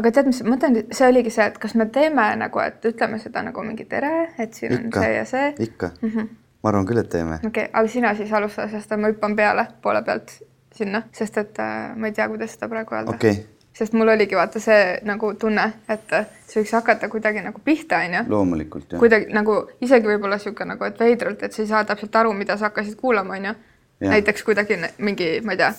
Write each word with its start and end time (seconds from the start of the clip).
aga 0.00 0.12
tead, 0.14 0.30
mis 0.30 0.40
ma 0.44 0.54
mõtlen, 0.54 0.78
see 0.96 1.08
oligi 1.08 1.32
see, 1.34 1.46
et 1.52 1.58
kas 1.60 1.76
me 1.78 1.86
teeme 1.92 2.26
nagu, 2.40 2.62
et 2.64 2.84
ütleme 2.90 3.20
seda 3.22 3.44
nagu 3.46 3.64
mingi 3.66 3.86
tere, 3.90 4.30
et 4.40 4.56
siin 4.56 4.76
Ikka. 4.76 4.86
on 4.86 5.04
see 5.04 5.14
ja 5.14 5.24
see. 5.28 5.54
ikka 5.66 5.92
mm. 6.00 6.10
-hmm. 6.10 6.28
ma 6.62 6.72
arvan 6.72 6.88
küll, 6.88 7.02
et 7.02 7.10
teeme. 7.12 7.38
okei 7.44 7.48
okay,, 7.48 7.70
aga 7.72 7.88
sina 7.88 8.14
siis 8.14 8.32
alusta, 8.32 8.68
sest 8.68 8.96
ma 8.96 9.12
hüppan 9.12 9.36
peale 9.36 9.66
poole 9.82 10.02
pealt 10.02 10.36
sinna, 10.74 11.02
sest 11.12 11.38
et 11.38 11.58
äh, 11.58 11.96
ma 11.96 12.06
ei 12.06 12.16
tea, 12.16 12.28
kuidas 12.28 12.54
seda 12.56 12.68
praegu 12.68 12.94
öelda 12.94 13.14
okay., 13.14 13.42
sest 13.80 13.92
mul 13.92 14.08
oligi 14.08 14.36
vaata 14.36 14.60
see 14.60 14.98
nagu 15.08 15.34
tunne, 15.34 15.66
et 15.88 16.12
äh, 16.16 16.26
see 16.46 16.62
võiks 16.62 16.74
hakata 16.78 17.08
kuidagi 17.08 17.44
nagu 17.44 17.60
pihta, 17.64 18.02
onju. 18.06 18.24
loomulikult 18.28 18.92
jah. 18.92 19.02
kuidagi 19.02 19.32
nagu 19.36 19.60
isegi 19.80 20.06
võib-olla 20.14 20.38
sihuke 20.38 20.64
nagu, 20.64 20.84
et 20.84 21.00
veidralt, 21.00 21.42
et 21.42 21.52
sa 21.52 21.62
ei 21.62 21.70
saa 21.70 21.84
täpselt 21.84 22.16
aru, 22.16 22.32
mida 22.32 22.56
sa 22.56 22.70
hakkasid 22.70 22.96
kuulama, 22.96 23.36
onju. 23.38 23.54
Näiteks 24.00 24.42
kuidagi 24.42 24.78
mingi, 24.98 25.26
ma 25.44 25.52
ei 25.52 25.58
tea, 25.60 25.74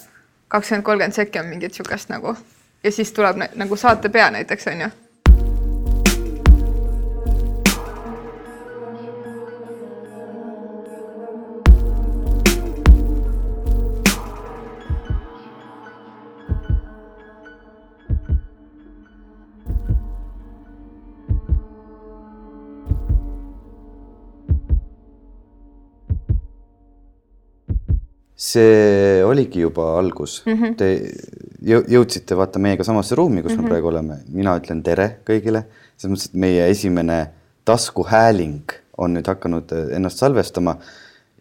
kakskümmend, 0.48 0.86
kolmkümmend 0.86 1.16
sekki 1.16 1.40
on 1.40 1.48
mingit 1.50 1.74
sihukest 1.74 2.12
nagu 2.14 2.36
ja 2.84 2.92
siis 2.92 3.14
tuleb 3.14 3.38
nagu 3.56 3.76
saate 3.76 4.10
pea 4.10 4.32
näiteks 4.32 4.68
onju. 4.68 4.90
see 28.52 29.24
oligi 29.24 29.62
juba 29.62 30.00
algus 30.00 30.44
mm. 30.46 30.54
-hmm. 30.54 30.76
Te 30.76 30.88
jõudsite 31.62 32.36
vaata 32.38 32.60
meiega 32.60 32.84
samasse 32.84 33.16
ruumi, 33.16 33.44
kus 33.44 33.54
mm 33.54 33.58
-hmm. 33.58 33.64
me 33.64 33.70
praegu 33.70 33.88
oleme, 33.88 34.18
mina 34.34 34.56
ütlen 34.58 34.84
tere 34.84 35.18
kõigile, 35.28 35.64
selles 35.98 36.14
mõttes, 36.14 36.30
et 36.30 36.40
meie 36.46 36.70
esimene 36.70 37.20
taskuhääling 37.66 38.74
on 38.98 39.14
nüüd 39.14 39.28
hakanud 39.28 39.72
äh, 39.72 39.96
ennast 39.96 40.18
salvestama 40.18 40.78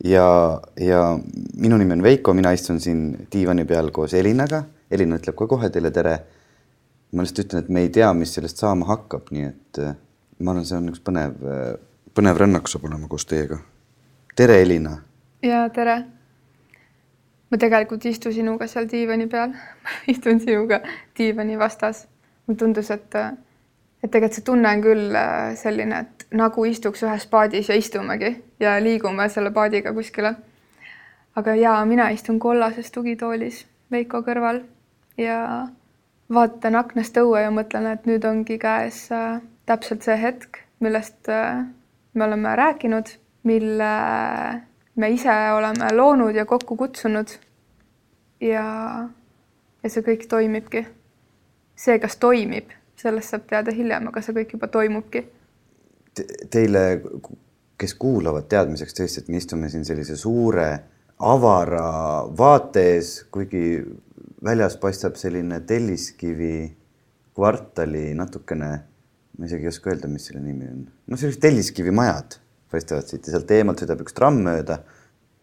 ja, 0.05 0.61
ja 0.81 1.19
minu 1.57 1.77
nimi 1.77 1.93
on 1.93 2.03
Veiko, 2.03 2.35
mina 2.35 2.53
istun 2.53 2.81
siin 2.81 3.27
diivani 3.33 3.65
peal 3.65 3.91
koos 3.91 4.15
Elinaga. 4.15 4.65
Elina 4.91 5.17
ütleb 5.17 5.37
ka 5.37 5.47
kohe 5.47 5.71
teile 5.71 5.91
tere. 5.91 6.19
ma 7.13 7.23
lihtsalt 7.23 7.47
ütlen, 7.47 7.63
et 7.65 7.69
me 7.69 7.81
ei 7.81 7.89
tea, 7.89 8.13
mis 8.15 8.35
sellest 8.35 8.57
saama 8.57 8.87
hakkab, 8.87 9.33
nii 9.35 9.45
et 9.45 9.79
äh, 9.79 9.95
ma 10.39 10.51
arvan, 10.51 10.65
see 10.65 10.77
on 10.79 10.89
üks 10.93 11.01
põnev, 11.03 11.33
põnev 12.15 12.39
rännak 12.39 12.69
saab 12.69 12.85
olema 12.85 13.09
koos 13.09 13.27
teiega. 13.27 13.59
tere, 14.37 14.63
Elina 14.63 15.01
ja 15.43 15.69
tere. 15.69 16.05
Ma 17.51 17.59
tegelikult 17.59 18.05
ei 18.07 18.15
istu 18.15 18.33
sinuga 18.33 18.67
seal 18.71 18.89
diivani 18.91 19.27
peal 19.31 19.55
istun 20.13 20.41
sinuga 20.41 20.81
diivani 21.19 21.59
vastas. 21.59 22.07
mulle 22.47 22.59
tundus, 22.59 22.91
et, 22.91 23.15
et 24.03 24.11
tegelikult 24.11 24.39
see 24.39 24.45
tunne 24.45 24.69
on 24.69 24.83
küll 24.83 25.17
äh, 25.17 25.57
selline, 25.57 26.01
et 26.01 26.27
nagu 26.35 26.65
istuks 26.65 27.03
ühes 27.07 27.27
paadis 27.31 27.69
ja 27.69 27.77
istumegi 27.79 28.33
ja 28.61 28.79
liigume 28.83 29.29
selle 29.29 29.51
paadiga 29.51 29.93
kuskile. 29.93 30.35
aga 31.37 31.55
jaa, 31.55 31.85
mina 31.87 32.09
istun 32.11 32.39
kollases 32.39 32.91
tugitoolis 32.91 33.67
Veiko 33.91 34.21
kõrval 34.23 34.61
ja 35.19 35.67
vaatan 36.31 36.77
aknast 36.79 37.17
õue 37.19 37.43
ja 37.43 37.51
mõtlen, 37.51 37.89
et 37.91 38.07
nüüd 38.07 38.25
ongi 38.25 38.59
käes 38.59 39.09
äh, 39.13 39.41
täpselt 39.67 40.07
see 40.07 40.17
hetk, 40.19 40.63
millest 40.81 41.29
äh, 41.29 41.65
me 42.15 42.25
oleme 42.25 42.55
rääkinud, 42.57 43.11
mille 43.43 43.91
me 45.01 45.11
ise 45.15 45.35
oleme 45.57 45.93
loonud 45.97 46.35
ja 46.37 46.45
kokku 46.47 46.77
kutsunud. 46.77 47.29
ja, 48.41 48.65
ja 49.83 49.91
see 49.91 50.05
kõik 50.05 50.27
toimibki. 50.29 50.87
see, 51.81 51.99
kas 51.99 52.19
toimib, 52.21 52.73
sellest 53.01 53.33
saab 53.33 53.47
teada 53.49 53.73
hiljem, 53.73 54.11
aga 54.11 54.21
see 54.21 54.37
kõik 54.37 54.51
juba 54.53 54.69
toimubki. 54.69 55.23
Te, 56.15 56.27
teile, 56.53 56.83
kes 57.81 57.95
kuulavad 57.97 58.51
teadmiseks 58.53 58.97
tõesti, 58.99 59.23
et 59.23 59.31
me 59.33 59.41
istume 59.41 59.71
siin 59.73 59.87
sellise 59.89 60.17
suure 60.21 60.67
avara 61.25 61.87
vaate 62.37 62.85
ees, 62.97 63.15
kuigi 63.33 63.81
väljas 64.45 64.77
paistab 64.81 65.17
selline 65.21 65.63
telliskivi 65.69 66.69
kvartali 67.37 68.11
natukene, 68.19 68.71
ma 69.39 69.49
isegi 69.49 69.65
ei 69.65 69.73
oska 69.73 69.95
öelda, 69.95 70.13
mis 70.13 70.29
selle 70.29 70.45
nimi 70.45 70.69
on, 70.69 70.85
no 71.09 71.17
sellised 71.17 71.41
telliskivimajad 71.41 72.37
paistavad 72.71 73.09
siit 73.09 73.27
ja 73.27 73.35
sealt 73.35 73.51
eemalt 73.55 73.83
sõidab 73.83 74.05
üks 74.05 74.17
tramm 74.17 74.43
mööda. 74.47 74.81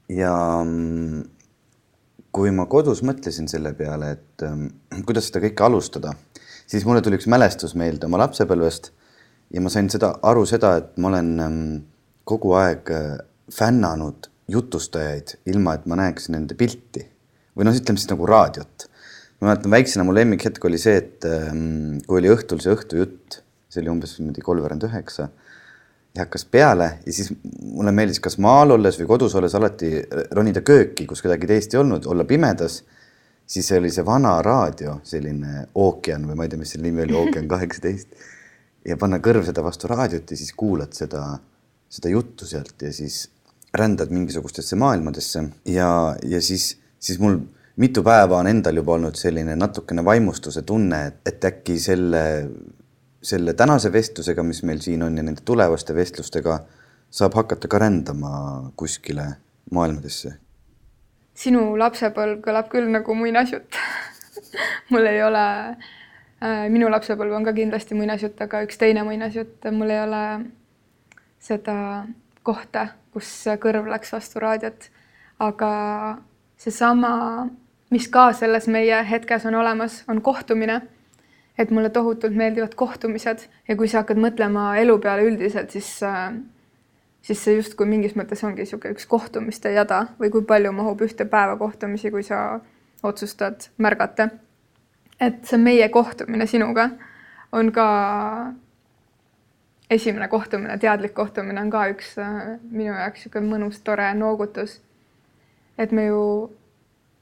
ja 0.07 0.33
mm, 0.63 1.23
kui 2.31 2.53
ma 2.55 2.67
kodus 2.71 3.01
mõtlesin 3.07 3.49
selle 3.51 3.73
peale, 3.75 4.13
et 4.15 4.45
ähm, 4.45 4.69
kuidas 5.07 5.27
seda 5.29 5.41
kõike 5.43 5.65
alustada, 5.67 6.13
siis 6.69 6.85
mulle 6.87 7.01
tuli 7.03 7.19
üks 7.19 7.27
mälestus 7.31 7.75
meelde 7.75 8.07
oma 8.07 8.21
lapsepõlvest 8.23 8.91
ja 9.53 9.63
ma 9.63 9.71
sain 9.73 9.89
seda 9.91 10.13
aru 10.27 10.45
seda, 10.47 10.75
et 10.81 10.95
ma 11.01 11.11
olen 11.11 11.33
ähm, 11.43 11.61
kogu 12.27 12.55
aeg 12.59 12.91
äh, 12.93 13.13
fännanud 13.53 14.29
jutustajaid, 14.51 15.37
ilma 15.51 15.75
et 15.75 15.87
ma 15.89 15.99
näeks 15.99 16.29
nende 16.31 16.55
pilti 16.55 17.03
või 17.57 17.67
noh, 17.67 17.75
ütleme 17.75 17.99
siis 17.99 18.11
nagu 18.11 18.27
raadiot. 18.29 18.87
ma 19.41 19.49
mäletan 19.49 19.73
väiksena 19.73 20.05
mu 20.07 20.15
lemmikhetk 20.15 20.63
oli 20.69 20.79
see, 20.79 21.01
et 21.01 21.25
kui 22.07 22.19
oli 22.21 22.29
õhtul 22.31 22.61
see 22.63 22.71
õhtujutt, 22.73 23.41
see 23.67 23.81
oli 23.83 23.91
umbes 23.91 24.15
niimoodi 24.17 24.45
kolmveerand 24.45 24.85
üheksa 24.87 25.27
ja 26.17 26.25
hakkas 26.25 26.45
peale 26.49 26.87
ja 27.05 27.13
siis 27.13 27.31
mulle 27.61 27.91
meeldis 27.93 28.19
kas 28.23 28.37
maal 28.41 28.73
olles 28.75 28.97
või 28.99 29.09
kodus 29.11 29.35
olles 29.37 29.55
alati 29.57 29.91
ronida 30.35 30.63
kööki, 30.65 31.05
kus 31.09 31.21
kedagi 31.21 31.49
teist 31.49 31.75
ei 31.75 31.81
olnud, 31.81 32.07
olla 32.09 32.25
pimedas. 32.25 32.83
siis 33.47 33.71
oli 33.71 33.91
see 33.93 34.05
vana 34.05 34.41
raadio, 34.41 34.99
selline 35.03 35.67
ookean 35.75 36.25
või 36.27 36.35
ma 36.35 36.43
ei 36.43 36.49
tea, 36.49 36.59
mis 36.59 36.73
selle 36.75 36.89
nimi 36.89 37.05
oli, 37.05 37.15
ookean 37.15 37.47
kaheksateist. 37.53 38.07
ja 38.85 38.97
panna 38.97 39.19
kõrv 39.19 39.45
seda 39.45 39.63
vastu 39.63 39.87
raadiot 39.87 40.31
ja 40.31 40.37
siis 40.37 40.53
kuulad 40.53 40.93
seda, 40.93 41.37
seda 41.89 42.09
juttu 42.09 42.45
sealt 42.45 42.81
ja 42.81 42.93
siis 42.93 43.27
rändad 43.77 44.11
mingisugustesse 44.11 44.75
maailmadesse 44.75 45.43
ja, 45.65 46.15
ja 46.23 46.41
siis, 46.41 46.77
siis 46.99 47.19
mul 47.19 47.39
mitu 47.77 48.03
päeva 48.03 48.39
on 48.41 48.47
endal 48.47 48.81
juba 48.81 48.95
olnud 48.97 49.15
selline 49.15 49.55
natukene 49.55 50.05
vaimustuse 50.05 50.63
tunne, 50.65 51.05
et, 51.25 51.45
äkki 51.45 51.77
selle 51.79 52.23
selle 53.21 53.53
tänase 53.53 53.91
vestlusega, 53.91 54.43
mis 54.43 54.63
meil 54.63 54.79
siin 54.81 55.03
on 55.03 55.17
ja 55.17 55.23
nende 55.23 55.41
tulevaste 55.45 55.95
vestlustega 55.95 56.59
saab 57.09 57.33
hakata 57.33 57.67
ka 57.67 57.79
rändama 57.79 58.71
kuskile 58.75 59.27
maailmadesse. 59.71 60.33
sinu 61.37 61.77
lapsepõlv 61.77 62.41
kõlab 62.41 62.69
küll 62.71 62.89
nagu 62.89 63.13
muinasjutt. 63.13 63.77
Mul 64.91 65.05
ei 65.05 65.21
ole 65.23 65.43
äh,, 65.69 66.65
minu 66.73 66.89
lapsepõlv 66.89 67.35
on 67.37 67.45
ka 67.45 67.53
kindlasti 67.53 67.97
muinasjutt, 67.97 68.41
aga 68.41 68.63
üks 68.65 68.77
teine 68.77 69.03
muinasjutt, 69.05 69.69
mul 69.71 69.93
ei 69.93 70.01
ole 70.01 70.23
seda 71.39 72.05
kohta, 72.43 72.87
kus 73.13 73.29
kõrv 73.61 73.89
läks 73.91 74.13
vastu 74.13 74.41
raadiot, 74.41 74.89
aga 75.43 75.71
seesama, 76.57 77.47
mis 77.93 78.07
ka 78.13 78.31
selles 78.33 78.67
meie 78.71 79.01
hetkes 79.09 79.45
on 79.49 79.57
olemas, 79.61 80.03
on 80.07 80.21
kohtumine 80.21 80.81
et 81.57 81.71
mulle 81.71 81.89
tohutult 81.89 82.35
meeldivad 82.35 82.75
kohtumised 82.75 83.47
ja 83.67 83.75
kui 83.75 83.87
sa 83.87 84.03
hakkad 84.03 84.19
mõtlema 84.21 84.75
elu 84.81 84.99
peale 85.01 85.25
üldiselt, 85.25 85.73
siis 85.73 85.89
äh, 86.05 86.35
siis 87.27 87.43
see 87.43 87.57
justkui 87.57 87.87
mingis 87.89 88.15
mõttes 88.15 88.43
ongi 88.47 88.63
niisugune 88.63 88.95
üks 88.95 89.07
kohtumiste 89.09 89.71
jada 89.75 90.05
või 90.19 90.31
kui 90.31 90.45
palju 90.47 90.71
mahub 90.75 91.01
ühte 91.03 91.25
päeva 91.27 91.57
kohtumisi, 91.59 92.11
kui 92.11 92.23
sa 92.23 92.59
otsustad 93.03 93.69
märgata. 93.77 94.29
et 95.19 95.45
see 95.45 95.57
meie 95.57 95.89
kohtumine 95.89 96.45
sinuga 96.45 96.89
on 97.51 97.71
ka 97.71 97.87
esimene 99.89 100.27
kohtumine, 100.27 100.77
teadlik 100.77 101.13
kohtumine 101.13 101.61
on 101.61 101.69
ka 101.71 101.87
üks 101.91 102.17
äh, 102.21 102.57
minu 102.69 102.93
jaoks 102.93 103.25
niisugune 103.25 103.51
mõnus, 103.51 103.81
tore 103.83 104.13
noogutus. 104.13 104.81
et 105.77 105.91
me 105.91 106.05
ju 106.05 106.23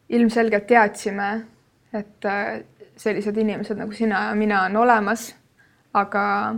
ilmselgelt 0.09 0.67
teadsime, 0.67 1.46
et 1.94 2.25
äh, 2.25 2.62
sellised 2.97 3.38
inimesed 3.38 3.78
nagu 3.78 3.94
sina 3.94 4.28
ja 4.29 4.35
mina 4.35 4.63
on 4.66 4.78
olemas, 4.78 5.29
aga, 5.94 6.55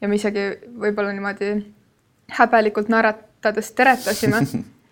ja 0.00 0.08
me 0.08 0.16
isegi 0.16 0.48
võib-olla 0.80 1.12
niimoodi 1.12 1.52
häbelikult 2.38 2.90
naeratades 2.92 3.72
teretasime. 3.72 4.42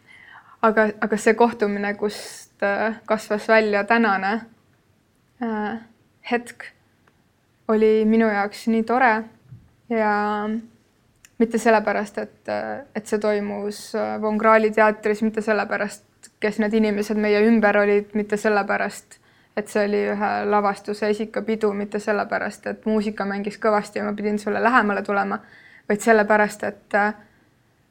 aga, 0.66 0.88
aga 1.00 1.18
see 1.20 1.34
kohtumine, 1.38 1.94
kust 2.00 2.62
äh, 2.64 3.00
kasvas 3.06 3.48
välja 3.48 3.84
tänane 3.84 4.32
äh, 5.42 5.76
hetk, 6.30 6.70
oli 7.68 8.04
minu 8.04 8.28
jaoks 8.30 8.66
nii 8.70 8.82
tore 8.86 9.12
ja 9.90 10.14
mitte 11.38 11.58
sellepärast, 11.58 12.18
et, 12.18 12.50
et 12.96 13.06
see 13.06 13.20
toimus 13.20 13.90
äh, 13.94 14.16
Von 14.22 14.38
Krahli 14.38 14.70
teatris, 14.72 15.22
mitte 15.22 15.44
sellepärast, 15.44 16.04
kes 16.40 16.60
need 16.62 16.74
inimesed 16.78 17.18
meie 17.20 17.42
ümber 17.46 17.82
olid, 17.82 18.14
mitte 18.16 18.38
sellepärast, 18.40 19.18
et 19.56 19.68
see 19.72 19.86
oli 19.88 20.02
ühe 20.12 20.30
lavastuse 20.50 21.08
esikapidu, 21.10 21.72
mitte 21.72 21.98
sellepärast, 22.02 22.66
et 22.66 22.84
muusika 22.86 23.24
mängis 23.24 23.56
kõvasti 23.62 24.00
ja 24.00 24.04
ma 24.04 24.12
pidin 24.16 24.38
sulle 24.38 24.62
lähemale 24.62 25.02
tulema, 25.02 25.38
vaid 25.88 26.04
sellepärast, 26.04 26.64
et 26.68 26.94
äh, 26.94 27.14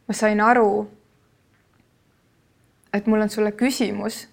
ma 0.07 0.13
sain 0.13 0.41
aru, 0.41 0.69
et 2.93 3.07
mul 3.07 3.25
on 3.25 3.29
sulle 3.29 3.51
küsimus. 3.51 4.27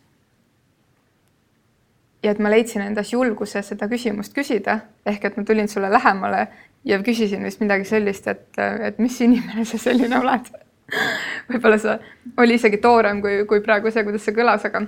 ja 2.23 2.31
et 2.31 2.39
ma 2.39 2.51
leidsin 2.51 2.83
endas 2.85 3.09
julguse 3.13 3.63
seda 3.67 3.89
küsimust 3.91 4.35
küsida, 4.35 4.79
ehk 5.07 5.25
et 5.25 5.37
ma 5.37 5.43
tulin 5.45 5.69
sulle 5.69 5.91
lähemale 5.91 6.47
ja 6.85 6.99
küsisin 7.03 7.43
vist 7.45 7.61
midagi 7.61 7.85
sellist, 7.85 8.29
et, 8.29 8.59
et 8.59 8.99
mis 8.99 9.21
inimene 9.21 9.65
sa 9.65 9.79
selline 9.79 10.21
oled 10.21 10.53
võib-olla 11.51 11.79
see 11.83 11.97
oli 12.39 12.55
isegi 12.61 12.79
toorem 12.79 13.23
kui, 13.25 13.41
kui 13.49 13.61
praegu 13.65 13.91
see, 13.91 14.05
kuidas 14.07 14.23
see 14.23 14.37
kõlas, 14.37 14.63
aga 14.69 14.85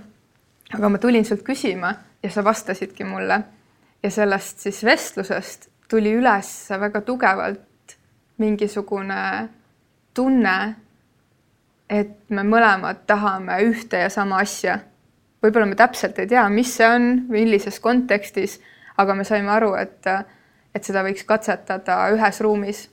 aga 0.74 0.88
ma 0.88 0.98
tulin 0.98 1.24
sult 1.24 1.42
küsima 1.46 1.94
ja 2.22 2.30
sa 2.30 2.44
vastasidki 2.44 3.04
mulle 3.04 3.42
ja 4.02 4.10
sellest 4.10 4.64
siis 4.66 4.82
vestlusest 4.84 5.68
tuli 5.88 6.12
üles 6.18 6.50
väga 6.70 7.00
tugevalt 7.00 7.96
mingisugune 8.38 9.48
tunne, 10.14 10.56
et 11.90 12.30
me 12.30 12.42
mõlemad 12.46 13.04
tahame 13.06 13.60
ühte 13.68 14.04
ja 14.04 14.10
sama 14.10 14.40
asja. 14.42 14.78
võib-olla 15.42 15.66
me 15.68 15.76
täpselt 15.76 16.18
ei 16.18 16.26
tea, 16.26 16.46
mis 16.48 16.70
see 16.76 16.86
on, 16.88 17.08
millises 17.28 17.80
kontekstis, 17.80 18.60
aga 18.96 19.14
me 19.14 19.26
saime 19.28 19.52
aru, 19.52 19.74
et, 19.76 20.06
et 20.74 20.84
seda 20.84 21.02
võiks 21.04 21.26
katsetada 21.28 21.98
ühes 22.14 22.40
ruumis. 22.40 22.88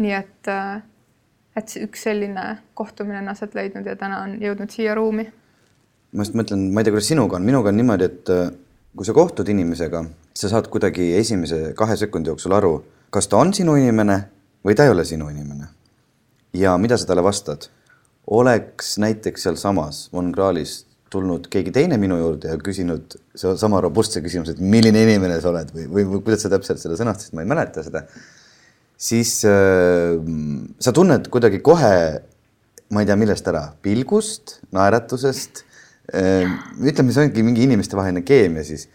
nii 0.00 0.14
et, 0.16 0.48
et 1.56 1.76
üks 1.84 2.06
selline 2.08 2.46
kohtumine 2.74 3.20
on 3.20 3.28
aset 3.28 3.54
leidnud 3.54 3.86
ja 3.86 3.96
täna 3.96 4.22
on 4.24 4.38
jõudnud 4.40 4.70
siia 4.72 4.94
ruumi. 4.94 5.28
Ma 6.12 6.26
just 6.26 6.36
mõtlen, 6.38 6.68
ma 6.74 6.82
ei 6.82 6.88
tea, 6.88 6.94
kuidas 6.94 7.10
sinuga 7.12 7.38
on, 7.38 7.46
minuga 7.46 7.70
on 7.70 7.78
niimoodi, 7.78 8.08
et 8.10 8.32
kui 8.96 9.06
sa 9.06 9.14
kohtud 9.14 9.48
inimesega, 9.52 10.02
sa 10.34 10.50
saad 10.50 10.68
kuidagi 10.72 11.12
esimese 11.18 11.72
kahe 11.78 11.96
sekundi 11.98 12.32
jooksul 12.32 12.54
aru, 12.56 12.72
kas 13.14 13.30
ta 13.30 13.38
on 13.42 13.52
sinu 13.54 13.76
inimene 13.78 14.18
või 14.66 14.76
ta 14.76 14.86
ei 14.86 14.94
ole 14.94 15.04
sinu 15.06 15.30
inimene. 15.30 15.68
ja 16.54 16.76
mida 16.78 16.98
sa 16.98 17.06
talle 17.06 17.22
vastad? 17.22 17.68
oleks 18.30 18.98
näiteks 18.98 19.42
sealsamas 19.42 20.08
Von 20.12 20.32
Krahlis 20.32 20.84
tulnud 21.10 21.48
keegi 21.50 21.72
teine 21.74 21.96
minu 21.98 22.18
juurde 22.18 22.52
ja 22.52 22.58
küsinud 22.58 23.16
sama 23.34 23.80
robustse 23.82 24.20
küsimuse, 24.22 24.54
et 24.54 24.60
milline 24.62 25.02
inimene 25.02 25.40
sa 25.42 25.50
oled 25.50 25.72
või, 25.74 25.86
või, 25.90 26.04
või 26.12 26.20
kuidas 26.26 26.44
sa 26.44 26.52
täpselt 26.52 26.82
seda 26.82 26.98
sõnastasid, 26.98 27.34
ma 27.34 27.42
ei 27.42 27.50
mäleta 27.50 27.82
seda. 27.86 28.04
siis 28.98 29.40
äh, 29.48 30.14
sa 30.78 30.92
tunned 30.94 31.26
kuidagi 31.32 31.58
kohe, 31.66 32.20
ma 32.90 33.02
ei 33.02 33.08
tea, 33.08 33.18
millest 33.18 33.48
ära, 33.50 33.64
pilgust, 33.82 34.60
naeratusest 34.76 35.64
ütleme, 36.10 37.12
see 37.14 37.26
ongi 37.26 37.44
mingi 37.46 37.66
inimestevaheline 37.68 38.22
keemia 38.26 38.64
siis, 38.66 38.88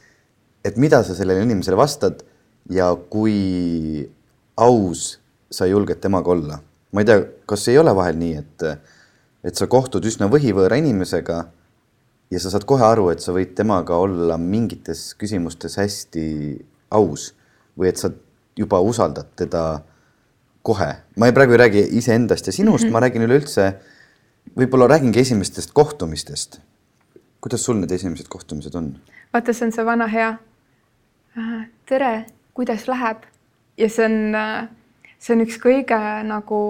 et 0.65 0.77
mida 0.81 1.01
sa 1.06 1.15
sellele 1.15 1.45
inimesele 1.45 1.77
vastad 1.79 2.23
ja 2.71 2.89
kui 2.95 4.03
aus 4.57 5.15
sa 5.51 5.67
julged 5.69 6.01
temaga 6.03 6.31
olla. 6.31 6.59
ma 6.91 7.03
ei 7.03 7.07
tea, 7.07 7.23
kas 7.47 7.67
ei 7.67 7.77
ole 7.77 7.91
vahel 7.95 8.15
nii, 8.15 8.35
et, 8.39 8.63
et 9.44 9.56
sa 9.59 9.67
kohtud 9.67 10.06
üsna 10.07 10.29
võhivõõra 10.31 10.77
inimesega 10.79 11.41
ja 12.31 12.39
sa 12.39 12.51
saad 12.53 12.63
kohe 12.67 12.85
aru, 12.88 13.09
et 13.12 13.23
sa 13.23 13.35
võid 13.35 13.51
temaga 13.57 13.97
olla 14.00 14.38
mingites 14.39 15.09
küsimustes 15.19 15.75
hästi 15.79 16.27
aus 16.95 17.33
või 17.75 17.91
et 17.91 18.00
sa 18.00 18.12
juba 18.56 18.79
usaldad 18.79 19.27
teda 19.35 19.83
kohe. 20.63 20.91
ma 21.19 21.27
ei, 21.27 21.35
praegu 21.35 21.56
ei 21.56 21.63
räägi 21.65 21.83
iseendast 22.00 22.47
ja 22.47 22.53
sinust 22.56 22.83
mm, 22.83 22.88
-hmm. 22.88 22.94
ma 22.94 23.03
räägin 23.03 23.27
üleüldse, 23.27 23.73
võib-olla 24.56 24.88
räägingi 24.95 25.19
esimestest 25.19 25.75
kohtumistest 25.75 26.59
kuidas 27.45 27.62
sul 27.62 27.77
need 27.77 27.92
esimesed 27.94 28.25
kohtumised 28.25 28.74
on? 28.75 28.88
vaata, 29.33 29.53
see 29.53 29.68
on 29.68 29.71
see 29.74 29.83
vana 29.86 30.07
hea. 30.09 30.31
Äh, 31.38 31.68
tere, 31.86 32.25
kuidas 32.57 32.88
läheb? 32.89 33.27
ja 33.77 33.89
see 33.89 34.06
on, 34.07 34.15
äh, 34.33 34.63
see 35.21 35.36
on 35.36 35.44
üks 35.44 35.59
kõige 35.62 36.00
nagu 36.25 36.62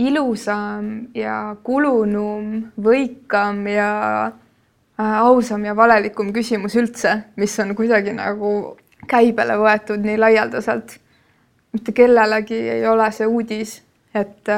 ilusam 0.00 0.86
ja 1.12 1.34
kulunum, 1.66 2.46
võikam 2.80 3.58
ja 3.68 3.90
äh, 4.24 5.18
ausam 5.18 5.66
ja 5.68 5.74
valelikum 5.76 6.30
küsimus 6.32 6.78
üldse, 6.80 7.12
mis 7.36 7.58
on 7.60 7.74
kuidagi 7.76 8.14
nagu 8.16 8.54
käibele 9.10 9.58
võetud 9.60 10.00
nii 10.00 10.16
laialdaselt. 10.16 10.96
mitte 11.76 11.92
kellelegi 11.92 12.62
ei 12.78 12.86
ole 12.88 13.10
see 13.12 13.28
uudis, 13.28 13.76
et, 14.14 14.48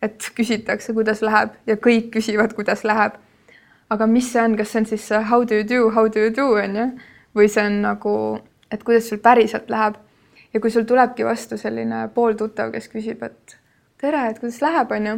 et 0.00 0.30
küsitakse, 0.40 0.96
kuidas 0.96 1.20
läheb 1.20 1.60
ja 1.68 1.76
kõik 1.76 2.08
küsivad, 2.16 2.56
kuidas 2.56 2.88
läheb 2.88 3.20
aga 3.92 4.06
mis 4.08 4.30
see 4.32 4.42
on, 4.42 4.56
kas 4.56 4.72
see 4.72 4.82
on 4.82 4.88
siis 4.88 5.08
how 5.28 5.44
do 5.44 5.58
you 5.58 5.66
do, 5.68 5.90
how 5.90 6.08
do 6.08 6.20
you 6.20 6.32
do 6.34 6.48
on 6.60 6.78
ju, 6.78 6.86
või 7.36 7.48
see 7.52 7.64
on 7.66 7.80
nagu, 7.84 8.14
et 8.72 8.84
kuidas 8.86 9.08
sul 9.10 9.20
päriselt 9.22 9.70
läheb. 9.72 10.00
ja 10.52 10.60
kui 10.60 10.70
sul 10.70 10.84
tulebki 10.84 11.24
vastu 11.24 11.56
selline 11.56 12.06
pooltuttav, 12.14 12.74
kes 12.74 12.90
küsib, 12.92 13.22
et 13.24 13.54
tere, 14.00 14.26
et 14.28 14.40
kuidas 14.40 14.60
läheb, 14.60 14.90
on 14.92 15.06
ju, 15.06 15.14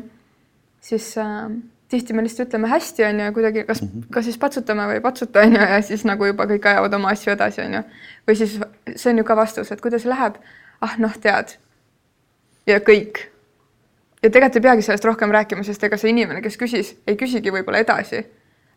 siis 0.81 1.09
äh, 1.19 1.49
tihti 1.91 2.15
me 2.15 2.23
lihtsalt 2.23 2.49
ütleme 2.49 2.71
hästi, 2.71 3.05
on 3.09 3.21
ju, 3.25 3.33
kuidagi 3.35 3.65
kas, 3.67 3.83
mhm. 3.83 4.07
kas 4.15 4.29
siis 4.29 4.39
patsutame 4.39 4.87
või 4.91 5.01
ei 5.01 5.05
patsuta, 5.05 5.43
on 5.43 5.59
ju, 5.59 5.67
ja 5.75 5.81
siis 5.83 6.07
nagu 6.07 6.31
juba 6.31 6.47
kõik 6.51 6.71
ajavad 6.71 6.95
oma 7.01 7.11
asju 7.15 7.35
edasi, 7.35 7.65
on 7.67 7.79
ju. 7.81 7.83
või 8.29 8.39
siis 8.39 8.57
see 8.95 9.11
on 9.11 9.23
ju 9.23 9.27
ka 9.27 9.37
vastus, 9.39 9.73
et 9.75 9.83
kuidas 9.83 10.07
läheb. 10.07 10.39
ah 10.81 10.99
noh, 10.99 11.19
tead. 11.19 11.57
ja 12.67 12.79
kõik. 12.79 13.27
ja 14.23 14.31
tegelikult 14.31 14.63
ei 14.63 14.67
peagi 14.69 14.87
sellest 14.87 15.11
rohkem 15.11 15.35
rääkima, 15.35 15.67
sest 15.67 15.83
ega 15.85 15.99
see 15.99 16.15
inimene, 16.15 16.43
kes 16.43 16.59
küsis, 16.61 16.95
ei 17.07 17.19
küsigi 17.19 17.51
võib-olla 17.51 17.83
edasi 17.83 18.23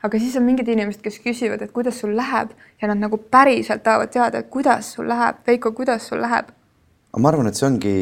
aga 0.03 0.19
siis 0.21 0.35
on 0.37 0.45
mingid 0.45 0.67
inimesed, 0.69 1.01
kes 1.03 1.19
küsivad, 1.23 1.61
et 1.63 1.73
kuidas 1.73 1.99
sul 2.01 2.13
läheb 2.17 2.53
ja 2.81 2.89
nad 2.91 3.01
nagu 3.01 3.17
päriselt 3.17 3.83
tahavad 3.85 4.11
teada, 4.13 4.43
et 4.43 4.49
kuidas 4.53 4.93
sul 4.97 5.09
läheb, 5.09 5.41
Veiko, 5.47 5.71
kuidas 5.77 6.07
sul 6.09 6.21
läheb? 6.21 6.53
ma 7.17 7.31
arvan, 7.31 7.49
et 7.49 7.57
see 7.57 7.65
ongi, 7.65 7.97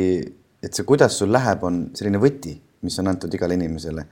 et 0.63 0.75
see, 0.75 0.83
kuidas 0.87 1.15
sul 1.21 1.31
läheb, 1.31 1.63
on 1.63 1.85
selline 1.95 2.19
võti, 2.19 2.55
mis 2.83 2.97
on 2.99 3.07
antud 3.11 3.33
igale 3.33 3.55
inimesele. 3.55 4.05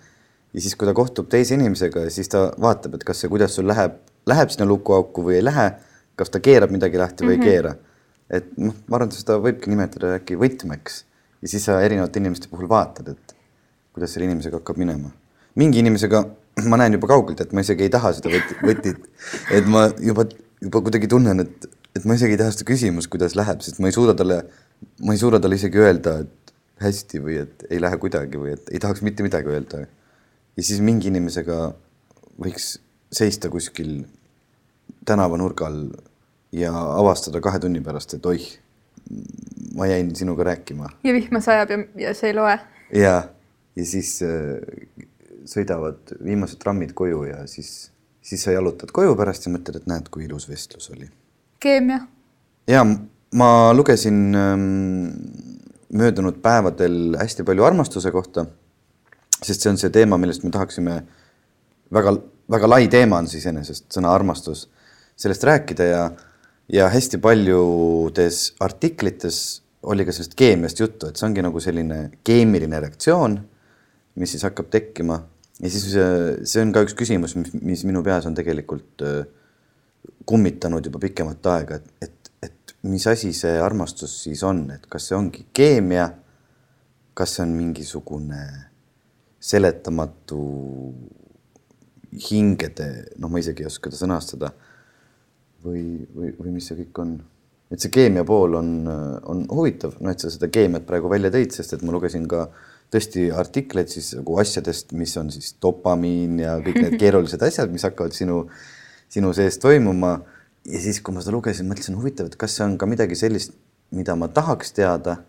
ja 0.53 0.61
siis, 0.61 0.75
kui 0.75 0.87
ta 0.87 0.93
kohtub 0.95 1.27
teise 1.29 1.57
inimesega, 1.57 2.05
siis 2.13 2.29
ta 2.31 2.45
vaatab, 2.61 2.95
et 2.95 3.03
kas 3.03 3.23
see, 3.23 3.31
kuidas 3.31 3.55
sul 3.57 3.67
läheb, 3.67 3.97
läheb 4.29 4.53
sinna 4.53 4.67
lukuauku 4.69 5.25
või 5.25 5.39
ei 5.41 5.43
lähe, 5.43 5.71
kas 6.15 6.31
ta 6.31 6.39
keerab 6.43 6.71
midagi 6.71 7.01
lahti 7.01 7.25
või 7.25 7.37
mm 7.37 7.41
-hmm. 7.41 7.47
ei 7.47 7.49
mhm. 7.49 7.49
keera. 7.51 7.75
et 8.29 8.57
noh, 8.57 8.75
ma 8.87 8.95
arvan, 8.95 9.09
et 9.09 9.17
seda 9.17 9.35
võibki 9.37 9.69
nimetada 9.69 10.15
äkki 10.15 10.37
võtmeks 10.39 11.03
ja 11.41 11.47
siis 11.47 11.65
sa 11.65 11.81
erinevate 11.81 12.19
inimeste 12.19 12.47
puhul 12.49 12.69
vaatad, 12.69 13.09
et 13.11 13.35
kuidas 13.93 14.13
selle 14.13 14.25
inimesega 14.29 14.57
hakkab 14.57 14.77
minema. 14.77 15.11
Mingi 15.59 15.81
inimesega 15.83 16.23
ma 16.69 16.77
näen 16.77 16.97
juba 16.97 17.09
kaugelt, 17.09 17.41
et 17.41 17.53
ma 17.53 17.63
isegi 17.65 17.87
ei 17.87 17.93
taha 17.93 18.13
seda 18.17 18.31
võtit, 18.33 18.59
võtit, 18.61 19.07
et 19.55 19.69
ma 19.69 19.87
juba, 20.01 20.27
juba 20.61 20.83
kuidagi 20.85 21.09
tunnen, 21.09 21.41
et, 21.43 21.67
et 21.97 22.05
ma 22.09 22.17
isegi 22.17 22.35
ei 22.35 22.41
taha 22.41 22.53
seda 22.53 22.67
küsimust, 22.69 23.09
kuidas 23.13 23.37
läheb, 23.39 23.63
sest 23.65 23.81
ma 23.81 23.89
ei 23.89 23.95
suuda 23.95 24.15
talle, 24.17 24.43
ma 25.01 25.15
ei 25.15 25.21
suuda 25.21 25.41
talle 25.41 25.57
isegi 25.57 25.81
öelda, 25.81 26.19
et 26.25 26.53
hästi 26.83 27.21
või 27.23 27.39
et 27.43 27.65
ei 27.69 27.81
lähe 27.81 27.97
kuidagi 28.01 28.39
või 28.39 28.55
et 28.57 28.71
ei 28.73 28.81
tahaks 28.81 29.03
mitte 29.05 29.25
midagi 29.25 29.49
öelda. 29.49 29.85
ja 30.57 30.63
siis 30.63 30.81
mingi 30.81 31.09
inimesega 31.09 31.73
võiks 32.41 32.75
seista 33.13 33.49
kuskil 33.49 34.03
tänavanurga 35.05 35.69
all 35.69 35.87
ja 36.53 36.73
avastada 36.73 37.41
kahe 37.41 37.61
tunni 37.61 37.81
pärast, 37.81 38.13
et 38.17 38.25
oih, 38.29 38.45
ma 39.77 39.87
jäin 39.89 40.13
sinuga 40.15 40.45
rääkima. 40.51 40.89
ja 41.03 41.13
vihma 41.13 41.41
sajab 41.41 41.73
ja, 41.73 41.79
ja 42.07 42.13
see 42.17 42.29
ei 42.33 42.37
loe. 42.37 42.57
ja, 42.93 43.15
ja 43.75 43.85
siis 43.85 44.19
äh, 44.25 44.59
sõidavad 45.49 46.13
viimased 46.23 46.59
trammid 46.61 46.93
koju 46.97 47.23
ja 47.29 47.43
siis, 47.47 47.91
siis 48.23 48.43
sa 48.45 48.55
jalutad 48.55 48.91
koju 48.95 49.15
pärast 49.19 49.47
ja 49.47 49.53
mõtled, 49.53 49.81
et 49.81 49.89
näed, 49.89 50.09
kui 50.13 50.27
ilus 50.27 50.47
vestlus 50.49 50.89
oli. 50.93 51.09
keemia. 51.63 51.99
ja 52.67 52.83
ma 53.33 53.73
lugesin 53.73 54.35
ähm, 54.35 55.07
möödunud 55.93 56.41
päevadel 56.41 57.17
hästi 57.19 57.43
palju 57.43 57.63
armastuse 57.63 58.11
kohta, 58.11 58.45
sest 59.41 59.63
see 59.63 59.71
on 59.71 59.79
see 59.81 59.93
teema, 59.93 60.17
millest 60.17 60.45
me 60.45 60.51
tahaksime 60.53 60.99
väga, 61.93 62.15
väga 62.51 62.69
lai 62.69 62.87
teema 62.91 63.19
on 63.21 63.29
see 63.29 63.41
iseenesest, 63.41 63.89
sõna 63.93 64.13
armastus, 64.13 64.67
sellest 65.19 65.43
rääkida 65.47 65.89
ja, 65.89 66.03
ja 66.71 66.89
hästi 66.93 67.19
paljudes 67.21 68.45
artiklites 68.63 69.43
oli 69.83 70.05
ka 70.07 70.15
sellest 70.15 70.37
keemiast 70.39 70.79
juttu, 70.79 71.09
et 71.09 71.19
see 71.19 71.27
ongi 71.27 71.43
nagu 71.43 71.59
selline 71.61 71.99
keemiline 72.25 72.79
reaktsioon, 72.85 73.37
mis 74.19 74.33
siis 74.33 74.45
hakkab 74.45 74.69
tekkima 74.73 75.19
ja 75.61 75.69
siis 75.69 75.85
see 76.49 76.63
on 76.63 76.73
ka 76.73 76.83
üks 76.85 76.95
küsimus, 76.97 77.35
mis, 77.37 77.83
minu 77.85 78.01
peas 78.05 78.25
on 78.29 78.35
tegelikult 78.37 79.03
äh, 79.05 79.23
kummitanud 80.25 80.85
juba 80.87 81.01
pikemat 81.03 81.49
aega, 81.53 81.79
et, 81.79 82.07
et, 82.07 82.31
et 82.47 82.75
mis 82.89 83.05
asi 83.07 83.33
see 83.35 83.57
armastus 83.61 84.15
siis 84.25 84.43
on, 84.47 84.65
et 84.73 84.87
kas 84.89 85.09
see 85.09 85.17
ongi 85.17 85.47
keemia, 85.55 86.07
kas 87.13 87.37
see 87.37 87.45
on 87.45 87.53
mingisugune 87.57 88.41
seletamatu 89.43 90.39
hingede, 92.29 92.89
noh, 93.19 93.29
ma 93.29 93.41
isegi 93.41 93.65
ei 93.65 93.69
oska 93.69 93.91
seda 93.91 94.05
sõnastada. 94.05 94.53
või, 95.63 96.03
või, 96.15 96.33
või 96.39 96.57
mis 96.57 96.65
see 96.67 96.75
kõik 96.81 96.99
on? 96.99 97.13
et 97.73 97.81
see 97.81 97.89
keemia 97.93 98.21
pool 98.27 98.53
on, 98.59 98.69
on 99.31 99.45
huvitav, 99.49 99.95
noh, 100.03 100.11
et 100.11 100.21
sa 100.21 100.29
seda 100.29 100.49
keemiat 100.53 100.83
praegu 100.85 101.09
välja 101.09 101.31
tõid, 101.33 101.55
sest 101.55 101.73
et 101.73 101.81
ma 101.85 101.93
lugesin 101.95 102.27
ka 102.29 102.43
äh, 102.43 102.72
tõesti 102.93 103.27
artikleid 103.33 103.91
siis 103.91 104.13
nagu 104.17 104.37
asjadest, 104.41 104.93
mis 104.97 105.15
on 105.17 105.31
siis 105.33 105.55
dopamiin 105.61 106.39
ja 106.43 106.55
kõik 106.63 106.79
need 106.85 106.97
keerulised 107.01 107.41
asjad, 107.45 107.73
mis 107.73 107.85
hakkavad 107.87 108.15
sinu, 108.15 108.43
sinu 109.11 109.33
sees 109.35 109.59
toimuma. 109.61 110.19
ja 110.69 110.79
siis, 110.79 111.01
kui 111.03 111.15
ma 111.15 111.21
seda 111.21 111.35
lugesin, 111.35 111.67
mõtlesin, 111.67 111.97
huvitav, 111.99 112.29
et 112.29 112.39
kas 112.39 112.55
see 112.57 112.65
on 112.65 112.77
ka 112.79 112.87
midagi 112.87 113.17
sellist, 113.19 113.55
mida 113.91 114.15
ma 114.15 114.29
tahaks 114.31 114.73
teada. 114.73 115.23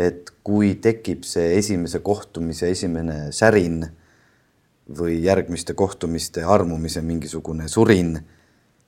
et 0.00 0.30
kui 0.46 0.74
tekib 0.80 1.26
see 1.28 1.58
esimese 1.58 1.98
kohtumise 2.00 2.70
esimene 2.72 3.32
särin 3.36 3.82
või 4.98 5.18
järgmiste 5.22 5.74
kohtumiste 5.74 6.44
armumise 6.44 7.02
mingisugune 7.04 7.68
surin, 7.68 8.14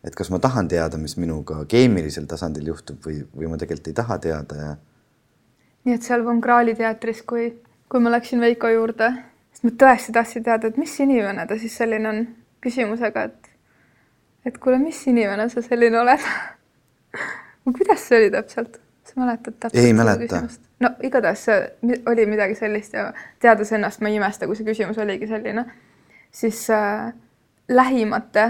et 0.02 0.14
kas 0.14 0.30
ma 0.30 0.38
tahan 0.42 0.68
teada, 0.68 0.98
mis 0.98 1.16
minuga 1.20 1.64
keemilisel 1.68 2.24
tasandil 2.30 2.70
juhtub 2.72 3.04
või, 3.04 3.20
või 3.36 3.50
ma 3.50 3.58
tegelikult 3.60 3.90
ei 3.92 3.98
taha 3.98 4.18
teada 4.18 4.56
ja. 4.56 4.70
nii 5.84 5.98
et 5.98 6.06
seal 6.06 6.24
Von 6.24 6.40
Krahli 6.40 6.74
teatris, 6.78 7.20
kui, 7.28 7.50
kui 7.92 8.00
ma 8.00 8.10
läksin 8.10 8.40
Veiko 8.40 8.70
juurde, 8.72 9.10
siis 9.52 9.66
ma 9.66 9.70
tõesti 9.84 10.14
tahtsin 10.16 10.44
teada, 10.46 10.70
et 10.70 10.78
mis 10.80 10.94
inimene 11.04 11.44
ta 11.46 11.58
siis 11.60 11.74
selline 11.76 12.08
on, 12.08 12.22
küsimusega, 12.64 13.26
et 13.28 13.50
et 14.48 14.56
kuule, 14.58 14.78
mis 14.80 14.98
inimene 15.06 15.48
sa 15.52 15.62
selline 15.62 16.00
oled 16.00 16.24
kuidas 17.76 18.08
see 18.08 18.22
oli 18.22 18.30
täpselt? 18.32 18.80
sa 19.04 19.20
mäletad 19.20 19.58
täpselt? 19.60 19.84
ei 19.84 19.92
mäleta. 19.92 20.42
no 20.80 20.90
igatahes 21.02 21.44
see 21.44 21.58
oli 22.06 22.26
midagi 22.26 22.54
sellist 22.54 22.96
ja 22.96 23.12
teades 23.40 23.72
ennast, 23.72 24.00
ma 24.00 24.08
ei 24.08 24.16
imesta, 24.16 24.46
kui 24.46 24.56
see 24.56 24.66
küsimus 24.66 24.98
oligi 25.02 25.28
selline, 25.28 25.66
siis 26.30 26.64
äh, 26.70 27.12
lähimate 27.68 28.48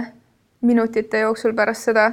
minutite 0.60 1.24
jooksul 1.26 1.56
pärast 1.58 1.90
seda 1.90 2.12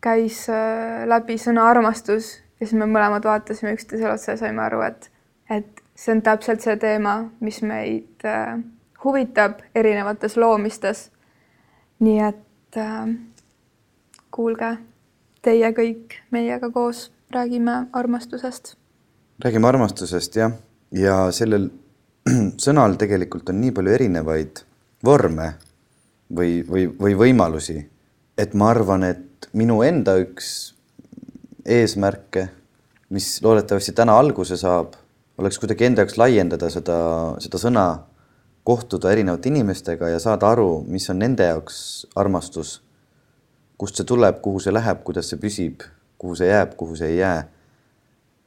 käis 0.00 0.44
äh, 0.52 1.02
läbi 1.10 1.34
sõna 1.40 1.66
armastus 1.72 2.36
ja 2.60 2.66
siis 2.66 2.78
me 2.78 2.86
mõlemad 2.86 3.26
vaatasime 3.26 3.74
üksteisele 3.74 4.14
otsa 4.14 4.36
ja 4.36 4.42
saime 4.44 4.62
aru, 4.62 4.84
et, 4.86 5.10
et 5.50 5.79
see 6.00 6.14
on 6.16 6.22
täpselt 6.24 6.64
see 6.64 6.76
teema, 6.80 7.16
mis 7.44 7.60
meid 7.66 8.24
äh, 8.24 8.56
huvitab 9.04 9.60
erinevates 9.74 10.36
loomistes. 10.40 11.10
nii 12.00 12.20
et 12.24 12.76
äh, 12.80 13.08
kuulge, 14.32 14.70
teie 15.44 15.72
kõik 15.76 16.16
meiega 16.32 16.70
koos 16.70 17.10
räägime 17.34 17.86
armastusest. 17.92 18.76
räägime 19.44 19.68
armastusest 19.68 20.36
jah, 20.36 20.52
ja 20.92 21.30
sellel 21.32 21.68
sõnal 22.64 22.96
tegelikult 22.96 23.52
on 23.52 23.60
nii 23.60 23.72
palju 23.76 23.92
erinevaid 23.98 24.64
vorme 25.04 25.52
või, 26.36 26.62
või, 26.68 26.86
või 27.00 27.16
võimalusi, 27.16 27.76
et 28.38 28.54
ma 28.54 28.70
arvan, 28.70 29.04
et 29.04 29.50
minu 29.52 29.82
enda 29.82 30.16
üks 30.20 30.72
eesmärke, 31.66 32.48
mis 33.10 33.36
loodetavasti 33.42 33.92
täna 33.96 34.16
alguse 34.18 34.56
saab, 34.56 34.94
oleks 35.40 35.58
kuidagi 35.58 35.88
enda 35.88 36.04
jaoks 36.04 36.18
laiendada 36.20 36.68
seda, 36.70 36.98
seda 37.42 37.60
sõna, 37.60 37.86
kohtuda 38.64 39.10
erinevate 39.12 39.48
inimestega 39.48 40.12
ja 40.12 40.18
saada 40.22 40.50
aru, 40.52 40.82
mis 40.86 41.08
on 41.10 41.18
nende 41.22 41.48
jaoks 41.48 41.80
armastus, 42.20 42.76
kust 43.80 43.96
see 43.96 44.06
tuleb, 44.06 44.42
kuhu 44.44 44.60
see 44.60 44.74
läheb, 44.74 45.00
kuidas 45.06 45.32
see 45.32 45.40
püsib 45.40 45.88
kuhu 46.20 46.36
see 46.36 46.50
jääb, 46.50 46.76
kuhu 46.76 46.96
see 46.96 47.14
ei 47.14 47.18
jää. 47.22 47.48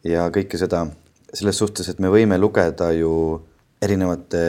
ja 0.04 0.28
kõike 0.36 0.60
seda 0.60 0.86
selles 1.34 1.58
suhtes, 1.58 1.88
et 1.90 2.00
me 2.04 2.12
võime 2.12 2.38
lugeda 2.38 2.92
ju 2.94 3.14
erinevate 3.82 4.44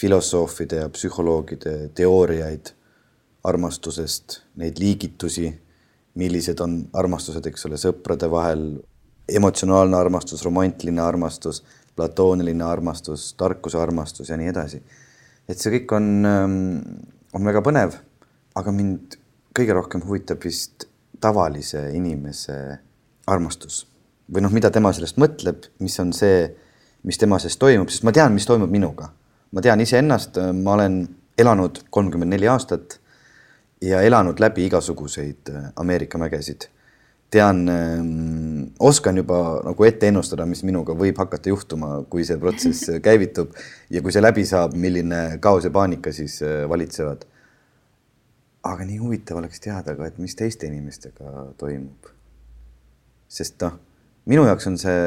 filosoofide 0.00 0.84
ja 0.84 0.92
psühholoogide 0.94 1.90
teooriaid 1.98 2.70
armastusest, 3.44 4.38
neid 4.62 4.78
liigitusi, 4.80 5.50
millised 6.20 6.62
on 6.64 6.78
armastused, 6.96 7.44
eks 7.50 7.66
ole, 7.68 7.80
sõprade 7.80 8.30
vahel, 8.30 8.64
emotsionaalne 9.36 9.96
armastus, 9.96 10.44
romantiline 10.44 11.02
armastus, 11.02 11.62
platooniline 11.96 12.64
armastus, 12.64 13.34
tarkuse 13.38 13.78
armastus 13.78 14.28
ja 14.28 14.38
nii 14.40 14.48
edasi. 14.52 14.82
et 15.48 15.58
see 15.58 15.72
kõik 15.78 15.96
on, 15.96 16.06
on 17.34 17.48
väga 17.50 17.62
põnev, 17.66 17.96
aga 18.54 18.72
mind 18.72 19.18
kõige 19.56 19.74
rohkem 19.74 20.02
huvitab 20.06 20.44
vist 20.44 20.86
tavalise 21.20 21.88
inimese 21.94 22.56
armastus 23.26 23.84
või 24.32 24.44
noh, 24.44 24.52
mida 24.54 24.70
tema 24.70 24.92
sellest 24.94 25.18
mõtleb, 25.20 25.66
mis 25.82 25.96
on 26.02 26.12
see, 26.16 26.44
mis 27.06 27.18
tema 27.18 27.38
sees 27.42 27.58
toimub, 27.60 27.90
sest 27.90 28.06
ma 28.06 28.14
tean, 28.14 28.34
mis 28.34 28.46
toimub 28.46 28.70
minuga. 28.70 29.10
ma 29.50 29.60
tean 29.60 29.80
iseennast, 29.82 30.38
ma 30.54 30.76
olen 30.76 31.00
elanud 31.38 31.80
kolmkümmend 31.90 32.30
neli 32.30 32.46
aastat 32.48 33.00
ja 33.82 34.02
elanud 34.06 34.38
läbi 34.40 34.68
igasuguseid 34.68 35.50
äh, 35.50 35.72
Ameerika 35.76 36.18
mägesid. 36.18 36.68
tean 37.30 37.68
ähm,, 37.68 38.49
oskan 38.78 39.16
juba 39.16 39.60
nagu 39.64 39.84
ette 39.84 40.08
ennustada, 40.08 40.46
mis 40.46 40.62
minuga 40.66 40.94
võib 40.96 41.18
hakata 41.18 41.50
juhtuma, 41.50 42.04
kui 42.10 42.24
see 42.28 42.38
protsess 42.40 42.92
käivitub 43.06 43.52
ja 43.90 44.02
kui 44.02 44.14
see 44.14 44.22
läbi 44.22 44.46
saab, 44.48 44.76
milline 44.78 45.40
kaos 45.42 45.66
ja 45.66 45.74
paanika 45.74 46.12
siis 46.14 46.40
äh, 46.46 46.64
valitsevad 46.68 47.26
aga 48.62 48.84
nii 48.84 48.98
huvitav 49.00 49.40
oleks 49.40 49.60
teada 49.60 49.94
ka, 49.96 50.08
et 50.08 50.18
mis 50.20 50.36
teiste 50.36 50.68
inimestega 50.68 51.52
toimub. 51.60 52.10
sest 53.30 53.62
noh, 53.62 53.76
minu 54.26 54.44
jaoks 54.44 54.66
on 54.66 54.76
see 54.80 55.04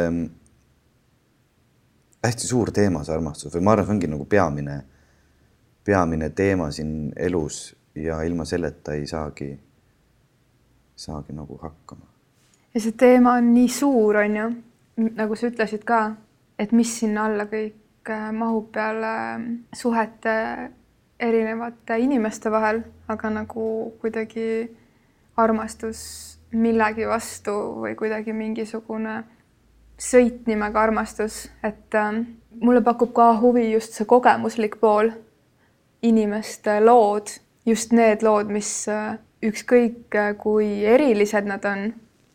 hästi 2.23 2.47
suur 2.47 2.71
teema, 2.71 3.03
see 3.03 3.13
armastus 3.13 3.53
või 3.53 3.65
ma 3.67 3.73
arvan, 3.75 3.89
see 3.89 3.95
ongi 3.97 4.09
nagu 4.13 4.25
peamine, 4.29 4.77
peamine 5.83 6.29
teema 6.31 6.69
siin 6.71 7.11
elus 7.19 7.75
ja 7.99 8.21
ilma 8.23 8.45
selleta 8.47 8.95
ei 8.95 9.05
saagi, 9.07 9.51
saagi 10.95 11.35
nagu 11.35 11.59
hakkama. 11.61 12.12
Ja 12.73 12.81
see 12.81 12.95
teema 12.97 13.37
on 13.39 13.53
nii 13.53 13.69
suur, 13.69 14.17
on 14.23 14.37
ju, 14.37 14.49
nagu 15.17 15.35
sa 15.35 15.49
ütlesid 15.49 15.83
ka, 15.87 16.03
et 16.59 16.71
mis 16.71 16.91
sinna 16.99 17.27
alla 17.29 17.45
kõik 17.49 18.09
äh, 18.09 18.29
mahub 18.35 18.71
peale 18.73 19.13
suhete 19.75 20.37
erinevate 21.19 21.97
inimeste 22.01 22.51
vahel, 22.51 22.83
aga 23.07 23.29
nagu 23.29 23.65
kuidagi 24.01 24.47
armastus 25.37 26.01
millegi 26.53 27.07
vastu 27.09 27.53
või 27.81 27.95
kuidagi 27.97 28.33
mingisugune 28.33 29.23
sõit 29.97 30.47
nimega 30.49 30.81
armastus, 30.83 31.47
et 31.63 31.95
äh, 31.95 32.23
mulle 32.61 32.81
pakub 32.85 33.13
ka 33.15 33.33
huvi 33.41 33.69
just 33.71 33.97
see 33.97 34.09
kogemuslik 34.09 34.79
pool, 34.81 35.11
inimeste 36.03 36.79
lood, 36.83 37.31
just 37.65 37.93
need 37.95 38.25
lood, 38.25 38.51
mis 38.51 38.71
äh, 38.91 39.15
ükskõik 39.43 40.15
äh, 40.19 40.33
kui 40.39 40.83
erilised 40.89 41.47
nad 41.47 41.65
on, 41.69 41.93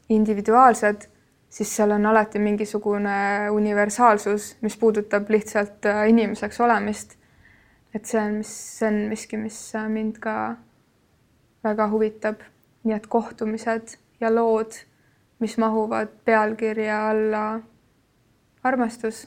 individuaalsed, 0.09 1.09
siis 1.51 1.77
seal 1.77 1.91
on 1.91 2.07
alati 2.07 2.39
mingisugune 2.39 3.51
universaalsus, 3.51 4.57
mis 4.61 4.77
puudutab 4.77 5.31
lihtsalt 5.31 5.87
äh, 5.87 6.09
inimeseks 6.09 6.61
olemist 6.61 7.19
et 7.95 8.07
see 8.07 8.21
on, 8.21 8.39
mis, 8.43 8.53
see 8.79 8.89
on 8.89 8.99
miski, 9.11 9.39
mis 9.41 9.59
mind 9.89 10.21
ka 10.23 10.37
väga 11.65 11.91
huvitab. 11.93 12.47
nii 12.87 12.95
et 12.95 13.07
kohtumised 13.11 13.97
ja 14.21 14.31
lood, 14.33 14.73
mis 15.43 15.57
mahuvad 15.59 16.13
pealkirja 16.25 17.01
alla 17.11 17.59
armastus, 18.65 19.27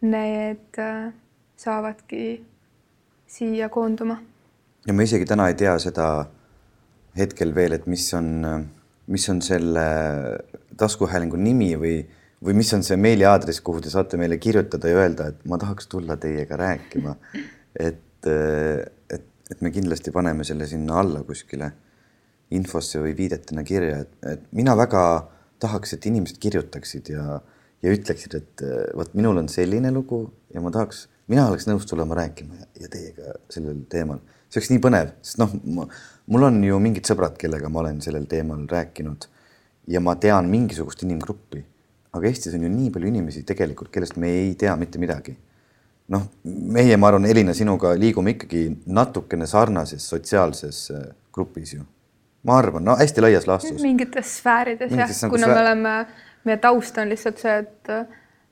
need 0.00 0.78
äh, 0.78 1.10
saavadki 1.56 2.46
siia 3.26 3.68
koonduma. 3.68 4.20
ja 4.86 4.94
ma 4.94 5.02
isegi 5.02 5.26
täna 5.26 5.48
ei 5.48 5.54
tea 5.54 5.74
seda 5.78 6.06
hetkel 7.18 7.54
veel, 7.54 7.72
et 7.72 7.86
mis 7.86 8.06
on, 8.14 8.30
mis 9.10 9.28
on 9.32 9.42
selle 9.42 9.84
taskuhäälingu 10.78 11.38
nimi 11.38 11.74
või, 11.78 11.94
või 12.44 12.56
mis 12.56 12.70
on 12.76 12.84
see 12.86 12.96
meiliaadress, 12.96 13.62
kuhu 13.66 13.82
te 13.84 13.92
saate 13.92 14.18
meile 14.20 14.38
kirjutada 14.38 14.90
ja 14.90 15.00
öelda, 15.02 15.30
et 15.32 15.40
ma 15.50 15.58
tahaks 15.60 15.90
tulla 15.90 16.16
teiega 16.20 16.58
rääkima 16.60 17.16
et, 17.78 18.26
et, 18.26 19.28
et 19.50 19.62
me 19.62 19.72
kindlasti 19.74 20.12
paneme 20.14 20.44
selle 20.46 20.66
sinna 20.70 21.00
alla 21.02 21.22
kuskile 21.26 21.70
infosse 22.56 23.00
või 23.02 23.14
viidetena 23.18 23.62
kirja, 23.66 24.02
et, 24.04 24.14
et 24.26 24.46
mina 24.56 24.74
väga 24.78 25.04
tahaks, 25.62 25.94
et 25.94 26.06
inimesed 26.10 26.40
kirjutaksid 26.42 27.12
ja, 27.14 27.38
ja 27.84 27.94
ütleksid, 27.94 28.34
et 28.40 28.64
vot 28.96 29.12
minul 29.14 29.38
on 29.42 29.50
selline 29.52 29.92
lugu 29.94 30.24
ja 30.54 30.62
ma 30.64 30.72
tahaks, 30.74 31.04
mina 31.30 31.46
oleks 31.50 31.68
nõus 31.70 31.86
tulema 31.86 32.18
rääkima 32.18 32.58
ja, 32.58 32.70
ja 32.82 32.90
teiega 32.90 33.36
sellel 33.52 33.84
teemal. 33.92 34.22
see 34.50 34.58
oleks 34.58 34.72
nii 34.72 34.82
põnev, 34.82 35.12
sest 35.22 35.38
noh, 35.38 35.52
mul 36.30 36.46
on 36.46 36.62
ju 36.64 36.78
mingid 36.82 37.08
sõbrad, 37.10 37.36
kellega 37.40 37.68
ma 37.68 37.82
olen 37.84 38.00
sellel 38.04 38.26
teemal 38.30 38.64
rääkinud 38.70 39.28
ja 39.90 40.00
ma 40.00 40.16
tean 40.16 40.48
mingisugust 40.50 41.02
inimgruppi, 41.06 41.62
aga 42.14 42.26
Eestis 42.30 42.54
on 42.54 42.66
ju 42.66 42.72
nii 42.72 42.90
palju 42.94 43.10
inimesi 43.10 43.44
tegelikult, 43.46 43.90
kellest 43.94 44.18
me 44.20 44.30
ei 44.42 44.52
tea 44.58 44.74
mitte 44.78 45.02
midagi 45.02 45.36
noh, 46.10 46.26
meie, 46.44 46.96
ma 46.98 47.10
arvan, 47.10 47.28
Elina, 47.30 47.54
sinuga 47.56 47.92
liigume 47.98 48.34
ikkagi 48.34 48.64
natukene 48.90 49.46
sarnases 49.50 50.06
sotsiaalses 50.10 50.82
äh, 50.94 51.06
grupis 51.34 51.74
ju. 51.76 51.84
ma 52.46 52.56
arvan, 52.58 52.84
no 52.84 52.96
hästi 52.98 53.22
laias 53.22 53.46
laastus. 53.46 53.82
mingites 53.82 54.36
sfäärides 54.40 54.92
jah, 54.92 55.10
nagu 55.10 55.36
kuna 55.36 55.46
sfäär... 55.46 55.56
me 55.56 55.62
oleme, 55.62 55.94
meie 56.48 56.60
taust 56.62 56.98
on 56.98 57.10
lihtsalt 57.12 57.42
see, 57.42 57.56
et, 57.62 57.90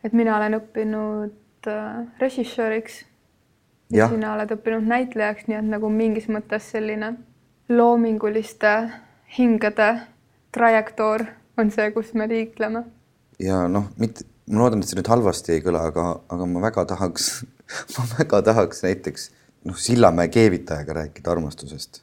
et 0.05 0.17
mina 0.17 0.37
olen 0.37 0.59
õppinud 0.61 1.71
äh, 1.73 2.03
režissööriks 2.23 3.01
ja, 3.91 4.05
ja 4.05 4.11
sina 4.13 4.35
oled 4.37 4.55
õppinud 4.59 4.87
näitlejaks, 4.93 5.49
nii 5.49 5.59
et 5.59 5.73
nagu 5.73 5.91
mingis 5.93 6.29
mõttes 6.31 6.71
selline 6.75 7.17
loominguliste 7.69 8.73
hingede 9.39 9.91
trajektoor 10.53 11.25
on 11.59 11.71
see, 11.75 11.91
kus 11.93 12.15
me 12.15 12.29
liikleme. 12.29 12.85
ja 13.43 13.67
noh, 13.69 13.91
mitte 14.01 14.25
ma 14.49 14.65
loodan, 14.65 14.83
et 14.83 14.91
see 14.91 14.99
nüüd 14.99 15.11
halvasti 15.13 15.57
ei 15.57 15.65
kõla, 15.65 15.85
aga, 15.91 16.07
aga 16.33 16.49
ma 16.49 16.63
väga 16.65 16.87
tahaks 16.95 17.31
ma 17.97 18.07
väga 18.17 18.43
tahaks 18.51 18.85
näiteks 18.87 19.31
noh, 19.69 19.77
Sillamäe 19.79 20.31
keevitajaga 20.33 21.01
rääkida 21.03 21.33
armastusest 21.35 22.03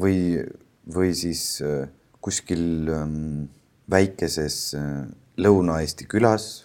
või, 0.00 0.42
või 0.90 1.12
siis 1.16 1.44
äh, 1.62 1.86
kuskil 2.24 2.90
ähm, 2.92 3.46
väikeses 3.90 4.58
äh, 4.78 5.04
Lõuna-Eesti 5.38 6.06
külas 6.10 6.64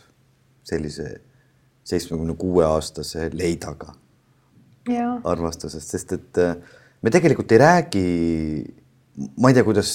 sellise 0.67 1.19
seitsmekümne 1.89 2.35
kuue 2.37 2.65
aastase 2.65 3.29
leidaga 3.33 3.95
ja. 4.89 5.15
armastusest, 5.25 5.95
sest 5.95 6.13
et 6.17 6.41
äh, 6.41 6.57
me 7.01 7.11
tegelikult 7.13 7.51
ei 7.51 7.61
räägi 7.61 8.05
ma 9.37 9.49
ei 9.49 9.53
tea, 9.53 9.65
kuidas 9.67 9.91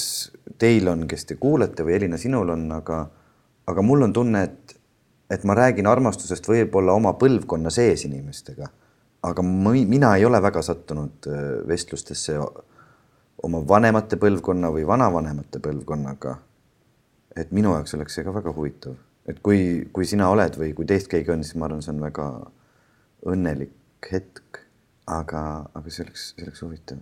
teil 0.61 0.87
on, 0.91 1.05
kes 1.09 1.25
te 1.29 1.37
kuulete 1.41 1.85
või 1.85 1.97
Elina, 1.97 2.17
sinul 2.21 2.51
on, 2.53 2.65
aga, 2.75 3.01
aga 3.71 3.85
mul 3.85 4.05
on 4.07 4.13
tunne, 4.13 4.43
et, 4.45 4.75
et 5.31 5.45
ma 5.47 5.55
räägin 5.57 5.89
armastusest 5.89 6.47
võib-olla 6.49 6.95
oma 6.97 7.15
põlvkonna 7.19 7.73
sees 7.73 8.05
inimestega. 8.09 8.69
aga 9.25 9.41
ma, 9.41 9.73
mina 9.73 10.15
ei 10.17 10.25
ole 10.25 10.41
väga 10.41 10.61
sattunud 10.61 11.27
äh, 11.27 11.45
vestlustesse 11.67 12.37
oma 13.43 13.61
vanemate 13.67 14.19
põlvkonna 14.21 14.69
või 14.73 14.85
vanavanemate 14.87 15.59
põlvkonnaga. 15.59 16.37
et 17.35 17.51
minu 17.51 17.73
jaoks 17.73 17.93
oleks 17.97 18.13
see 18.15 18.23
ka 18.23 18.33
väga 18.33 18.53
huvitav, 18.53 18.95
et 19.27 19.41
kui, 19.41 19.89
kui 19.91 20.05
sina 20.05 20.29
oled 20.29 20.55
või 20.59 20.73
kui 20.73 20.85
teist 20.85 21.09
keegi 21.11 21.31
on, 21.31 21.43
siis 21.43 21.57
ma 21.57 21.65
arvan, 21.65 21.81
see 21.81 21.93
on 21.95 22.05
väga 22.05 22.29
õnnelik 23.25 24.11
hetk. 24.11 24.44
Aga, 25.11 25.41
aga 25.73 25.91
see 25.91 26.05
oleks, 26.05 26.29
see 26.35 26.47
oleks 26.47 26.63
huvitav. 26.65 27.01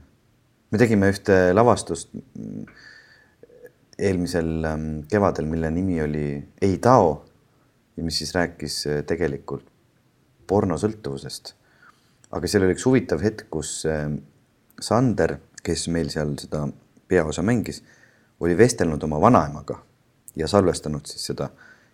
me 0.71 0.81
tegime 0.81 1.09
ühte 1.13 1.37
lavastust 1.53 2.11
eelmisel 3.97 4.65
ähm, 4.65 4.87
kevadel, 5.09 5.45
mille 5.45 5.69
nimi 5.71 6.01
oli 6.01 6.25
Ei 6.61 6.77
tao 6.81 7.25
ja 7.97 8.03
mis 8.03 8.17
siis 8.17 8.33
rääkis 8.35 8.79
äh, 8.87 9.03
tegelikult 9.07 9.69
pornosõltuvusest. 10.47 11.55
aga 12.33 12.49
seal 12.49 12.65
oli 12.65 12.75
üks 12.75 12.85
huvitav 12.89 13.21
hetk, 13.23 13.47
kus 13.53 13.83
ähm, 13.89 14.21
Sander 14.81 15.37
kes 15.63 15.87
meil 15.91 16.11
seal 16.11 16.35
seda 16.39 16.65
peaosa 17.07 17.43
mängis, 17.45 17.81
oli 18.43 18.57
vestelnud 18.57 19.03
oma 19.07 19.19
vanaemaga 19.21 19.79
ja 20.35 20.47
salvestanud 20.49 21.05
siis 21.07 21.29
seda 21.31 21.49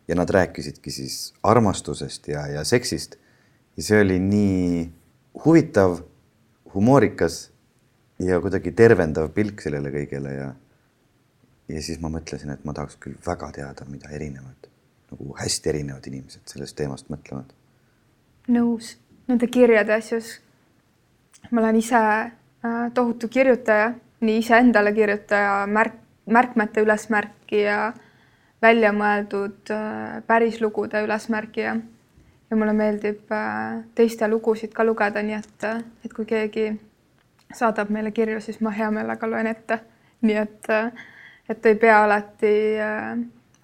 ja 0.07 0.15
nad 0.17 0.29
rääkisidki 0.29 0.91
siis 0.91 1.33
armastusest 1.43 2.27
ja, 2.31 2.47
ja 2.47 2.63
seksist. 2.63 3.15
ja 3.77 3.83
see 3.83 4.01
oli 4.01 4.17
nii 4.19 4.87
huvitav, 5.45 6.00
humoorikas 6.74 7.50
ja 8.19 8.39
kuidagi 8.41 8.71
tervendav 8.75 9.29
pilk 9.36 9.62
sellele 9.62 9.91
kõigele 9.93 10.33
ja 10.36 10.50
ja 11.69 11.81
siis 11.86 12.00
ma 12.01 12.09
mõtlesin, 12.09 12.50
et 12.50 12.65
ma 12.65 12.74
tahaks 12.74 12.98
küll 12.98 13.17
väga 13.25 13.51
teada, 13.53 13.86
mida 13.86 14.09
erinevad, 14.09 14.69
nagu 15.12 15.36
hästi 15.38 15.69
erinevad 15.69 16.07
inimesed 16.09 16.50
sellest 16.50 16.75
teemast 16.75 17.12
mõtlevad. 17.13 17.53
nõus, 18.50 18.98
nende 19.27 19.48
kirjade 19.48 19.93
asjus. 19.93 20.39
ma 21.51 21.62
olen 21.62 21.75
ise 21.75 22.00
Äh, 22.65 22.91
tohutu 22.93 23.27
kirjutaja, 23.27 23.93
nii 24.19 24.41
iseendale 24.41 24.91
kirjutaja, 24.91 25.63
märk, 25.67 25.93
märkmete 26.27 26.81
ülesmärkija, 26.83 27.93
väljamõeldud 28.62 29.71
äh, 29.71 30.17
pärislugude 30.27 31.00
ülesmärkija. 31.05 31.77
Ja 32.50 32.58
mulle 32.58 32.74
meeldib 32.74 33.32
äh, 33.32 33.84
teiste 33.96 34.27
lugusid 34.27 34.74
ka 34.74 34.86
lugeda, 34.86 35.24
nii 35.24 35.38
et, 35.38 35.68
et 36.06 36.13
kui 36.13 36.25
keegi 36.25 36.72
saadab 37.53 37.89
meile 37.89 38.12
kirju, 38.12 38.41
siis 38.41 38.62
ma 38.62 38.74
hea 38.74 38.91
meelega 38.91 39.29
loen 39.29 39.48
ette. 39.48 39.79
nii 40.22 40.36
et, 40.36 40.68
et 41.50 41.65
ei 41.65 41.75
pea 41.79 42.03
alati 42.03 42.56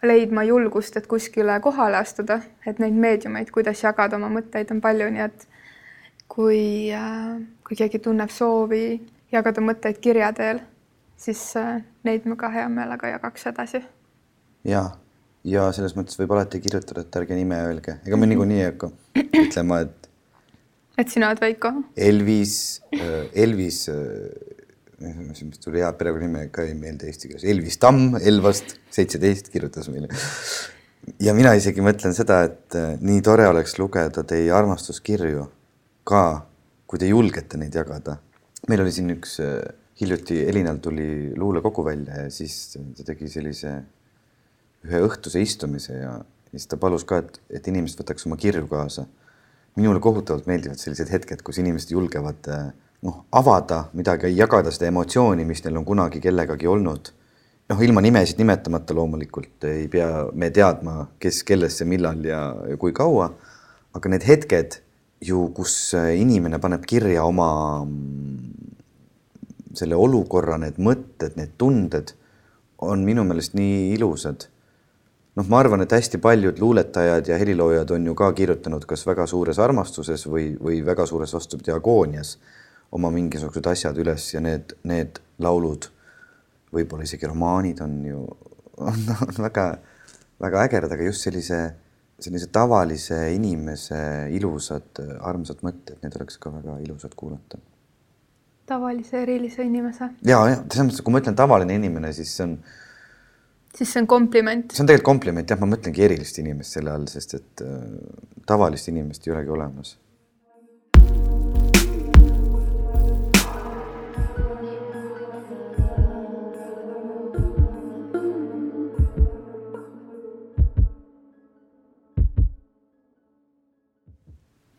leidma 0.06 0.44
julgust, 0.44 0.98
et 0.98 1.08
kuskile 1.08 1.60
kohale 1.60 1.98
astuda, 1.98 2.39
et 2.68 2.80
neid 2.80 2.94
meediumeid, 2.94 3.51
kuidas 3.51 3.84
jagada 3.84 4.15
oma 4.15 4.30
mõtteid, 4.38 4.72
on 4.72 4.82
palju, 4.82 5.10
nii 5.12 5.24
et 5.25 5.48
kui, 6.32 6.92
äh, 6.94 7.36
kui 7.68 7.77
keegi 7.77 8.00
tunneb 8.00 8.34
soovi 8.34 9.01
jagada 9.34 9.63
mõtteid 9.63 10.00
kirja 10.01 10.32
teel, 10.36 10.62
siis 11.18 11.42
äh, 11.60 11.82
neid 12.04 12.27
ma 12.30 12.38
ka 12.39 12.51
hea 12.54 12.68
meelega 12.70 13.15
jagaks 13.15 13.48
edasi. 13.51 13.84
ja, 14.63 14.89
ja 15.45 15.67
selles 15.75 15.95
mõttes 15.97 16.17
võib 16.19 16.33
alati 16.35 16.61
kirjutada, 16.63 17.05
et 17.05 17.17
ärge 17.21 17.37
nime 17.37 17.59
öelge, 17.67 17.99
ega 18.07 18.19
me 18.19 18.29
niikuinii 18.29 18.61
ei 18.63 18.69
hakka 18.71 18.91
ütlema, 19.43 19.81
et. 19.85 20.09
et 21.01 21.11
sina 21.11 21.29
oled 21.31 21.41
Veiko. 21.43 21.71
Elvis, 22.07 22.55
äh, 22.97 23.27
Elvis, 23.45 23.83
mis 24.99 25.61
tuli 25.61 25.83
hea 25.83 25.91
perekonnanime 25.99 26.47
ka 26.55 26.65
ei 26.65 26.73
meeldi 26.77 27.11
eesti 27.11 27.29
keeles, 27.29 27.45
Elvis 27.51 27.77
Tamm 27.81 28.17
Elvast 28.21 28.77
seitseteist 28.95 29.51
kirjutas 29.53 29.89
meile. 29.93 30.09
ja 31.21 31.35
mina 31.37 31.53
isegi 31.57 31.83
mõtlen 31.85 32.15
seda, 32.17 32.41
et 32.49 32.77
nii 33.03 33.21
tore 33.25 33.47
oleks 33.51 33.77
lugeda 33.77 34.25
teie 34.27 34.51
armastuskirju 34.55 35.49
ka, 36.08 36.25
kui 36.89 37.01
te 37.01 37.10
julgete 37.10 37.60
neid 37.62 37.75
jagada. 37.75 38.17
meil 38.69 38.81
oli 38.81 38.93
siin 38.95 39.12
üks 39.13 39.38
äh, 39.43 39.60
hiljuti, 39.99 40.41
Elinal 40.49 40.79
tuli 40.84 41.34
luulekogu 41.38 41.86
välja 41.86 42.25
ja 42.25 42.31
siis 42.34 42.77
ta 42.97 43.05
tegi 43.12 43.29
sellise 43.31 43.75
ühe 44.86 45.02
õhtuse 45.08 45.41
istumise 45.41 45.98
ja 45.98 46.15
siis 46.52 46.69
ta 46.71 46.80
palus 46.80 47.06
ka, 47.08 47.19
et, 47.24 47.39
et 47.50 47.67
inimesed 47.67 48.00
võtaks 48.02 48.28
oma 48.30 48.38
kirju 48.39 48.67
kaasa. 48.71 49.06
minule 49.76 50.00
kohutavalt 50.00 50.45
meeldivad 50.48 50.80
sellised 50.80 51.10
hetked, 51.12 51.41
kus 51.43 51.58
inimesed 51.60 51.91
julgevad 51.91 52.48
äh, 52.48 52.69
noh, 53.06 53.26
avada 53.32 53.86
midagi, 53.93 54.32
jagada 54.36 54.71
seda 54.74 54.89
emotsiooni, 54.89 55.45
mis 55.45 55.63
neil 55.65 55.78
on 55.82 55.86
kunagi 55.86 56.21
kellegagi 56.24 56.67
olnud. 56.67 57.12
noh, 57.69 57.82
ilma 57.82 58.02
nimesid 58.06 58.38
nimetamata 58.38 58.93
loomulikult 58.93 59.65
ei 59.65 59.88
pea 59.89 60.28
me 60.34 60.52
teadma, 60.54 61.08
kes 61.19 61.41
kellesse, 61.43 61.86
millal 61.89 62.21
ja, 62.26 62.41
ja 62.69 62.78
kui 62.78 62.93
kaua. 62.93 63.32
aga 63.95 64.10
need 64.12 64.28
hetked 64.28 64.82
ju, 65.26 65.48
kus 65.56 65.95
inimene 65.95 66.60
paneb 66.62 66.86
kirja 66.86 67.24
oma 67.26 67.50
selle 69.76 69.98
olukorra, 70.00 70.60
need 70.62 70.78
mõtted, 70.80 71.36
need 71.39 71.56
tunded 71.60 72.13
on 72.86 73.04
minu 73.08 73.24
meelest 73.28 73.56
nii 73.58 73.93
ilusad. 73.95 74.48
Noh, 75.36 75.48
ma 75.48 75.60
arvan, 75.60 75.84
et 75.86 75.91
hästi 75.95 76.19
paljud 76.24 76.60
luuletajad 76.60 77.28
ja 77.28 77.39
heliloojad 77.41 77.91
on 77.95 78.06
ju 78.12 78.15
ka 78.15 78.32
kirjutanud 78.34 78.86
kas 78.89 79.06
väga 79.08 79.28
suures 79.28 79.60
armastuses 79.60 80.28
või, 80.28 80.54
või 80.62 80.82
väga 80.86 81.06
suures 81.10 81.34
vastupidi 81.36 81.74
agoonias 81.76 82.38
oma 82.95 83.12
mingisugused 83.12 83.67
asjad 83.67 83.98
üles 84.00 84.28
ja 84.34 84.41
need, 84.43 84.76
need 84.88 85.19
laulud, 85.43 85.89
võib-olla 86.76 87.08
isegi 87.08 87.28
romaanid 87.28 87.82
on 87.84 87.98
ju, 88.08 88.21
on, 88.78 89.02
on 89.28 89.41
väga-väga 89.48 90.67
ägedad, 90.67 90.95
aga 90.95 91.10
just 91.10 91.28
sellise 91.28 91.63
sellise 92.19 92.48
tavalise 92.54 93.17
inimese 93.36 94.00
ilusad, 94.36 95.02
armsad 95.19 95.63
mõtted, 95.65 96.00
need 96.04 96.15
oleks 96.15 96.39
ka 96.39 96.52
väga 96.54 96.78
ilusad 96.86 97.15
kuulata. 97.17 97.60
tavalise 98.65 99.21
erilise 99.21 99.63
inimese? 99.63 100.10
ja, 100.24 100.39
ja 100.50 100.56
selles 100.62 100.88
mõttes, 100.88 101.04
kui 101.04 101.13
ma 101.13 101.21
ütlen 101.21 101.36
tavaline 101.36 101.76
inimene, 101.76 102.13
siis 102.13 102.36
see 102.38 102.48
on. 102.48 102.58
Siis 103.75 103.91
see 103.91 104.01
on 104.03 104.07
kompliment. 104.07 104.71
see 104.71 104.83
on 104.83 104.89
tegelikult 104.89 105.11
kompliment 105.11 105.51
jah, 105.51 105.59
ma 105.59 105.69
mõtlengi 105.75 106.07
erilist 106.07 106.39
inimest 106.41 106.77
selle 106.77 106.95
all, 106.95 107.07
sest 107.11 107.38
et 107.39 107.65
äh, 107.65 107.85
tavalist 108.47 108.91
inimest 108.91 109.27
ei 109.27 109.35
olegi 109.35 109.55
olemas 109.55 109.97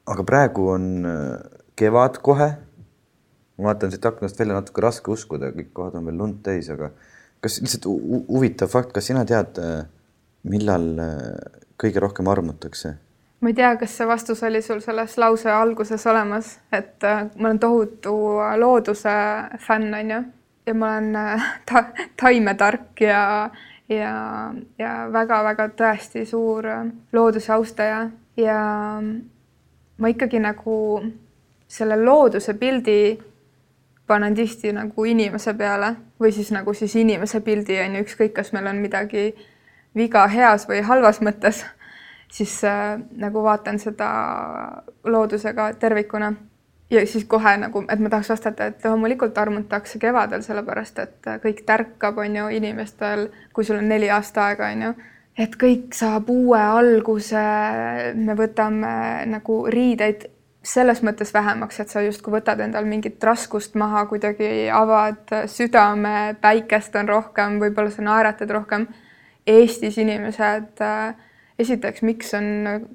aga 0.06 0.24
praegu 0.24 0.70
on 0.72 0.86
äh, 1.04 1.58
kevad 1.76 2.22
kohe. 2.24 2.54
ma 3.56 3.70
vaatan 3.70 3.92
siit 3.92 4.04
aknast 4.04 4.38
välja, 4.38 4.56
natuke 4.56 4.82
raske 4.84 5.08
uskuda, 5.12 5.48
kõik 5.56 5.70
kohad 5.76 5.94
on 5.96 6.08
veel 6.08 6.18
lund 6.20 6.42
täis, 6.44 6.68
aga 6.72 6.90
kas 7.44 7.60
lihtsalt 7.62 7.88
huvitav 8.28 8.70
fakt, 8.72 8.92
kas 8.96 9.10
sina 9.10 9.24
tead, 9.28 9.58
äh, 9.62 9.84
millal 10.48 10.86
äh, 11.02 11.58
kõige 11.80 12.02
rohkem 12.02 12.28
armutakse? 12.32 12.96
ma 13.40 13.50
ei 13.52 13.54
tea, 13.54 13.74
kas 13.76 13.92
see 13.98 14.06
vastus 14.08 14.40
oli 14.48 14.62
sul 14.64 14.80
selles 14.82 15.18
lause 15.20 15.50
alguses 15.52 16.06
olemas, 16.08 16.54
et 16.72 17.04
ma 17.36 17.50
olen 17.50 17.58
tohutu 17.60 18.14
looduse 18.58 19.12
fänn, 19.60 19.92
on 19.94 20.10
ju, 20.10 20.20
ja 20.66 20.74
ma 20.74 20.92
olen 20.96 21.18
ta 21.68 21.84
taimetark 22.20 23.04
ja, 23.04 23.50
ja, 23.92 24.14
ja 24.78 24.92
väga-väga 25.12 25.68
tõesti 25.78 26.24
suur 26.26 26.66
looduse 27.12 27.52
austaja 27.52 28.06
ja 28.40 28.58
ma 29.98 30.12
ikkagi 30.12 30.40
nagu 30.42 30.78
selle 31.68 31.98
looduse 32.00 32.54
pildi 32.54 32.98
panen 34.06 34.34
tihti 34.34 34.72
nagu 34.72 35.04
inimese 35.04 35.54
peale 35.54 35.94
või 36.20 36.32
siis 36.32 36.52
nagu 36.54 36.74
siis 36.74 36.94
inimese 36.96 37.40
pildi 37.40 37.80
on 37.82 37.98
ju, 37.98 38.04
ükskõik, 38.06 38.32
kas 38.36 38.52
meil 38.52 38.66
on 38.70 38.82
midagi 38.82 39.32
viga 39.96 40.26
heas 40.28 40.68
või 40.68 40.82
halvas 40.84 41.20
mõttes, 41.24 41.64
siis 42.32 42.58
äh, 42.64 42.98
nagu 43.16 43.42
vaatan 43.42 43.78
seda 43.78 44.10
loodusega 45.04 45.72
tervikuna. 45.80 46.34
Ja 46.90 47.00
siis 47.06 47.24
kohe 47.26 47.56
nagu, 47.58 47.82
et 47.90 47.98
ma 47.98 48.10
tahaks 48.12 48.28
vastata, 48.30 48.68
et 48.70 48.84
loomulikult 48.86 49.38
armutakse 49.42 49.98
kevadel, 49.98 50.44
sellepärast 50.46 51.00
et 51.02 51.28
kõik 51.42 51.64
tärkab, 51.66 52.20
on 52.22 52.36
ju, 52.36 52.44
inimestel, 52.60 53.24
kui 53.52 53.66
sul 53.66 53.80
on 53.80 53.88
neli 53.90 54.10
aasta 54.10 54.44
aega, 54.52 54.68
on 54.70 54.84
ju. 54.84 54.92
Et 55.36 55.56
kõik 55.58 55.96
saab 55.98 56.30
uue 56.30 56.60
alguse, 56.62 57.42
me 58.14 58.38
võtame 58.38 58.92
nagu 59.28 59.58
riideid 59.66 60.28
selles 60.66 61.02
mõttes 61.06 61.30
vähemaks, 61.34 61.78
et 61.80 61.92
sa 61.92 62.02
justkui 62.02 62.34
võtad 62.34 62.60
endal 62.64 62.86
mingit 62.88 63.22
raskust 63.24 63.76
maha, 63.78 64.04
kuidagi 64.10 64.66
avad 64.74 65.30
südame, 65.50 66.34
päikest 66.42 66.96
on 66.98 67.10
rohkem, 67.10 67.60
võib-olla 67.62 67.92
sa 67.94 68.04
naeratad 68.06 68.50
rohkem. 68.50 68.88
Eestis 69.46 69.98
inimesed, 70.02 70.82
esiteks, 71.62 72.02
miks 72.02 72.34
on 72.34 72.48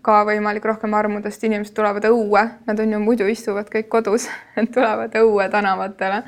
ka 0.04 0.22
võimalik 0.28 0.66
rohkem 0.68 0.94
armuda, 1.00 1.32
sest 1.32 1.48
inimesed 1.48 1.76
tulevad 1.78 2.06
õue, 2.10 2.44
nad 2.68 2.84
on 2.84 2.98
ju 2.98 3.00
muidu 3.00 3.30
istuvad 3.32 3.72
kõik 3.72 3.88
kodus 3.94 4.28
tulevad 4.76 5.16
õue 5.22 5.48
tänavatele, 5.54 6.26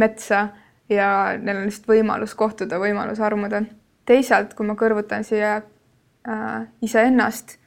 metsa 0.00 0.46
ja 0.88 1.10
neil 1.36 1.60
on 1.60 1.68
lihtsalt 1.68 1.92
võimalus 1.92 2.34
kohtuda, 2.38 2.80
võimalus 2.80 3.20
armuda. 3.20 3.66
teisalt, 4.06 4.54
kui 4.54 4.66
ma 4.66 4.78
kõrvutan 4.78 5.24
siia 5.26 5.56
äh, 5.60 6.66
iseennast, 6.80 7.58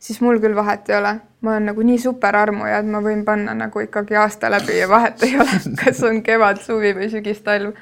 siis 0.00 0.20
mul 0.24 0.40
küll 0.40 0.56
vahet 0.56 0.88
ei 0.90 0.96
ole, 0.96 1.12
ma 1.44 1.54
olen 1.54 1.70
nagu 1.70 1.84
nii 1.84 1.98
super 2.00 2.36
armuja, 2.36 2.80
et 2.80 2.88
ma 2.88 3.02
võin 3.04 3.22
panna 3.24 3.54
nagu 3.54 3.84
ikkagi 3.84 4.16
aasta 4.16 4.50
läbi 4.50 4.78
ja 4.80 4.88
vahet 4.88 5.22
ei 5.26 5.36
ole, 5.36 5.60
kas 5.84 6.02
on 6.08 6.22
kevad, 6.26 6.62
suvi 6.64 6.94
või 6.96 7.10
sügis, 7.12 7.44
talv. 7.46 7.76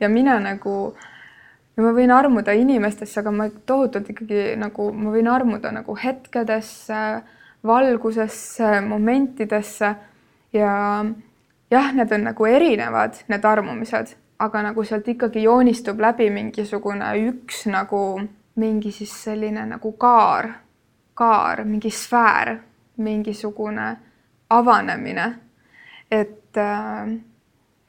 ja 0.00 0.08
mina 0.12 0.36
nagu 0.42 0.94
ma 1.82 1.92
võin 1.96 2.12
armuda 2.14 2.54
inimestesse, 2.54 3.20
aga 3.20 3.32
ma 3.34 3.48
tohutult 3.66 4.10
ikkagi 4.12 4.54
nagu 4.60 4.90
ma 4.92 5.14
võin 5.14 5.30
armuda 5.30 5.72
nagu 5.74 5.96
hetkedesse, 5.98 7.00
valgusesse, 7.64 8.80
momentidesse. 8.84 9.94
Ja 10.54 10.74
jah, 11.72 11.88
need 11.96 12.12
on 12.12 12.28
nagu 12.28 12.46
erinevad, 12.46 13.18
need 13.28 13.46
armumised, 13.48 14.14
aga 14.38 14.62
nagu 14.68 14.84
sealt 14.86 15.08
ikkagi 15.10 15.42
joonistub 15.48 15.98
läbi 16.02 16.28
mingisugune 16.30 17.08
üks 17.30 17.64
nagu 17.72 18.20
mingi 18.60 18.92
siis 18.94 19.14
selline 19.24 19.64
nagu 19.66 19.92
kaar, 19.98 20.52
kaar, 21.14 21.64
mingi 21.64 21.90
sfäär, 21.90 22.56
mingisugune 22.96 23.96
avanemine. 24.50 25.34
et 26.10 26.56
äh, 26.56 27.08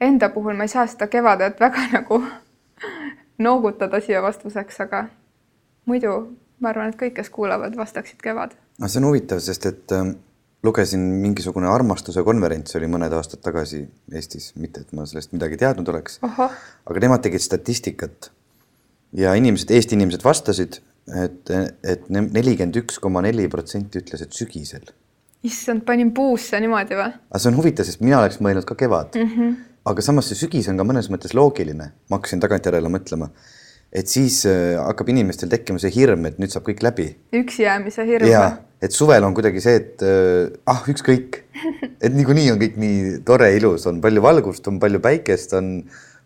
enda 0.00 0.28
puhul 0.28 0.56
ma 0.56 0.64
ei 0.64 0.68
saa 0.68 0.86
seda 0.86 1.06
kevadet 1.06 1.60
väga 1.60 1.86
nagu 1.98 2.22
noogutada 3.38 4.00
siia 4.00 4.22
vastuseks, 4.22 4.80
aga 4.80 5.06
muidu 5.86 6.14
ma 6.60 6.72
arvan, 6.72 6.90
et 6.90 7.00
kõik, 7.00 7.16
kes 7.18 7.30
kuulavad, 7.30 7.76
vastaksid 7.76 8.22
kevad. 8.22 8.56
no 8.80 8.88
see 8.88 9.02
on 9.02 9.10
huvitav, 9.10 9.40
sest 9.44 9.66
et 9.66 9.92
äh, 9.92 10.14
lugesin 10.66 11.00
mingisugune 11.22 11.68
armastuse 11.70 12.24
konverents 12.26 12.76
oli 12.78 12.88
mõned 12.90 13.12
aastad 13.14 13.42
tagasi 13.44 13.84
Eestis, 14.12 14.52
mitte 14.56 14.82
et 14.82 14.96
ma 14.96 15.06
sellest 15.06 15.34
midagi 15.36 15.58
teadnud 15.60 15.88
oleks, 15.92 16.18
aga 16.24 17.02
nemad 17.02 17.22
tegid 17.26 17.44
statistikat 17.44 18.30
ja 19.16 19.34
inimesed, 19.38 19.70
Eesti 19.70 19.96
inimesed 19.98 20.24
vastasid, 20.24 20.80
et, 21.14 21.54
et 21.86 22.08
nelikümmend 22.10 22.80
üks 22.82 23.00
koma 23.02 23.22
neli 23.22 23.46
protsenti 23.52 24.02
ütles, 24.02 24.24
et 24.26 24.32
sügisel. 24.34 24.88
issand, 25.46 25.84
panin 25.86 26.10
puusse 26.14 26.58
niimoodi 26.60 26.98
või? 26.98 27.12
aga 27.30 27.42
see 27.42 27.52
on 27.52 27.60
huvitav, 27.60 27.86
sest 27.86 28.02
mina 28.02 28.20
oleks 28.22 28.40
mõelnud 28.42 28.66
ka 28.66 28.78
kevad 28.78 29.14
mm. 29.14 29.32
-hmm 29.32 29.56
aga 29.86 30.02
samas 30.02 30.30
see 30.30 30.38
sügis 30.38 30.68
on 30.70 30.80
ka 30.80 30.86
mõnes 30.86 31.08
mõttes 31.12 31.34
loogiline, 31.36 31.90
ma 32.10 32.18
hakkasin 32.18 32.42
tagantjärele 32.42 32.90
mõtlema, 32.90 33.28
et 33.94 34.10
siis 34.10 34.40
äh, 34.50 34.74
hakkab 34.80 35.12
inimestel 35.12 35.50
tekkima 35.52 35.80
see 35.82 35.92
hirm, 35.94 36.26
et 36.28 36.40
nüüd 36.42 36.52
saab 36.52 36.66
kõik 36.66 36.82
läbi. 36.84 37.08
üksi 37.38 37.66
jäämise 37.66 38.06
hirm. 38.08 38.28
ja, 38.30 38.44
et 38.82 38.96
suvel 38.96 39.24
on 39.26 39.36
kuidagi 39.36 39.62
see, 39.62 39.78
et 39.82 40.02
äh, 40.06 40.50
ah, 40.72 40.82
ükskõik, 40.90 41.44
et 42.02 42.10
niikuinii 42.14 42.50
on 42.54 42.60
kõik 42.62 42.80
nii 42.82 42.98
tore, 43.28 43.52
ilus, 43.56 43.86
on 43.90 44.02
palju 44.02 44.24
valgust, 44.24 44.66
on 44.72 44.82
palju 44.82 45.02
päikest, 45.04 45.54
on 45.58 45.76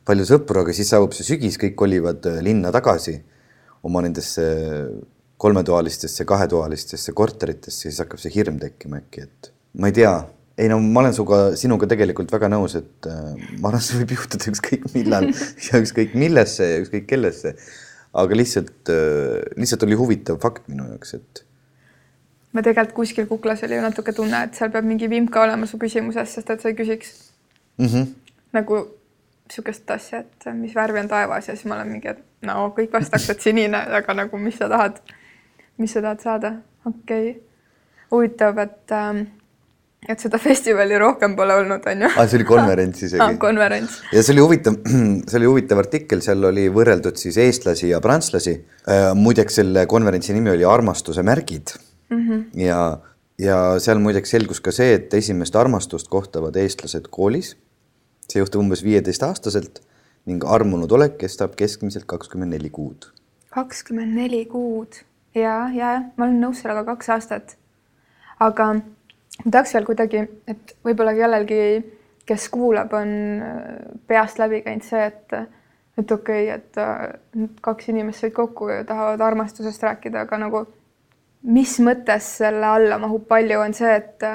palju 0.09 0.27
sõpru, 0.33 0.65
aga 0.65 0.75
siis 0.75 0.89
saabub 0.95 1.13
see 1.17 1.29
sügis, 1.35 1.61
kõik 1.61 1.77
kolivad 1.79 2.31
äh, 2.33 2.41
linna 2.47 2.73
tagasi 2.75 3.19
oma 3.87 4.03
nendesse 4.05 4.45
kolmetoalistesse, 5.41 6.27
kahetoalistesse 6.29 7.15
korteritesse, 7.17 7.87
siis 7.87 8.03
hakkab 8.03 8.21
see 8.21 8.35
hirm 8.35 8.61
tekkima 8.61 9.01
äkki, 9.01 9.25
et 9.25 9.53
ma 9.81 9.89
ei 9.89 9.97
tea 9.97 10.15
ei 10.61 10.69
no 10.69 10.79
ma 10.83 11.01
olen 11.01 11.15
sinuga, 11.17 11.39
sinuga 11.59 11.89
tegelikult 11.91 12.33
väga 12.35 12.51
nõus, 12.53 12.75
et 12.79 13.09
äh, 13.09 13.37
ma 13.61 13.71
arvan, 13.71 13.85
see 13.85 14.01
võib 14.03 14.17
juhtuda 14.17 14.51
ükskõik 14.53 14.89
millal 14.93 15.31
ja 15.67 15.81
ükskõik 15.81 16.17
millesse 16.19 16.67
ja 16.75 16.83
ükskõik 16.83 17.07
kellesse. 17.11 17.55
aga 18.21 18.37
lihtsalt 18.37 18.91
äh,, 18.91 19.41
lihtsalt 19.57 19.87
oli 19.87 19.97
huvitav 19.99 20.41
fakt 20.43 20.69
minu 20.69 20.89
jaoks, 20.89 21.15
et. 21.15 21.45
ma 22.53 22.65
tegelikult 22.67 22.97
kuskil 22.97 23.29
kuklas 23.31 23.63
oli 23.65 23.79
natuke 23.81 24.13
tunne, 24.13 24.45
et 24.49 24.59
seal 24.59 24.73
peab 24.75 24.85
mingi 24.85 25.09
vimka 25.09 25.45
olema 25.45 25.69
su 25.71 25.79
küsimuses, 25.79 26.35
sest 26.37 26.51
et 26.51 26.61
sa 26.61 26.73
ei 26.73 26.77
küsiks 26.77 27.15
mm 27.79 27.87
-hmm. 27.87 28.09
nagu 28.59 28.83
niisugust 29.51 29.91
asja, 29.91 30.23
et 30.23 30.49
mis 30.55 30.75
värvi 30.75 31.03
on 31.03 31.11
taevas 31.11 31.51
ja 31.51 31.57
siis 31.57 31.67
ma 31.67 31.75
olen 31.81 31.91
mingi, 31.91 32.15
et 32.15 32.47
no 32.47 32.71
kõik 32.77 32.95
vastaks, 32.95 33.29
et 33.35 33.43
sinine, 33.43 33.83
aga 33.99 34.15
nagu 34.23 34.39
mis 34.39 34.59
sa 34.61 34.71
tahad, 34.71 35.03
mis 35.83 35.93
sa 35.93 36.03
tahad 36.05 36.23
saada, 36.23 36.55
okei 36.87 37.31
okay.. 37.33 37.37
huvitav, 38.15 38.59
et 38.63 38.95
ähm, 38.95 39.25
et 40.09 40.23
seda 40.23 40.39
festivali 40.41 40.97
rohkem 41.01 41.35
pole 41.37 41.55
olnud, 41.61 41.85
on 41.93 42.07
ju. 42.07 42.11
aa, 42.15 42.27
see 42.31 42.39
oli 42.41 42.47
konverents 42.49 43.03
isegi 43.05 43.21
ah,. 43.25 43.35
konverents. 43.41 43.99
ja 44.15 44.23
see 44.25 44.35
oli 44.37 44.45
huvitav, 44.47 44.79
see 45.29 45.41
oli 45.41 45.51
huvitav 45.51 45.83
artikkel, 45.83 46.23
seal 46.25 46.47
oli 46.49 46.69
võrreldud 46.73 47.21
siis 47.21 47.37
eestlasi 47.41 47.91
ja 47.91 48.01
prantslasi. 48.05 48.57
Äh, 48.89 49.11
muideks 49.19 49.61
selle 49.61 49.85
konverentsi 49.91 50.37
nimi 50.37 50.55
oli 50.55 50.65
Armastuse 50.69 51.25
märgid 51.27 51.75
mm. 52.11 52.23
-hmm. 52.23 52.45
ja, 52.65 52.81
ja 53.41 53.59
seal 53.83 54.01
muideks 54.01 54.33
selgus 54.37 54.63
ka 54.65 54.73
see, 54.73 54.95
et 54.97 55.15
esimest 55.15 55.57
armastust 55.57 56.09
kohtavad 56.09 56.57
eestlased 56.57 57.11
koolis. 57.11 57.57
See 58.31 58.43
juhtub 58.43 58.63
umbes 58.65 58.85
viieteistaastaselt 58.87 59.81
ning 60.29 60.45
armunud 60.45 60.93
olek 60.93 61.19
kestab 61.21 61.57
keskmiselt 61.59 62.07
kakskümmend 62.11 62.55
neli 62.57 62.71
kuud. 62.71 63.11
kakskümmend 63.51 64.15
neli 64.15 64.45
kuud 64.47 65.03
ja, 65.35 65.69
ja 65.75 65.93
ma 66.17 66.27
olen 66.27 66.41
nõus 66.43 66.63
sellega 66.63 66.85
kaks 66.93 67.13
aastat. 67.17 67.57
aga 68.41 68.73
ma 69.45 69.51
tahaks 69.51 69.75
veel 69.75 69.89
kuidagi, 69.89 70.27
et 70.49 70.77
võib-olla 70.85 71.15
kellelgi, 71.17 71.63
kes 72.29 72.49
kuulab, 72.53 72.93
on 72.95 73.15
äh, 73.43 73.65
peast 74.07 74.39
läbi 74.39 74.63
käinud 74.67 74.87
see, 74.87 75.07
et 75.07 75.41
et 75.99 76.13
okei 76.13 76.47
okay,, 76.49 76.61
et 76.61 76.79
äh, 76.81 77.07
nüüd 77.37 77.59
kaks 77.65 77.91
inimest 77.93 78.25
said 78.25 78.35
kokku 78.37 78.71
ja 78.71 78.85
tahavad 78.85 79.21
armastusest 79.21 79.83
rääkida, 79.83 80.27
aga 80.27 80.39
nagu 80.45 80.65
mis 81.43 81.79
mõttes 81.81 82.27
selle 82.41 82.67
alla 82.67 82.99
mahub 83.01 83.27
palju, 83.29 83.61
on 83.61 83.77
see, 83.77 83.95
et 83.97 84.29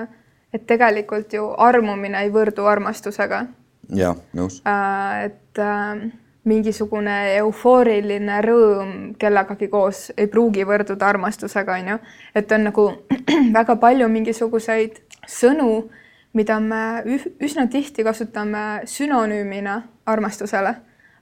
et 0.55 0.63
tegelikult 0.67 1.34
ju 1.36 1.49
armumine 1.60 2.21
ei 2.23 2.29
võrdu 2.31 2.63
armastusega. 2.71 3.41
Jah, 3.89 4.17
nõus. 4.34 4.62
Äh, 4.67 5.26
et 5.26 5.60
äh, 5.62 6.06
mingisugune 6.45 7.15
eufooriline 7.39 8.39
rõõm 8.45 8.95
kellegagi 9.19 9.67
koos 9.69 10.12
ei 10.17 10.30
pruugi 10.32 10.65
võrduda 10.67 11.10
armastusega, 11.10 11.78
on 11.82 11.93
ju. 11.93 12.00
et 12.36 12.52
on 12.52 12.67
nagu 12.69 12.88
väga 13.58 13.76
palju 13.82 14.10
mingisuguseid 14.10 15.00
sõnu, 15.28 15.88
mida 16.34 16.60
me 16.60 16.82
üsna 17.41 17.67
tihti 17.71 18.04
kasutame 18.04 18.84
sünonüümina 18.89 19.82
armastusele, 20.06 20.76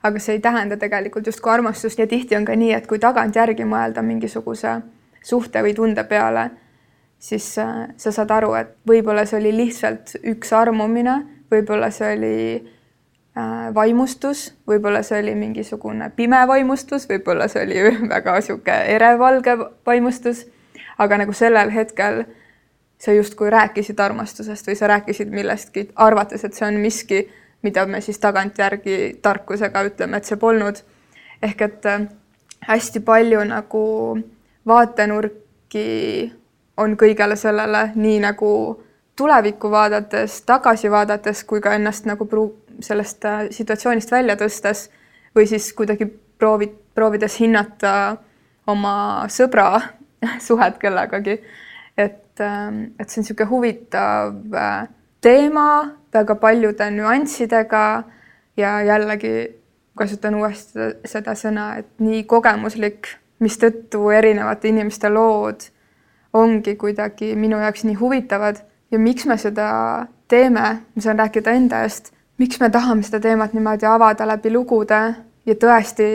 aga 0.04 0.20
see 0.20 0.36
ei 0.38 0.42
tähenda 0.44 0.78
tegelikult 0.78 1.28
justkui 1.28 1.54
armastust 1.54 2.00
ja 2.00 2.08
tihti 2.08 2.36
on 2.36 2.46
ka 2.46 2.58
nii, 2.60 2.74
et 2.76 2.88
kui 2.88 3.00
tagantjärgi 3.00 3.64
mõelda 3.64 4.04
mingisuguse 4.04 4.82
suhte 5.24 5.64
või 5.64 5.76
tunde 5.78 6.04
peale, 6.04 6.50
siis 7.20 7.46
äh, 7.64 7.88
sa 7.98 8.12
saad 8.12 8.32
aru, 8.36 8.52
et 8.60 8.76
võib-olla 8.88 9.24
see 9.26 9.40
oli 9.40 9.54
lihtsalt 9.56 10.18
üks 10.34 10.52
armumine, 10.58 11.22
võib-olla 11.54 11.92
see 11.94 12.16
oli 12.18 12.34
Äh, 13.38 13.74
vaimustus, 13.74 14.54
võib-olla 14.70 15.00
see 15.02 15.18
oli 15.24 15.32
mingisugune 15.34 16.12
pime 16.14 16.38
vaimustus, 16.48 17.08
võib-olla 17.10 17.48
see 17.50 17.64
oli 17.66 17.80
väga 18.12 18.36
niisugune 18.36 18.76
erevalge 18.94 19.56
vaimustus, 19.90 20.44
aga 21.02 21.18
nagu 21.18 21.34
sellel 21.34 21.72
hetkel 21.74 22.28
sa 23.02 23.16
justkui 23.18 23.50
rääkisid 23.50 23.98
armastusest 24.06 24.70
või 24.70 24.78
sa 24.78 24.92
rääkisid 24.92 25.34
millestki, 25.34 25.88
arvates, 25.96 26.46
et 26.46 26.54
see 26.54 26.68
on 26.68 26.78
miski, 26.78 27.24
mida 27.66 27.88
me 27.90 28.04
siis 28.06 28.22
tagantjärgi 28.22 29.18
tarkusega 29.26 29.82
ütleme, 29.90 30.22
et 30.22 30.30
see 30.30 30.38
polnud. 30.38 30.84
ehk 31.42 31.62
et 31.62 31.90
äh, 31.90 32.06
hästi 32.70 33.02
palju 33.02 33.42
nagu 33.50 33.86
vaatenurki 34.68 35.88
on 36.78 36.94
kõigele 37.02 37.36
sellele, 37.36 37.88
nii 37.96 38.20
nagu 38.30 38.54
tulevikku 39.16 39.72
vaadates, 39.72 40.42
tagasi 40.42 40.92
vaadates 40.92 41.44
kui 41.44 41.62
ka 41.62 41.74
ennast 41.78 42.08
nagu 42.10 42.26
pru-, 42.26 42.52
sellest 42.82 43.26
äh, 43.26 43.46
situatsioonist 43.54 44.12
välja 44.12 44.36
tõstes 44.40 44.88
või 45.36 45.48
siis 45.50 45.70
kuidagi 45.78 46.08
proovid, 46.40 46.74
proovides 46.96 47.38
hinnata 47.42 47.94
oma 48.68 48.96
sõbra 49.30 49.70
suhet 50.48 50.80
kellegagi. 50.82 51.40
et, 51.98 52.40
ähm, 52.42 52.84
et 53.00 53.10
see 53.10 53.22
on 53.22 53.28
niisugune 53.28 53.50
huvitav 53.50 54.56
äh, 54.58 54.88
teema 55.22 55.68
väga 56.14 56.36
paljude 56.36 56.90
nüanssidega 56.92 58.04
ja 58.58 58.82
jällegi 58.82 59.36
kasutan 59.98 60.36
uuesti 60.36 60.90
seda 61.06 61.36
sõna, 61.38 61.76
et 61.78 61.90
nii 62.02 62.24
kogemuslik, 62.26 63.08
mistõttu 63.40 64.10
erinevate 64.10 64.72
inimeste 64.72 65.10
lood 65.10 65.68
ongi 66.34 66.76
kuidagi 66.82 67.36
minu 67.38 67.60
jaoks 67.62 67.84
nii 67.86 67.98
huvitavad 68.00 68.64
ja 68.94 69.00
miks 69.00 69.26
me 69.26 69.38
seda 69.42 69.68
teeme, 70.30 70.66
ma 70.96 71.02
saan 71.02 71.20
rääkida 71.20 71.54
enda 71.58 71.82
eest, 71.86 72.12
miks 72.38 72.60
me 72.62 72.70
tahame 72.70 73.06
seda 73.06 73.20
teemat 73.24 73.54
niimoodi 73.58 73.88
avada 73.90 74.28
läbi 74.30 74.52
lugude 74.54 75.02
ja 75.46 75.56
tõesti 75.60 76.06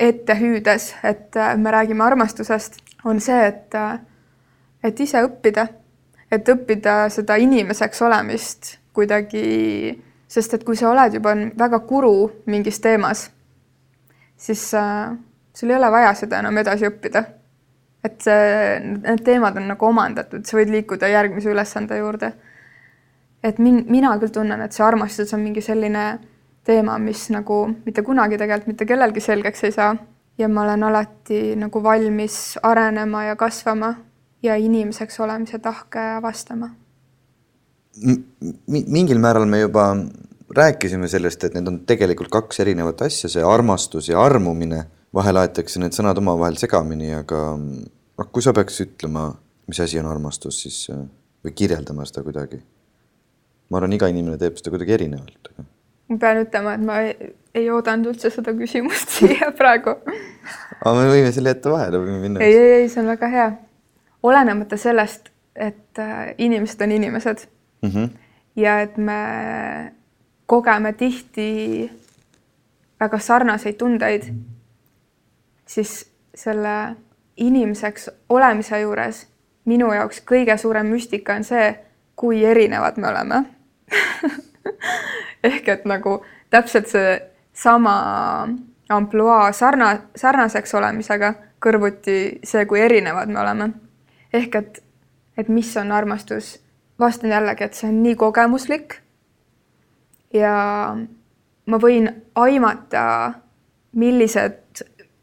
ette 0.00 0.36
hüüdes, 0.36 0.92
et 1.04 1.36
äh, 1.36 1.56
me 1.56 1.72
räägime 1.72 2.04
armastusest, 2.04 2.78
on 3.04 3.20
see, 3.20 3.40
et, 3.46 3.74
äh, 3.74 3.98
et 4.84 5.00
ise 5.00 5.24
õppida, 5.24 5.66
et 6.32 6.48
õppida 6.48 7.02
seda 7.12 7.36
inimeseks 7.40 8.00
olemist 8.04 8.76
kuidagi, 8.96 9.96
sest 10.28 10.56
et 10.56 10.64
kui 10.64 10.76
sa 10.76 10.90
oled 10.92 11.16
juba 11.16 11.34
väga 11.58 11.82
kuru 11.88 12.14
mingis 12.48 12.80
teemas, 12.84 13.28
siis 14.36 14.70
äh, 14.76 15.12
sul 15.56 15.72
ei 15.72 15.80
ole 15.80 15.92
vaja 15.92 16.14
seda 16.20 16.40
enam 16.40 16.60
edasi 16.60 16.88
õppida 16.88 17.24
et 18.04 18.22
see, 18.24 18.78
need 18.80 19.24
teemad 19.24 19.56
on 19.60 19.68
nagu 19.72 19.86
omandatud, 19.86 20.44
sa 20.46 20.56
võid 20.56 20.72
liikuda 20.72 21.10
järgmise 21.12 21.50
ülesande 21.52 21.98
juurde. 21.98 22.32
et 23.42 23.58
min-, 23.58 23.84
mina 23.88 24.12
küll 24.20 24.32
tunnen, 24.32 24.60
et 24.60 24.72
see 24.72 24.84
armastus 24.84 25.34
on 25.34 25.40
mingi 25.40 25.62
selline 25.64 26.18
teema, 26.64 26.98
mis 26.98 27.28
nagu 27.32 27.66
mitte 27.86 28.02
kunagi 28.02 28.38
tegelikult 28.38 28.72
mitte 28.74 28.86
kellelgi 28.86 29.20
selgeks 29.20 29.64
ei 29.64 29.72
saa 29.72 29.94
ja 30.38 30.48
ma 30.48 30.62
olen 30.62 30.82
alati 30.82 31.56
nagu 31.56 31.82
valmis 31.82 32.58
arenema 32.62 33.24
ja 33.24 33.36
kasvama 33.36 33.94
ja 34.42 34.56
inimeseks 34.56 35.20
olemise 35.20 35.58
tahke 35.58 36.00
avastama. 36.16 36.70
mingil 38.66 39.18
määral 39.18 39.46
me 39.46 39.60
juba 39.60 39.96
rääkisime 40.56 41.08
sellest, 41.08 41.44
et 41.44 41.54
need 41.54 41.68
on 41.68 41.80
tegelikult 41.86 42.30
kaks 42.30 42.60
erinevat 42.60 43.02
asja, 43.06 43.28
see 43.30 43.44
armastus 43.44 44.08
ja 44.08 44.22
armumine. 44.22 44.84
Vahel 45.14 45.40
aetakse 45.42 45.80
need 45.82 45.96
sõnad 45.96 46.18
omavahel 46.18 46.58
segamini, 46.60 47.12
aga 47.14 47.40
noh, 47.56 48.28
kui 48.32 48.44
sa 48.44 48.54
peaks 48.56 48.80
ütlema, 48.84 49.30
mis 49.70 49.80
asi 49.82 49.98
on 50.00 50.10
armastus, 50.10 50.62
siis 50.64 50.84
või 51.44 51.54
kirjeldama 51.56 52.06
seda 52.08 52.24
kuidagi. 52.26 52.60
ma 53.70 53.78
arvan, 53.78 53.92
iga 53.94 54.08
inimene 54.10 54.38
teeb 54.38 54.56
seda 54.58 54.74
kuidagi 54.74 54.96
erinevalt. 54.98 55.52
ma 56.08 56.18
pean 56.18 56.44
ütlema, 56.44 56.74
et 56.74 56.84
ma 56.86 57.00
ei, 57.06 57.32
ei 57.54 57.70
oodanud 57.70 58.14
üldse 58.14 58.30
seda 58.30 58.54
küsimust 58.56 59.14
siia 59.18 59.50
praegu 59.56 59.96
aga 60.80 60.94
me 60.96 61.08
võime 61.10 61.32
selle 61.34 61.54
jätta 61.54 61.72
vahele, 61.72 62.00
võime 62.00 62.20
minna. 62.22 62.42
ei, 62.44 62.56
ei, 62.56 62.72
ei, 62.80 62.88
see 62.92 63.02
on 63.02 63.10
väga 63.12 63.30
hea. 63.32 63.48
olenemata 64.22 64.76
sellest, 64.80 65.30
et 65.56 65.98
äh, 65.98 66.34
inimesed 66.38 66.80
on 66.84 66.92
inimesed 66.92 67.46
mm. 67.82 67.90
-hmm. 67.90 68.08
ja 68.56 68.80
et 68.80 68.96
me 68.96 69.92
kogeme 70.46 70.92
tihti 70.92 71.90
väga 73.00 73.18
sarnaseid 73.18 73.76
tundeid, 73.76 74.32
siis 75.70 75.92
selle 76.34 76.96
inimeseks 77.36 78.10
olemise 78.28 78.80
juures 78.80 79.22
minu 79.70 79.92
jaoks 79.94 80.24
kõige 80.26 80.56
suurem 80.58 80.90
müstika 80.90 81.36
on 81.38 81.46
see, 81.46 81.70
kui 82.18 82.42
erinevad 82.44 82.98
me 82.98 83.08
oleme 83.08 83.44
ehk 85.50 85.68
et 85.68 85.84
nagu 85.88 86.20
täpselt 86.50 86.90
see 86.90 87.14
sama 87.52 87.94
ampluaa 88.90 89.52
sarna, 89.52 89.92
sarnaseks 90.16 90.74
olemisega 90.74 91.34
kõrvuti 91.62 92.16
see, 92.44 92.64
kui 92.66 92.80
erinevad 92.80 93.30
me 93.30 93.40
oleme. 93.40 93.70
ehk 94.32 94.54
et, 94.54 94.82
et 95.36 95.48
mis 95.48 95.76
on 95.76 95.92
armastus, 95.92 96.58
vastan 96.98 97.30
jällegi, 97.30 97.64
et 97.64 97.74
see 97.74 97.88
on 97.88 98.02
nii 98.02 98.16
kogemuslik. 98.16 99.00
ja 100.34 100.96
ma 101.66 101.78
võin 101.78 102.10
aimata, 102.34 103.32
millised 103.92 104.69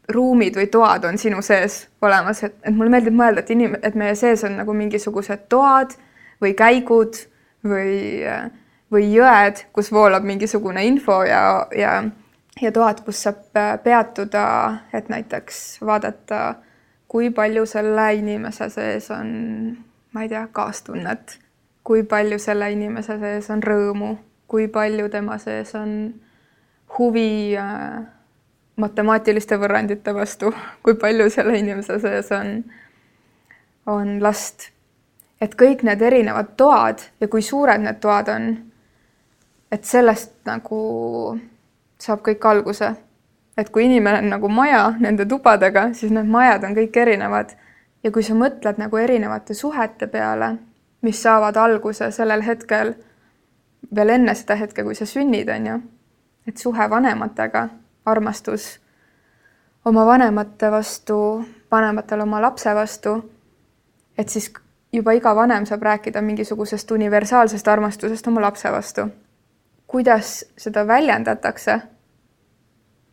ruumid 0.08 0.56
või 0.56 0.68
toad 0.72 1.04
on 1.04 1.18
sinu 1.18 1.42
sees 1.44 1.82
olemas, 2.02 2.42
et, 2.46 2.54
et 2.64 2.74
mulle 2.74 2.92
meeldib 2.92 3.16
mõelda, 3.16 3.44
et 3.44 3.50
inim-, 3.52 3.76
et 3.82 3.98
meie 3.98 4.14
sees 4.16 4.44
on 4.48 4.56
nagu 4.60 4.72
mingisugused 4.76 5.48
toad 5.52 5.92
või 6.40 6.54
käigud 6.56 7.18
või, 7.66 8.24
või 8.92 9.10
jõed, 9.12 9.66
kus 9.72 9.92
voolab 9.92 10.24
mingisugune 10.24 10.86
info 10.88 11.20
ja, 11.28 11.42
ja 11.76 12.00
ja 12.62 12.72
toad, 12.72 13.02
kus 13.04 13.22
saab 13.22 13.56
äh, 13.56 13.76
peatuda, 13.82 14.44
et 14.92 15.08
näiteks 15.08 15.78
vaadata, 15.86 16.54
kui 17.08 17.30
palju 17.30 17.66
selle 17.66 18.08
inimese 18.18 18.68
sees 18.72 19.10
on, 19.14 19.28
ma 20.12 20.24
ei 20.24 20.32
tea, 20.32 20.46
kaastunnet, 20.52 21.38
kui 21.84 22.02
palju 22.02 22.38
selle 22.42 22.72
inimese 22.72 23.18
sees 23.20 23.50
on 23.54 23.62
rõõmu, 23.62 24.16
kui 24.48 24.68
palju 24.72 25.08
tema 25.12 25.38
sees 25.38 25.74
on 25.78 25.92
huvi 26.98 27.56
äh, 27.56 28.02
matemaatiliste 28.78 29.58
võrrandite 29.58 30.14
vastu, 30.14 30.52
kui 30.82 30.94
palju 30.98 31.28
selle 31.30 31.58
inimese 31.58 31.98
sees 32.02 32.30
on, 32.32 32.62
on 33.86 34.18
last. 34.22 34.70
et 35.40 35.54
kõik 35.54 35.84
need 35.86 36.02
erinevad 36.02 36.56
toad 36.58 37.02
ja 37.20 37.28
kui 37.30 37.42
suured 37.42 37.82
need 37.82 38.00
toad 38.02 38.28
on, 38.34 38.48
et 39.70 39.84
sellest 39.84 40.32
nagu 40.46 40.80
saab 41.98 42.22
kõik 42.26 42.46
alguse. 42.46 42.94
et 43.56 43.70
kui 43.74 43.84
inimene 43.84 44.18
on 44.18 44.28
nagu 44.30 44.48
maja 44.48 44.94
nende 45.00 45.26
tubadega, 45.26 45.92
siis 45.92 46.12
need 46.14 46.30
majad 46.30 46.64
on 46.64 46.76
kõik 46.78 46.96
erinevad. 46.96 47.56
ja 48.02 48.10
kui 48.10 48.22
sa 48.22 48.34
mõtled 48.34 48.78
nagu 48.78 48.96
erinevate 48.96 49.54
suhete 49.54 50.06
peale, 50.06 50.56
mis 51.02 51.22
saavad 51.22 51.56
alguse 51.56 52.10
sellel 52.10 52.42
hetkel, 52.42 52.94
veel 53.94 54.08
enne 54.08 54.34
seda 54.34 54.54
hetke, 54.54 54.84
kui 54.84 54.94
sa 54.94 55.06
sünnid, 55.06 55.48
on 55.48 55.66
ju, 55.66 55.80
et 56.46 56.56
suhe 56.58 56.90
vanematega, 56.90 57.68
armastus 58.04 58.80
oma 59.84 60.06
vanemate 60.06 60.70
vastu, 60.70 61.44
vanematel 61.70 62.20
oma 62.20 62.42
lapse 62.42 62.74
vastu, 62.74 63.14
et 64.18 64.28
siis 64.28 64.52
juba 64.92 65.12
iga 65.12 65.34
vanem 65.36 65.66
saab 65.66 65.82
rääkida 65.82 66.22
mingisugusest 66.22 66.90
universaalsest 66.90 67.68
armastusest 67.68 68.26
oma 68.26 68.40
lapse 68.40 68.72
vastu 68.72 69.08
kuidas 69.88 70.44
seda 70.56 70.86
väljendatakse, 70.86 71.80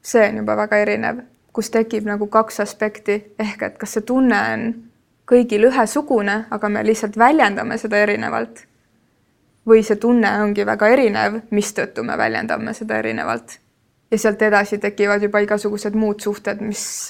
see 0.01 0.27
on 0.29 0.37
juba 0.43 0.57
väga 0.59 0.77
erinev, 0.83 1.21
kus 1.55 1.71
tekib 1.71 2.05
nagu 2.05 2.27
kaks 2.27 2.59
aspekti 2.59 3.15
ehk 3.39 3.63
et 3.63 3.77
kas 3.79 3.95
see 3.95 4.03
tunne 4.05 4.39
on 4.53 4.65
kõigil 5.25 5.69
ühesugune, 5.69 6.43
aga 6.51 6.69
me 6.69 6.83
lihtsalt 6.85 7.17
väljendame 7.17 7.77
seda 7.81 8.03
erinevalt. 8.03 8.65
või 9.65 9.81
see 9.81 9.95
tunne 9.97 10.29
ongi 10.43 10.61
väga 10.65 10.87
erinev, 10.93 11.39
mistõttu 11.49 12.03
me 12.03 12.17
väljendame 12.17 12.73
seda 12.73 12.99
erinevalt. 13.01 13.59
Ja 14.11 14.17
sealt 14.17 14.41
edasi 14.41 14.77
tekivad 14.77 15.23
juba 15.23 15.39
igasugused 15.39 15.95
muud 15.95 16.19
suhted, 16.19 16.61
mis, 16.61 17.09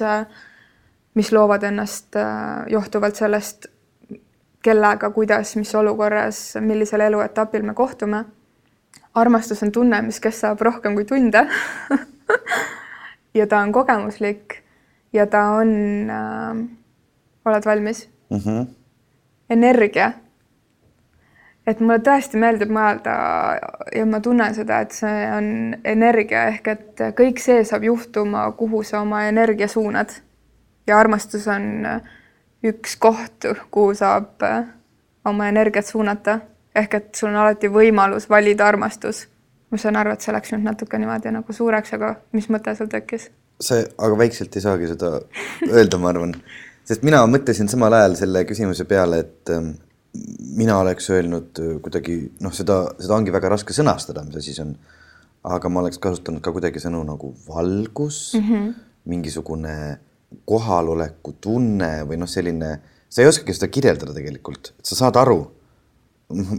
mis 1.14 1.32
loovad 1.32 1.64
ennast 1.64 2.16
johtuvalt 2.72 3.16
sellest, 3.16 3.68
kellega, 4.64 5.10
kuidas, 5.14 5.56
mis 5.56 5.76
olukorras, 5.76 6.56
millisel 6.62 7.04
eluetapil 7.06 7.64
me 7.64 7.74
kohtume 7.74 8.24
armastus 9.16 9.64
on 9.64 9.72
tunne, 9.72 10.02
mis 10.06 10.20
kestab 10.24 10.62
rohkem 10.62 10.96
kui 10.98 11.06
tunde 11.08 11.46
ja 13.38 13.48
ta 13.48 13.62
on 13.64 13.72
kogemuslik 13.76 14.60
ja 15.16 15.28
ta 15.28 15.44
on 15.60 15.72
äh,, 16.12 16.62
oled 17.46 17.66
valmis 17.66 18.10
mm? 18.30 18.38
-hmm. 18.38 18.68
energia. 19.50 20.12
Et 21.67 21.80
mulle 21.80 21.99
tõesti 22.06 22.39
meeldib 22.41 22.71
mõelda 22.73 23.15
ja 23.95 24.06
ma 24.10 24.19
tunnen 24.23 24.54
seda, 24.56 24.82
et 24.86 24.93
see 24.95 25.23
on 25.34 25.47
energia 25.84 26.47
ehk 26.54 26.67
et 26.73 27.06
kõik 27.17 27.41
see 27.41 27.63
saab 27.67 27.88
juhtuma, 27.88 28.45
kuhu 28.58 28.84
sa 28.84 29.01
oma 29.01 29.25
energia 29.30 29.67
suunad. 29.67 30.10
ja 30.88 30.99
armastus 30.99 31.47
on 31.47 31.88
üks 32.65 32.97
koht, 33.01 33.45
kuhu 33.71 33.93
saab 33.97 34.43
äh, 34.43 34.65
oma 35.25 35.47
energiat 35.49 35.86
suunata 35.86 36.39
ehk 36.75 36.93
et 36.99 37.15
sul 37.15 37.32
on 37.32 37.39
alati 37.43 37.71
võimalus 37.71 38.30
valida 38.30 38.67
armastus. 38.67 39.28
ma 39.71 39.78
saan 39.82 39.97
aru, 39.99 40.13
et 40.13 40.21
see 40.21 40.34
läks 40.34 40.54
nüüd 40.54 40.67
natuke 40.67 40.99
niimoodi 41.01 41.32
nagu 41.34 41.54
suureks, 41.54 41.95
aga 41.97 42.15
mis 42.38 42.47
mõte 42.54 42.75
sul 42.78 42.91
tekkis? 42.91 43.30
see, 43.62 43.82
aga 43.97 44.17
väikselt 44.19 44.56
ei 44.56 44.62
saagi 44.62 44.91
seda 44.91 45.12
öelda, 45.71 45.97
ma 45.97 46.12
arvan, 46.12 46.36
sest 46.86 47.06
mina 47.08 47.23
mõtlesin 47.30 47.71
samal 47.71 47.95
ajal 47.97 48.17
selle 48.19 48.43
küsimuse 48.47 48.86
peale, 48.89 49.23
et 49.25 49.54
ähm, 49.56 49.73
mina 50.56 50.78
oleks 50.80 51.10
öelnud 51.13 51.62
äh, 51.62 51.75
kuidagi 51.84 52.17
noh, 52.43 52.54
seda, 52.56 52.82
seda 52.99 53.17
ongi 53.17 53.34
väga 53.36 53.51
raske 53.56 53.75
sõnastada, 53.75 54.25
mis 54.28 54.39
asi 54.41 54.56
see 54.56 54.65
on. 54.65 54.75
aga 55.45 55.69
ma 55.69 55.84
oleks 55.84 55.99
kasutanud 56.01 56.41
ka 56.41 56.51
kuidagi 56.54 56.82
sõnu 56.82 57.04
nagu 57.06 57.28
valgus 57.47 58.34
mm, 58.34 58.45
-hmm. 58.47 58.69
mingisugune 59.06 59.75
kohaloleku 60.49 61.36
tunne 61.41 61.91
või 62.10 62.17
noh, 62.17 62.30
selline, 62.30 62.80
sa 63.10 63.21
ei 63.21 63.30
oskagi 63.30 63.54
seda 63.54 63.69
kirjeldada 63.69 64.13
tegelikult, 64.13 64.73
et 64.80 64.89
sa 64.89 64.97
saad 65.04 65.19
aru 65.21 65.43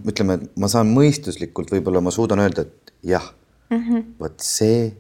ütleme, 0.06 0.38
et 0.38 0.58
ma 0.62 0.68
saan 0.70 0.92
mõistuslikult, 0.94 1.72
võib-olla 1.74 2.00
ma 2.00 2.12
suudan 2.14 2.38
öelda, 2.38 2.62
et 2.62 2.92
jah 3.02 3.26
mm 3.70 3.80
-hmm., 3.82 4.04
vot 4.20 4.40
see 4.40 4.94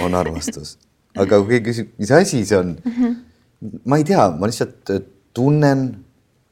on 0.00 0.14
armastus. 0.14 0.78
aga 1.16 1.40
kui 1.42 1.58
keegi 1.58 1.70
küsib, 1.70 1.88
mis 1.98 2.10
asi 2.10 2.44
see 2.44 2.56
on 2.58 2.76
mm, 2.84 2.92
-hmm. 2.92 3.16
ma 3.84 3.96
ei 3.96 4.04
tea, 4.04 4.30
ma 4.30 4.46
lihtsalt 4.46 4.90
äh, 4.90 5.02
tunnen 5.34 6.04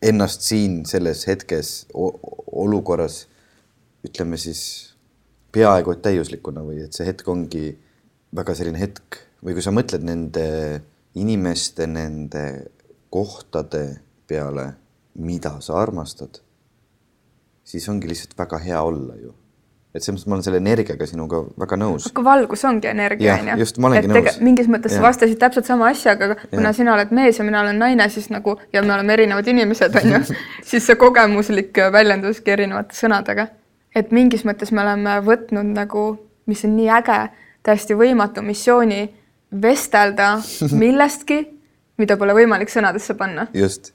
ennast 0.03 0.45
siin 0.47 0.85
selles 0.87 1.25
hetkes 1.27 1.89
olukorras, 1.95 3.27
ütleme 4.07 4.39
siis 4.39 4.63
peaaegu 5.53 5.95
et 5.95 6.03
täiuslikuna 6.05 6.63
või 6.63 6.85
et 6.85 6.95
see 6.95 7.07
hetk 7.09 7.29
ongi 7.29 7.73
väga 8.37 8.55
selline 8.55 8.79
hetk 8.79 9.23
või 9.43 9.57
kui 9.57 9.65
sa 9.65 9.73
mõtled 9.75 10.05
nende 10.07 10.49
inimeste, 11.19 11.89
nende 11.91 12.45
kohtade 13.11 13.85
peale, 14.29 14.71
mida 15.19 15.57
sa 15.65 15.81
armastad 15.81 16.43
siis 17.69 17.89
ongi 17.89 18.09
lihtsalt 18.09 18.37
väga 18.39 18.59
hea 18.65 18.81
olla 18.83 19.17
ju. 19.21 19.35
Et 19.99 20.07
selles 20.07 20.21
mõttes 20.21 20.31
ma 20.31 20.37
olen 20.37 20.45
selle 20.47 20.61
energiaga 20.63 21.07
sinuga 21.09 21.41
väga 21.59 21.79
nõus. 21.81 22.07
aga 22.11 22.25
valgus 22.25 22.65
ongi 22.69 22.91
energia, 22.91 23.37
on 23.41 23.51
ju. 23.53 23.57
just, 23.65 23.81
ma 23.83 23.91
olengi 23.91 24.11
nõus. 24.13 24.39
mingis 24.45 24.71
mõttes 24.71 24.95
sa 24.95 25.03
vastasid 25.05 25.41
täpselt 25.41 25.69
sama 25.69 25.91
asja, 25.93 26.15
aga 26.17 26.37
kuna 26.45 26.71
ja. 26.71 26.75
sina 26.77 26.95
oled 26.95 27.13
mees 27.19 27.41
ja 27.41 27.47
mina 27.47 27.63
olen 27.65 27.81
naine, 27.83 28.09
siis 28.15 28.31
nagu 28.35 28.57
ja 28.75 28.83
me 28.87 28.95
oleme 28.95 29.17
erinevad 29.17 29.51
inimesed, 29.51 29.99
on 30.01 30.15
ju, 30.15 30.23
siis 30.71 30.87
see 30.87 30.99
kogemuslik 31.01 31.83
väljenduski 31.95 32.55
erinevate 32.55 32.97
sõnadega. 32.99 33.49
et 33.97 34.15
mingis 34.15 34.47
mõttes 34.49 34.73
me 34.73 34.85
oleme 34.85 35.19
võtnud 35.27 35.75
nagu, 35.75 36.07
mis 36.47 36.65
on 36.69 36.77
nii 36.79 36.89
äge, 37.01 37.21
täiesti 37.67 37.99
võimatu 37.99 38.45
missiooni 38.47 39.03
vestelda 39.53 40.37
millestki, 40.85 41.43
mida 41.99 42.17
pole 42.21 42.37
võimalik 42.39 42.71
sõnadesse 42.73 43.19
panna. 43.19 43.49
just. 43.55 43.93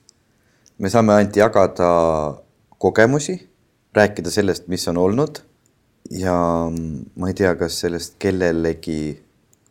me 0.77 0.91
saame 0.91 1.15
ainult 1.21 1.39
jagada 1.39 1.89
kogemusi 2.83 3.39
rääkida 3.95 4.31
sellest, 4.33 4.67
mis 4.67 4.87
on 4.91 4.97
olnud 4.97 5.43
ja 6.11 6.35
ma 7.15 7.27
ei 7.27 7.33
tea, 7.33 7.55
kas 7.55 7.79
sellest 7.79 8.15
kellelegi 8.19 9.23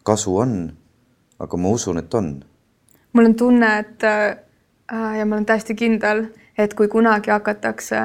kasu 0.02 0.36
on, 0.36 0.54
aga 1.38 1.56
ma 1.56 1.68
usun, 1.68 1.98
et 1.98 2.14
on. 2.14 2.44
mul 3.12 3.24
on 3.24 3.34
tunne, 3.34 3.78
et 3.78 4.04
äh, 4.04 4.36
ja 5.18 5.26
ma 5.26 5.36
olen 5.36 5.46
täiesti 5.46 5.74
kindel, 5.74 6.26
et 6.58 6.74
kui 6.74 6.88
kunagi 6.88 7.30
hakatakse 7.30 8.00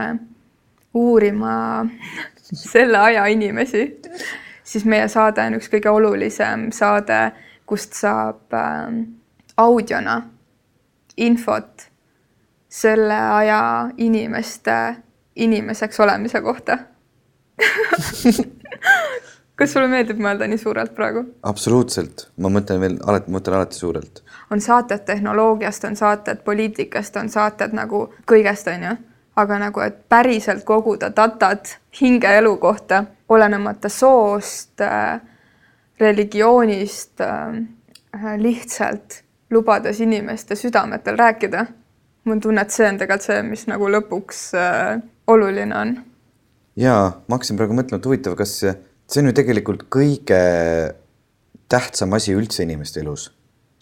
uurima 0.94 1.86
selle 2.74 2.98
aja 2.98 3.26
inimesi, 3.26 4.02
siis 4.64 4.86
meie 4.86 5.08
saade 5.08 5.46
on 5.48 5.60
üks 5.60 5.70
kõige 5.72 5.92
olulisem 5.92 6.70
saade, 6.76 7.32
kust 7.66 7.96
saab 7.98 8.54
äh, 8.54 8.92
audiona 9.58 10.22
infot 11.18 11.88
selle 12.70 13.16
aja 13.16 13.90
inimeste 13.98 14.96
inimeseks 15.36 16.00
olemise 16.00 16.42
kohta 16.42 16.78
kas 19.58 19.74
sulle 19.74 19.90
meeldib 19.92 20.22
mõelda 20.22 20.48
nii 20.50 20.62
suurelt 20.62 20.96
praegu? 20.96 21.26
absoluutselt, 21.44 22.28
ma 22.38 22.52
mõtlen 22.54 22.82
veel 22.84 22.98
alati, 23.06 23.32
mõtlen 23.34 23.60
alati 23.60 23.80
suurelt. 23.80 24.24
on 24.52 24.62
saated 24.62 25.06
tehnoloogiast, 25.06 25.86
on 25.90 25.96
saated 25.96 26.44
poliitikast, 26.46 27.18
on 27.18 27.30
saated 27.34 27.74
nagu 27.78 28.08
kõigest, 28.30 28.70
on 28.74 28.90
ju, 28.90 28.98
aga 29.38 29.60
nagu, 29.62 29.86
et 29.86 30.04
päriselt 30.10 30.66
koguda 30.66 31.12
datat 31.16 31.78
hingeelu 32.02 32.58
kohta, 32.58 33.04
olenemata 33.30 33.90
soost 33.90 34.82
äh,, 34.82 35.22
religioonist 36.00 37.22
äh,, 37.22 37.64
lihtsalt 38.38 39.24
lubades 39.50 40.02
inimeste 40.02 40.56
südametel 40.56 41.18
rääkida. 41.18 41.66
mul 42.24 42.36
on 42.36 42.42
tunne, 42.42 42.62
et 42.62 42.72
see 42.72 42.88
on 42.90 42.98
tegelikult 43.00 43.24
see, 43.24 43.44
mis 43.48 43.62
nagu 43.72 43.88
lõpuks 43.88 44.40
äh, 44.60 44.98
oluline 45.32 45.76
on. 45.76 45.94
Ja 46.78 46.96
ma 47.28 47.38
hakkasin 47.38 47.58
praegu 47.60 47.76
mõtlema, 47.78 48.00
et 48.02 48.10
huvitav, 48.10 48.38
kas 48.40 48.56
see 48.62 49.22
on 49.22 49.32
ju 49.32 49.36
tegelikult 49.36 49.88
kõige 49.94 50.42
tähtsam 51.72 52.16
asi 52.16 52.36
üldse 52.38 52.64
inimeste 52.64 53.02
elus, 53.04 53.30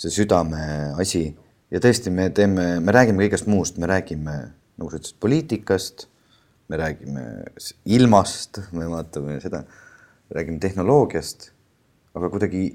see 0.02 0.14
südame 0.14 0.94
asi. 1.02 1.28
Ja 1.74 1.82
tõesti, 1.82 2.12
me 2.14 2.30
teeme, 2.34 2.76
me 2.80 2.94
räägime 2.94 3.26
kõigest 3.26 3.48
muust, 3.50 3.80
me 3.82 3.90
räägime, 3.90 4.36
nagu 4.80 4.92
sa 4.92 5.00
ütlesid, 5.00 5.18
poliitikast, 5.20 6.06
me 6.70 6.78
räägime 6.80 7.24
ilmast, 7.98 8.62
me 8.78 8.86
vaatame 8.90 9.40
seda, 9.44 9.64
räägime 10.34 10.62
tehnoloogiast, 10.62 11.50
aga 12.16 12.30
kuidagi 12.32 12.68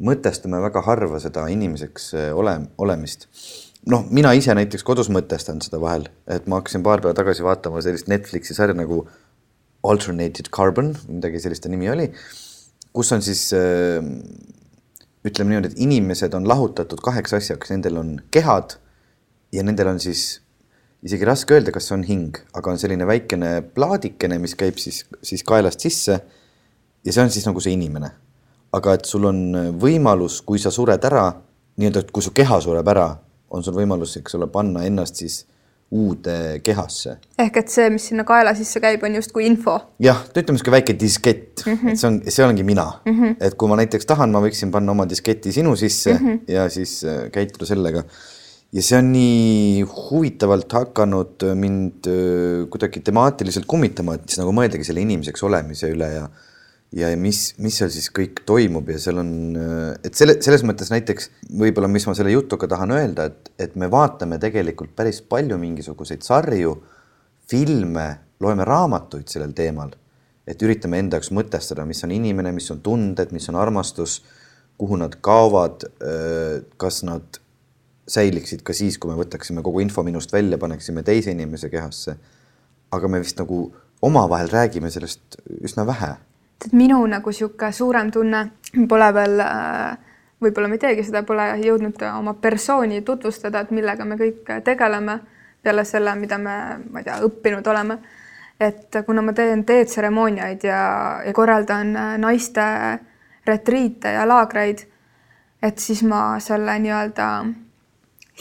mõtestame 0.00 0.60
väga 0.64 0.82
harva 0.86 1.20
seda 1.22 1.44
inimeseks 1.52 2.12
äh, 2.16 2.30
ole, 2.36 2.56
olemist. 2.80 3.28
noh, 3.88 4.06
mina 4.12 4.32
ise 4.36 4.56
näiteks 4.56 4.84
kodus 4.84 5.12
mõtestan 5.12 5.60
seda 5.64 5.80
vahel, 5.80 6.08
et 6.28 6.48
ma 6.48 6.60
hakkasin 6.60 6.82
paar 6.84 7.04
päeva 7.04 7.16
tagasi 7.16 7.44
vaatama 7.44 7.84
sellist 7.84 8.08
Netflixi 8.12 8.56
sarja 8.56 8.76
nagu 8.76 9.04
Alternated 9.86 10.50
Carbon, 10.52 10.92
midagi 11.08 11.40
sellist 11.40 11.64
ta 11.64 11.72
nimi 11.72 11.88
oli, 11.92 12.08
kus 12.92 13.12
on 13.16 13.24
siis 13.24 13.46
äh, 13.56 13.98
ütleme 15.24 15.54
niimoodi, 15.54 15.72
et 15.72 15.82
inimesed 15.86 16.34
on 16.36 16.48
lahutatud 16.48 17.00
kaheks 17.04 17.36
asjaks, 17.38 17.72
nendel 17.72 18.00
on 18.00 18.14
kehad 18.34 18.76
ja 19.54 19.64
nendel 19.66 19.92
on 19.94 20.00
siis 20.02 20.40
isegi 21.04 21.24
raske 21.24 21.56
öelda, 21.56 21.72
kas 21.72 21.88
see 21.88 21.96
on 21.96 22.04
hing, 22.04 22.40
aga 22.56 22.74
on 22.74 22.80
selline 22.80 23.06
väikene 23.08 23.60
plaadikene, 23.74 24.36
mis 24.42 24.56
käib 24.58 24.80
siis, 24.82 25.06
siis 25.24 25.46
kaelast 25.46 25.80
sisse. 25.80 26.20
ja 27.04 27.12
see 27.12 27.22
on 27.22 27.32
siis 27.32 27.46
nagu 27.48 27.60
see 27.64 27.72
inimene 27.72 28.10
aga 28.76 28.94
et 28.94 29.08
sul 29.08 29.26
on 29.30 29.40
võimalus, 29.80 30.40
kui 30.46 30.60
sa 30.62 30.72
sured 30.74 31.02
ära, 31.06 31.26
nii-öelda, 31.80 32.04
et 32.04 32.12
kui 32.14 32.22
su 32.22 32.32
keha 32.36 32.60
sureb 32.62 32.88
ära, 32.92 33.08
on 33.50 33.64
sul 33.66 33.74
võimalus, 33.74 34.16
eks 34.20 34.36
ole, 34.38 34.46
panna 34.50 34.84
ennast 34.86 35.18
siis 35.22 35.42
uude 35.90 36.60
kehasse. 36.62 37.16
ehk 37.38 37.56
et 37.60 37.72
see, 37.72 37.88
mis 37.90 38.04
sinna 38.12 38.24
kaela 38.26 38.52
sisse 38.54 38.80
käib, 38.82 39.02
on 39.06 39.16
justkui 39.18 39.46
info. 39.48 39.76
jah, 40.02 40.22
ütleme 40.30 40.60
sihuke 40.60 40.74
väike 40.76 40.94
diskett 40.98 41.64
mm, 41.66 41.72
-hmm. 41.72 41.92
et 41.92 42.02
see 42.02 42.08
on, 42.08 42.18
see 42.28 42.44
olengi 42.44 42.66
mina 42.66 42.86
mm. 43.04 43.16
-hmm. 43.16 43.36
et 43.46 43.56
kui 43.58 43.68
ma 43.70 43.78
näiteks 43.80 44.06
tahan, 44.06 44.30
ma 44.30 44.42
võiksin 44.44 44.70
panna 44.70 44.94
oma 44.94 45.08
disketi 45.10 45.52
sinu 45.52 45.74
sisse 45.76 46.14
mm 46.14 46.26
-hmm. 46.26 46.52
ja 46.54 46.68
siis 46.68 47.02
äh, 47.04 47.24
käituda 47.32 47.66
sellega. 47.66 48.04
ja 48.72 48.82
see 48.82 48.98
on 48.98 49.12
nii 49.12 49.82
huvitavalt 49.82 50.72
hakanud 50.72 51.42
mind 51.54 52.06
äh, 52.06 52.68
kuidagi 52.70 53.00
temaatiliselt 53.00 53.66
kummitama, 53.66 54.14
et 54.14 54.28
siis 54.28 54.38
nagu 54.38 54.52
mõeldagi 54.54 54.86
selle 54.86 55.00
inimeseks 55.00 55.42
olemise 55.42 55.90
üle 55.90 56.12
ja 56.14 56.28
ja 56.96 57.10
mis, 57.18 57.52
mis 57.62 57.76
seal 57.78 57.90
siis 57.92 58.08
kõik 58.14 58.42
toimub 58.46 58.88
ja 58.90 58.98
seal 58.98 59.20
on, 59.22 59.32
et 60.04 60.16
selle, 60.18 60.36
selles 60.42 60.64
mõttes 60.66 60.90
näiteks 60.90 61.30
võib-olla, 61.60 61.90
mis 61.90 62.06
ma 62.08 62.16
selle 62.18 62.32
jutuga 62.34 62.68
tahan 62.70 62.94
öelda, 62.96 63.28
et, 63.30 63.50
et 63.62 63.76
me 63.78 63.90
vaatame 63.90 64.40
tegelikult 64.42 64.96
päris 64.98 65.20
palju 65.22 65.58
mingisuguseid 65.60 66.24
sarju, 66.26 66.74
filme, 67.50 68.06
loeme 68.42 68.66
raamatuid 68.66 69.30
sellel 69.30 69.54
teemal, 69.56 69.92
et 70.50 70.62
üritame 70.66 70.98
enda 71.02 71.18
jaoks 71.18 71.30
mõtestada, 71.36 71.84
mis 71.86 72.02
on 72.06 72.14
inimene, 72.14 72.52
mis 72.56 72.70
on 72.74 72.80
tunded, 72.82 73.30
mis 73.34 73.46
on 73.52 73.58
armastus, 73.60 74.20
kuhu 74.80 74.96
nad 74.98 75.14
kaovad, 75.22 75.84
kas 76.80 77.02
nad 77.06 77.38
säiliksid 78.10 78.64
ka 78.66 78.74
siis, 78.74 78.96
kui 78.98 79.12
me 79.12 79.18
võtaksime 79.18 79.62
kogu 79.62 79.82
info 79.84 80.02
minust 80.02 80.32
välja, 80.34 80.58
paneksime 80.58 81.04
teise 81.06 81.30
inimese 81.36 81.70
kehasse. 81.70 82.16
aga 82.90 83.08
me 83.08 83.20
vist 83.22 83.38
nagu 83.38 83.68
omavahel 84.02 84.48
räägime 84.50 84.90
sellest 84.90 85.36
üsna 85.62 85.84
vähe 85.86 86.16
et 86.64 86.72
minu 86.72 87.00
nagu 87.06 87.30
niisugune 87.30 87.72
suurem 87.72 88.10
tunne 88.10 88.44
pole 88.88 89.10
veel, 89.14 89.40
äh, 89.40 89.98
võib-olla 90.40 90.68
ma 90.68 90.76
ei 90.78 90.82
teegi 90.86 91.04
seda, 91.08 91.22
pole 91.26 91.46
jõudnud 91.64 92.02
oma 92.14 92.34
persooni 92.34 93.02
tutvustada, 93.02 93.60
et 93.60 93.70
millega 93.70 94.04
me 94.04 94.16
kõik 94.20 94.48
tegeleme 94.64 95.20
peale 95.62 95.84
selle, 95.84 96.14
mida 96.16 96.38
me, 96.38 96.56
ma 96.90 97.00
ei 97.00 97.04
tea, 97.04 97.20
õppinud 97.26 97.66
oleme. 97.68 97.98
et 98.60 98.96
kuna 99.06 99.22
ma 99.24 99.32
teen 99.32 99.64
teetseremooniaid 99.64 100.64
ja, 100.64 100.80
ja 101.24 101.32
korraldan 101.32 101.94
naiste 102.20 102.64
retriite 103.46 104.12
ja 104.12 104.26
laagreid, 104.28 104.82
et 105.62 105.78
siis 105.78 106.02
ma 106.02 106.38
selle 106.40 106.74
nii-öelda 106.78 107.28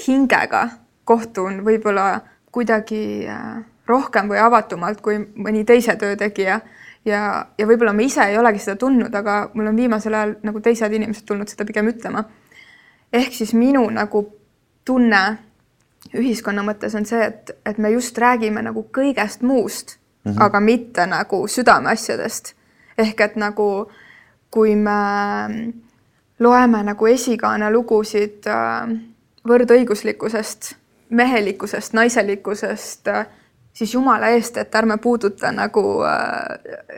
hingega 0.07 0.67
kohtun 1.07 1.61
võib-olla 1.63 2.19
kuidagi 2.51 3.27
äh, 3.31 3.63
rohkem 3.87 4.29
või 4.29 4.41
avatumalt 4.43 5.01
kui 5.01 5.17
mõni 5.19 5.63
teise 5.65 5.95
töötegija 5.95 6.59
ja, 7.09 7.23
ja 7.57 7.67
võib-olla 7.67 7.93
ma 7.95 8.05
ise 8.05 8.23
ei 8.29 8.37
olegi 8.37 8.61
seda 8.63 8.77
tundnud, 8.79 9.13
aga 9.15 9.39
mul 9.53 9.71
on 9.71 9.77
viimasel 9.77 10.15
ajal 10.15 10.35
nagu 10.47 10.61
teised 10.63 10.93
inimesed 10.93 11.25
tulnud 11.27 11.49
seda 11.51 11.65
pigem 11.67 11.89
ütlema. 11.91 12.23
ehk 13.13 13.33
siis 13.33 13.53
minu 13.53 13.87
nagu 13.89 14.23
tunne 14.85 15.23
ühiskonna 16.15 16.63
mõttes 16.65 16.95
on 16.95 17.05
see, 17.05 17.25
et, 17.25 17.51
et 17.65 17.77
me 17.77 17.91
just 17.91 18.17
räägime 18.17 18.61
nagu 18.65 18.85
kõigest 18.95 19.41
muust 19.41 19.97
mm, 19.97 20.31
-hmm. 20.31 20.43
aga 20.45 20.59
mitte 20.59 21.05
nagu 21.05 21.47
südameasjadest. 21.47 22.53
ehk 22.97 23.21
et 23.21 23.35
nagu 23.35 23.91
kui 24.51 24.75
me 24.75 25.73
loeme 26.39 26.83
nagu 26.83 27.07
esikaane 27.07 27.71
lugusid 27.71 28.47
äh, 28.47 28.89
võrdõiguslikkusest, 29.47 30.75
mehelikkusest, 31.09 31.93
naiselikkusest 31.93 33.07
äh, 33.07 33.27
siis 33.79 33.93
jumala 33.93 34.27
eest, 34.35 34.57
et 34.59 34.75
ärme 34.75 34.97
puuduta 34.97 35.51
nagu 35.55 35.83
äh, 36.03 36.17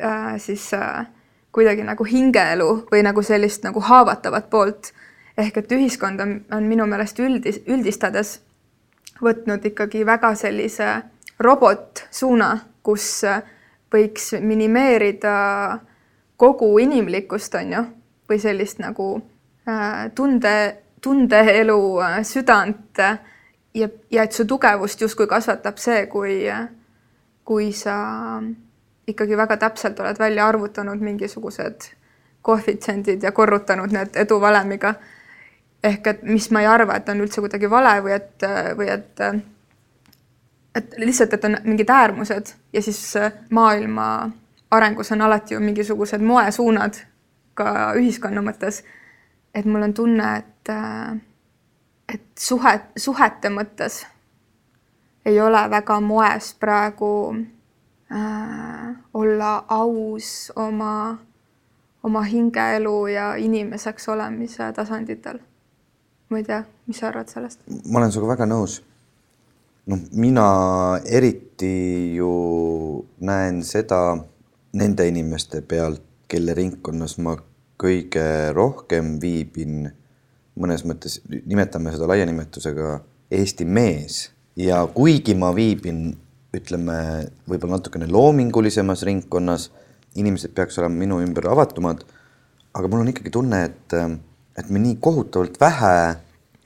äh, 0.04 0.34
siis 0.42 0.74
äh, 0.74 1.06
kuidagi 1.54 1.84
nagu 1.86 2.04
hingeelu 2.08 2.70
või 2.92 3.04
nagu 3.06 3.22
sellist 3.22 3.64
nagu 3.68 3.80
haavatavat 3.80 4.50
poolt. 4.50 4.94
ehk 5.38 5.58
et 5.58 5.72
ühiskond 5.72 6.20
on, 6.20 6.34
on 6.52 6.66
minu 6.68 6.86
meelest 6.86 7.20
üldis, 7.20 7.62
üldistades 7.68 8.42
võtnud 9.22 9.66
ikkagi 9.66 10.06
väga 10.06 10.34
sellise 10.36 10.90
robotsuuna, 11.40 12.50
kus 12.84 13.24
võiks 13.94 14.34
minimeerida 14.40 15.36
kogu 16.38 16.78
inimlikkust, 16.82 17.56
on 17.56 17.74
ju, 17.74 17.84
või 18.30 18.40
sellist 18.42 18.82
nagu 18.82 19.08
äh, 19.70 20.10
tunde, 20.16 20.56
tundeelu 21.02 21.82
äh, 22.02 22.20
südant 22.26 23.00
äh, 23.00 23.20
ja, 23.74 23.90
ja 24.12 24.24
et 24.24 24.32
su 24.32 24.46
tugevust 24.46 25.02
justkui 25.02 25.28
kasvatab 25.28 25.78
see, 25.78 26.06
kui, 26.08 26.44
kui 27.46 27.72
sa 27.74 27.96
ikkagi 29.08 29.38
väga 29.38 29.58
täpselt 29.58 30.00
oled 30.00 30.20
välja 30.20 30.48
arvutanud 30.48 31.00
mingisugused 31.00 31.92
koefitsiendid 32.42 33.24
ja 33.24 33.32
korrutanud 33.32 33.92
need 33.92 34.16
eduvalemiga. 34.16 34.94
ehk 35.84 36.08
et 36.08 36.24
mis 36.24 36.52
ma 36.52 36.62
ei 36.62 36.68
arva, 36.68 36.96
et 36.96 37.10
on 37.10 37.24
üldse 37.24 37.42
kuidagi 37.42 37.70
vale 37.70 37.96
või 38.06 38.12
et, 38.14 38.44
või 38.78 38.90
et, 38.94 39.22
et 40.76 40.94
lihtsalt, 41.02 41.34
et 41.34 41.46
on 41.46 41.58
mingid 41.64 41.90
äärmused 41.90 42.54
ja 42.74 42.82
siis 42.82 43.14
maailma 43.50 44.30
arengus 44.72 45.12
on 45.12 45.22
alati 45.22 45.54
ju 45.54 45.60
mingisugused 45.60 46.22
moesuunad 46.22 47.02
ka 47.54 47.94
ühiskonna 47.98 48.44
mõttes. 48.46 48.84
et 49.56 49.66
mul 49.66 49.84
on 49.84 49.94
tunne, 49.94 50.38
et 50.38 50.70
et 52.14 52.24
suhet, 52.40 52.92
suhete 52.98 53.50
mõttes 53.50 54.02
ei 55.26 55.42
ole 55.42 55.62
väga 55.70 56.00
moes 56.02 56.54
praegu 56.60 57.12
äh, 58.12 58.96
olla 59.14 59.66
aus 59.70 60.52
oma, 60.56 61.18
oma 62.04 62.22
hingeelu 62.22 63.08
ja 63.08 63.36
inimeseks 63.36 64.10
olemise 64.10 64.74
tasanditel. 64.74 65.40
ma 66.30 66.38
ei 66.38 66.44
tea, 66.44 66.64
mis 66.88 67.00
sa 67.00 67.08
arvad 67.08 67.30
sellest? 67.30 67.60
ma 67.68 68.00
olen 68.00 68.12
sinuga 68.12 68.34
väga 68.34 68.50
nõus. 68.50 68.82
noh, 69.86 70.00
mina 70.12 70.48
eriti 71.06 72.16
ju 72.16 72.32
näen 73.20 73.64
seda, 73.64 74.18
nende 74.74 75.08
inimeste 75.08 75.62
pealt, 75.62 76.04
kelle 76.28 76.54
ringkonnas 76.56 77.18
ma 77.20 77.36
kõige 77.82 78.54
rohkem 78.54 79.18
viibin, 79.22 79.90
mõnes 80.60 80.84
mõttes 80.88 81.20
nimetame 81.30 81.94
seda 81.94 82.10
laia 82.10 82.26
nimetusega 82.28 83.00
Eesti 83.32 83.66
mees 83.66 84.26
ja 84.60 84.82
kuigi 84.92 85.36
ma 85.40 85.54
viibin, 85.56 86.10
ütleme 86.52 86.98
võib-olla 87.48 87.78
natukene 87.78 88.10
loomingulisemas 88.12 89.06
ringkonnas, 89.08 89.70
inimesed 90.20 90.52
peaks 90.56 90.82
olema 90.82 91.00
minu 91.00 91.22
ümber 91.24 91.48
avatumad, 91.48 92.04
aga 92.76 92.90
mul 92.92 93.06
on 93.06 93.12
ikkagi 93.14 93.32
tunne, 93.32 93.62
et, 93.70 93.96
et 94.60 94.70
me 94.70 94.82
nii 94.84 94.98
kohutavalt 95.04 95.56
vähe 95.62 95.94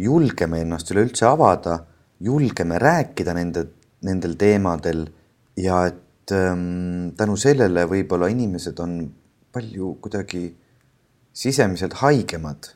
julgeme 0.02 0.64
ennast 0.66 0.90
üleüldse 0.92 1.28
avada, 1.30 1.84
julgeme 2.20 2.80
rääkida 2.82 3.36
nende, 3.38 3.68
nendel 4.06 4.36
teemadel 4.40 5.06
ja 5.62 5.86
et 5.92 6.34
ähm, 6.34 7.14
tänu 7.18 7.38
sellele 7.40 7.86
võib-olla 7.90 8.30
inimesed 8.32 8.80
on 8.84 8.98
palju 9.56 9.96
kuidagi 10.04 10.50
sisemiselt 11.36 12.00
haigemad. 12.02 12.75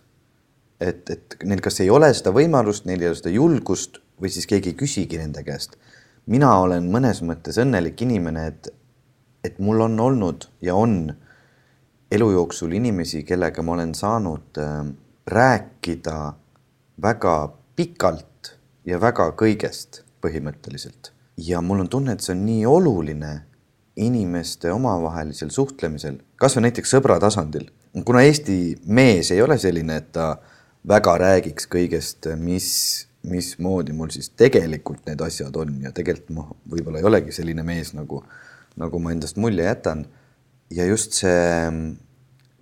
Et, 0.79 1.09
et 1.09 1.37
neil 1.43 1.61
kas 1.63 1.79
ei 1.83 1.89
ole 1.91 2.09
seda 2.15 2.33
võimalust, 2.35 2.87
neil 2.87 3.03
ei 3.03 3.11
ole 3.11 3.19
seda 3.19 3.33
julgust 3.33 3.99
või 4.19 4.31
siis 4.33 4.47
keegi 4.49 4.73
ei 4.73 4.79
küsigi 4.79 5.19
nende 5.19 5.43
käest. 5.43 5.77
mina 6.25 6.51
olen 6.59 6.89
mõnes 6.91 7.21
mõttes 7.25 7.57
õnnelik 7.57 8.01
inimene, 8.01 8.47
et, 8.47 8.69
et 9.43 9.59
mul 9.59 9.81
on 9.81 9.99
olnud 9.99 10.47
ja 10.61 10.75
on 10.75 11.13
elu 12.11 12.31
jooksul 12.31 12.73
inimesi, 12.73 13.23
kellega 13.23 13.63
ma 13.63 13.73
olen 13.73 13.93
saanud 13.95 14.57
äh, 14.57 14.85
rääkida 15.27 16.33
väga 17.01 17.35
pikalt 17.75 18.55
ja 18.85 19.01
väga 19.01 19.31
kõigest 19.37 20.03
põhimõtteliselt. 20.21 21.13
ja 21.37 21.61
mul 21.61 21.85
on 21.85 21.89
tunne, 21.89 22.13
et 22.13 22.21
see 22.21 22.35
on 22.35 22.45
nii 22.45 22.65
oluline 22.65 23.33
inimeste 23.95 24.71
omavahelisel 24.71 25.49
suhtlemisel, 25.51 26.21
kasvõi 26.39 26.69
näiteks 26.69 26.95
sõbra 26.95 27.19
tasandil 27.19 27.67
kuna 28.05 28.21
Eesti 28.21 28.77
mees 28.85 29.31
ei 29.31 29.41
ole 29.41 29.57
selline, 29.57 29.97
et 29.97 30.11
ta 30.13 30.33
väga 30.87 31.15
räägiks 31.19 31.67
kõigest, 31.71 32.29
mis, 32.39 32.69
mismoodi 33.27 33.93
mul 33.95 34.11
siis 34.13 34.31
tegelikult 34.39 35.05
need 35.09 35.21
asjad 35.21 35.55
on 35.59 35.75
ja 35.83 35.91
tegelikult 35.95 36.35
ma 36.35 36.45
võib-olla 36.71 37.01
ei 37.01 37.09
olegi 37.09 37.35
selline 37.35 37.65
mees, 37.67 37.93
nagu, 37.97 38.23
nagu 38.79 39.01
ma 39.03 39.11
endast 39.15 39.37
mulje 39.37 39.65
jätan. 39.65 40.05
ja 40.71 40.85
just 40.85 41.17
see, 41.17 41.71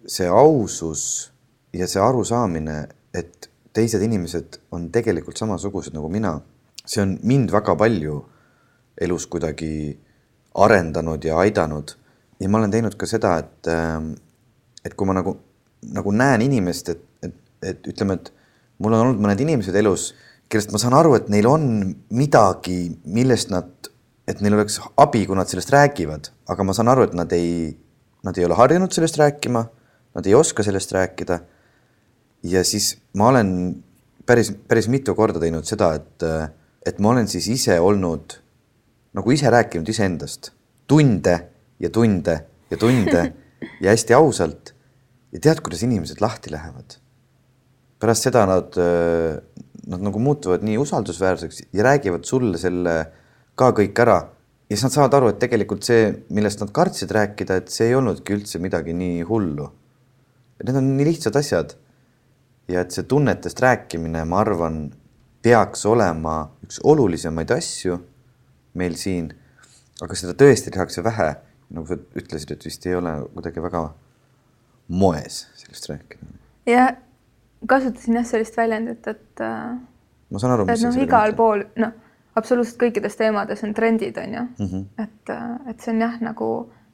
see 0.08 0.28
ausus 0.28 1.32
ja 1.74 1.88
see 1.88 2.02
arusaamine, 2.02 2.88
et 3.14 3.50
teised 3.74 4.02
inimesed 4.02 4.62
on 4.72 4.90
tegelikult 4.92 5.38
samasugused 5.38 5.94
nagu 5.94 6.10
mina, 6.10 6.40
see 6.86 7.04
on 7.04 7.18
mind 7.24 7.52
väga 7.52 7.76
palju 7.76 8.22
elus 9.02 9.28
kuidagi 9.28 9.98
arendanud 10.56 11.24
ja 11.24 11.38
aidanud. 11.38 11.92
ja 12.40 12.50
ma 12.50 12.58
olen 12.58 12.72
teinud 12.72 12.96
ka 12.98 13.06
seda, 13.06 13.38
et 13.38 13.70
et 14.86 14.96
kui 14.96 15.08
ma 15.10 15.18
nagu, 15.18 15.36
nagu 15.94 16.14
näen 16.16 16.46
inimest, 16.46 16.90
et, 16.94 17.04
et, 17.26 17.36
et 17.64 17.88
ütleme, 17.90 18.18
et 18.20 18.32
mul 18.84 18.94
on 18.94 19.06
olnud 19.06 19.22
mõned 19.24 19.42
inimesed 19.44 19.76
elus, 19.80 20.12
kellest 20.52 20.72
ma 20.74 20.82
saan 20.82 20.96
aru, 20.98 21.16
et 21.18 21.30
neil 21.34 21.48
on 21.50 21.68
midagi, 22.16 22.80
millest 23.10 23.52
nad, 23.52 23.72
et 24.30 24.42
neil 24.44 24.58
oleks 24.58 24.80
abi, 25.00 25.26
kui 25.28 25.38
nad 25.38 25.50
sellest 25.50 25.74
räägivad, 25.74 26.32
aga 26.52 26.68
ma 26.68 26.76
saan 26.78 26.92
aru, 26.94 27.08
et 27.08 27.16
nad 27.18 27.34
ei, 27.36 27.72
nad 28.28 28.38
ei 28.38 28.48
ole 28.48 28.58
harjunud 28.60 28.94
sellest 28.96 29.20
rääkima, 29.20 29.66
nad 30.18 30.28
ei 30.30 30.36
oska 30.38 30.66
sellest 30.66 30.94
rääkida. 30.96 31.42
ja 32.44 32.64
siis 32.64 32.96
ma 33.18 33.28
olen 33.32 33.50
päris, 34.26 34.52
päris 34.68 34.88
mitu 34.88 35.16
korda 35.16 35.40
teinud 35.42 35.66
seda, 35.68 35.94
et, 35.98 36.26
et 36.86 37.00
ma 37.00 37.10
olen 37.10 37.28
siis 37.28 37.48
ise 37.52 37.80
olnud 37.80 38.38
nagu 39.18 39.34
ise 39.34 39.50
rääkinud 39.50 39.90
iseendast 39.90 40.52
tunde 40.88 41.36
ja 41.80 41.90
tunde 41.90 42.38
ja 42.72 42.78
tunde 42.78 43.24
ja 43.84 43.92
hästi 43.92 44.14
ausalt 44.14 44.74
ja 45.34 45.42
tead, 45.42 45.62
kuidas 45.66 45.84
inimesed 45.84 46.22
lahti 46.22 46.54
lähevad? 46.54 47.00
Pärast 48.00 48.28
seda 48.28 48.46
nad, 48.50 48.78
äh, 48.78 49.38
nad 49.88 50.04
nagu 50.10 50.20
muutuvad 50.20 50.66
nii 50.66 50.78
usaldusväärseks 50.82 51.64
ja 51.74 51.86
räägivad 51.88 52.28
sulle 52.28 52.60
selle 52.62 52.98
ka 53.58 53.72
kõik 53.76 54.02
ära 54.04 54.20
ja 54.68 54.76
siis 54.76 54.84
nad 54.84 54.96
saavad 54.98 55.16
aru, 55.16 55.32
et 55.32 55.40
tegelikult 55.40 55.86
see, 55.88 56.10
millest 56.36 56.62
nad 56.62 56.72
kartsid 56.76 57.12
rääkida, 57.16 57.62
et 57.62 57.72
see 57.72 57.88
ei 57.88 57.96
olnudki 57.96 58.36
üldse 58.36 58.60
midagi 58.60 58.96
nii 58.98 59.22
hullu. 59.28 59.70
Need 60.60 60.80
on 60.80 60.90
nii 60.98 61.08
lihtsad 61.08 61.36
asjad. 61.40 61.76
ja 62.68 62.82
et 62.84 62.92
see 62.92 63.06
tunnetest 63.08 63.62
rääkimine, 63.64 64.26
ma 64.28 64.42
arvan, 64.44 64.90
peaks 65.40 65.86
olema 65.88 66.50
üks 66.66 66.82
olulisemaid 66.84 67.52
asju 67.56 67.96
meil 68.76 68.98
siin. 69.00 69.32
aga 70.04 70.16
seda 70.20 70.34
tõesti 70.38 70.74
tehakse 70.76 71.02
vähe, 71.04 71.30
nagu 71.72 71.88
sa 71.88 71.96
ütlesid, 71.96 72.52
et 72.52 72.66
vist 72.66 72.86
ei 72.86 72.96
ole 72.96 73.14
kuidagi 73.34 73.64
väga 73.64 73.86
moes 74.88 75.46
sellest 75.56 75.90
rääkida. 75.90 76.28
ja 76.68 76.90
kasutasin 77.66 78.20
jah 78.20 78.26
sellist 78.26 78.58
väljendit, 78.58 79.08
et. 79.08 79.42
Äh, 79.42 79.78
ma 80.30 80.40
saan 80.40 80.54
aru, 80.54 80.66
mis 80.70 80.84
noh, 80.84 81.00
igal 81.02 81.32
mõte. 81.32 81.38
pool 81.38 81.64
noh, 81.82 81.94
absoluutselt 82.38 82.80
kõikides 82.82 83.18
teemades 83.18 83.64
on 83.66 83.74
trendid, 83.74 84.18
on 84.18 84.34
ju 84.34 84.42
mm, 84.42 84.66
-hmm. 84.66 85.04
et, 85.04 85.30
äh, 85.30 85.70
et 85.70 85.80
see 85.80 85.94
on 85.94 86.02
jah, 86.02 86.20
nagu, 86.22 86.50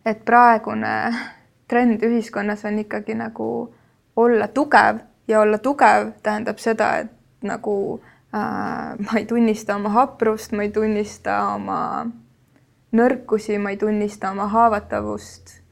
et 0.05 0.25
praegune 0.25 0.93
trend 1.69 2.03
ühiskonnas 2.03 2.65
on 2.65 2.79
ikkagi 2.79 3.15
nagu 3.15 3.73
olla 4.15 4.47
tugev 4.47 4.99
ja 5.27 5.39
olla 5.41 5.57
tugev 5.57 6.11
tähendab 6.23 6.57
seda, 6.57 6.97
et 6.97 7.11
nagu 7.41 8.01
äh, 8.35 8.95
ma 8.99 9.17
ei 9.17 9.25
tunnista 9.25 9.75
oma 9.75 9.89
haprust, 9.89 10.51
ma 10.51 10.63
ei 10.63 10.71
tunnista 10.71 11.47
oma 11.55 12.05
nõrkusi, 12.91 13.57
ma 13.59 13.69
ei 13.69 13.77
tunnista 13.77 14.31
oma 14.31 14.47
haavatavust 14.47 15.62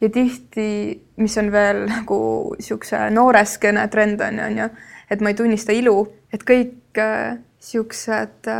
ja 0.00 0.08
tihti, 0.08 0.68
mis 1.16 1.38
on 1.38 1.52
veel 1.52 1.84
nagu 1.90 2.20
niisuguse 2.58 3.08
nooreskene 3.10 3.88
trend 3.88 4.20
on 4.20 4.38
ju, 4.38 4.44
on 4.44 4.58
ju, 4.62 4.68
et 5.10 5.20
ma 5.20 5.32
ei 5.32 5.38
tunnista 5.38 5.74
ilu, 5.74 5.96
et 6.32 6.44
kõik 6.46 7.00
niisugused 7.00 8.50
äh, 8.50 8.58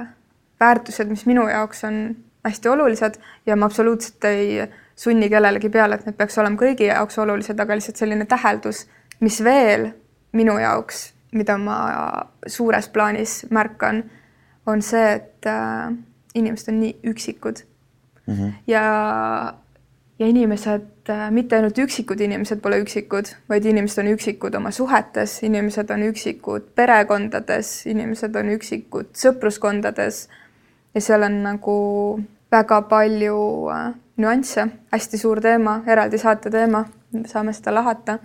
äh, 0.00 0.06
väärtused, 0.60 1.10
mis 1.10 1.26
minu 1.26 1.46
jaoks 1.48 1.84
on 1.84 2.00
hästi 2.44 2.68
olulised 2.68 3.20
ja 3.46 3.56
ma 3.56 3.66
absoluutselt 3.66 4.24
ei 4.28 4.64
sunni 4.96 5.28
kellelegi 5.30 5.70
peale, 5.70 5.98
et 5.98 6.06
need 6.06 6.16
peaks 6.18 6.38
olema 6.38 6.58
kõigi 6.60 6.88
jaoks 6.90 7.18
olulised, 7.18 7.60
aga 7.60 7.76
lihtsalt 7.78 8.00
selline 8.00 8.26
täheldus, 8.30 8.84
mis 9.20 9.40
veel 9.44 9.88
minu 10.34 10.58
jaoks, 10.58 11.06
mida 11.34 11.56
ma 11.58 11.78
suures 12.46 12.88
plaanis 12.94 13.44
märkan, 13.50 14.04
on 14.66 14.82
see, 14.82 15.06
et 15.18 15.48
äh, 15.50 15.92
inimesed 16.34 16.70
on 16.72 16.80
nii 16.80 16.94
üksikud 17.10 17.64
mm. 18.26 18.34
-hmm. 18.34 18.52
ja 18.66 18.84
ja 20.18 20.26
inimesed, 20.26 21.08
äh, 21.10 21.30
mitte 21.30 21.56
ainult 21.56 21.78
üksikud 21.78 22.20
inimesed 22.20 22.60
pole 22.62 22.78
üksikud, 22.84 23.32
vaid 23.50 23.64
inimesed 23.66 24.02
on 24.04 24.12
üksikud 24.14 24.54
oma 24.54 24.70
suhetes, 24.70 25.40
inimesed 25.42 25.90
on 25.90 26.06
üksikud 26.08 26.70
perekondades, 26.78 27.72
inimesed 27.90 28.36
on 28.36 28.52
üksikud 28.54 29.10
sõpruskondades. 29.18 30.28
ja 30.94 31.00
seal 31.00 31.22
on 31.26 31.42
nagu 31.42 31.76
väga 32.52 32.82
palju 32.82 33.38
äh, 33.74 33.94
nüansse, 34.16 34.68
hästi 34.92 35.18
suur 35.18 35.40
teema, 35.42 35.82
eraldi 35.86 36.18
saate 36.18 36.50
teema, 36.50 36.84
saame 37.26 37.52
seda 37.52 37.74
lahata. 37.74 38.18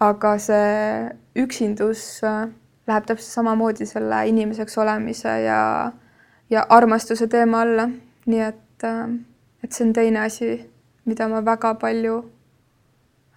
aga 0.00 0.38
see 0.38 1.10
üksindus 1.36 2.22
äh, 2.24 2.48
läheb 2.86 3.06
täpselt 3.06 3.34
samamoodi 3.34 3.86
selle 3.86 4.26
inimeseks 4.28 4.78
olemise 4.78 5.28
ja, 5.42 5.92
ja 6.50 6.66
armastuse 6.68 7.26
teema 7.26 7.62
alla, 7.62 7.88
nii 8.26 8.40
et, 8.40 8.84
et 9.62 9.72
see 9.72 9.86
on 9.86 9.92
teine 9.92 10.20
asi 10.20 10.50
mida 11.08 11.28
ma 11.28 11.40
väga 11.44 11.74
palju 11.80 12.18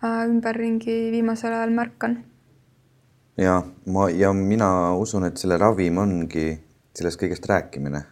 äh, 0.04 0.26
ümberringi 0.28 0.98
viimasel 1.14 1.56
ajal 1.56 1.74
märkan. 1.78 2.18
ja 3.38 3.62
ma 3.86 4.10
ja 4.10 4.34
mina 4.34 4.72
usun, 5.00 5.26
et 5.30 5.38
selle 5.42 5.58
ravim 5.58 5.98
ongi 5.98 6.50
sellest 6.98 7.22
kõigest 7.22 7.48
rääkimine. 7.48 8.04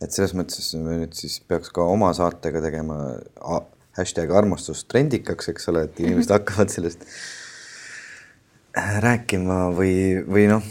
et 0.00 0.14
selles 0.14 0.34
mõttes 0.38 0.72
me 0.78 1.02
nüüd 1.02 1.18
siis 1.18 1.40
peaks 1.40 1.74
ka 1.74 1.84
oma 1.84 2.12
saatega 2.16 2.62
tegema 2.62 3.00
hashtag 3.98 4.30
armastus 4.30 4.84
trendikaks, 4.88 5.50
eks 5.52 5.68
ole, 5.72 5.84
et 5.88 6.00
inimesed 6.00 6.34
hakkavad 6.38 6.72
sellest 6.72 7.06
rääkima 9.04 9.64
või, 9.74 9.94
või 10.26 10.46
noh, 10.50 10.66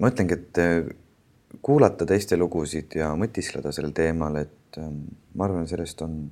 ma 0.00 0.10
ütlengi, 0.10 0.38
et 0.38 0.60
äh, 0.62 0.78
kuulata 1.64 2.06
teiste 2.08 2.38
lugusid 2.40 2.96
ja 2.98 3.12
mõtiskleda 3.18 3.72
sellel 3.74 3.92
teemal, 3.96 4.40
et 4.40 4.80
ähm, 4.80 5.04
ma 5.36 5.46
arvan, 5.48 5.68
sellest 5.68 6.00
on 6.06 6.22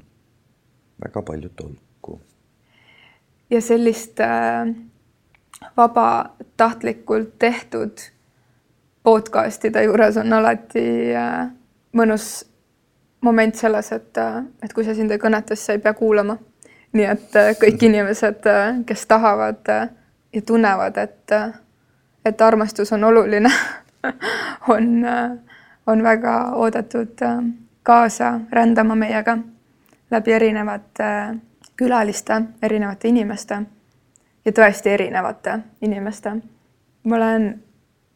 väga 1.05 1.23
palju 1.23 1.49
tolku. 1.57 2.21
ja 3.51 3.61
sellist 3.61 4.21
äh, 4.21 4.75
vabatahtlikult 5.77 7.39
tehtud 7.39 7.99
podcast'ide 9.03 9.83
juures 9.85 10.17
on 10.17 10.33
alati 10.33 11.15
äh, 11.15 11.51
mõnus 11.93 12.45
moment 13.23 13.55
selles, 13.57 13.93
et, 13.93 14.17
äh, 14.19 14.43
et 14.63 14.73
kui 14.73 14.85
see 14.85 14.97
sind 14.99 15.13
ei 15.15 15.21
kõneta, 15.23 15.57
siis 15.57 15.67
sa 15.67 15.77
ei 15.77 15.83
pea 15.83 15.95
kuulama. 15.95 16.39
nii 16.93 17.07
et 17.09 17.37
äh, 17.41 17.55
kõik 17.57 17.83
inimesed, 17.89 18.47
äh, 18.47 18.83
kes 18.87 19.07
tahavad 19.07 19.69
ja 20.33 20.43
tunnevad, 20.47 20.99
et, 20.99 21.33
et 22.25 22.41
armastus 22.41 22.93
on 22.93 23.05
oluline 23.05 23.51
on, 24.75 25.07
on 25.87 26.03
väga 26.03 26.35
oodatud 26.57 27.21
kaasa 27.83 28.41
rändama 28.51 28.95
meiega 28.95 29.39
läbi 30.13 30.33
erinevate 30.33 31.05
külaliste, 31.77 32.43
erinevate 32.63 33.09
inimeste 33.09 33.63
ja 34.45 34.53
tõesti 34.53 34.91
erinevate 34.93 35.59
inimeste. 35.81 36.31
ma 37.05 37.17
olen 37.17 37.63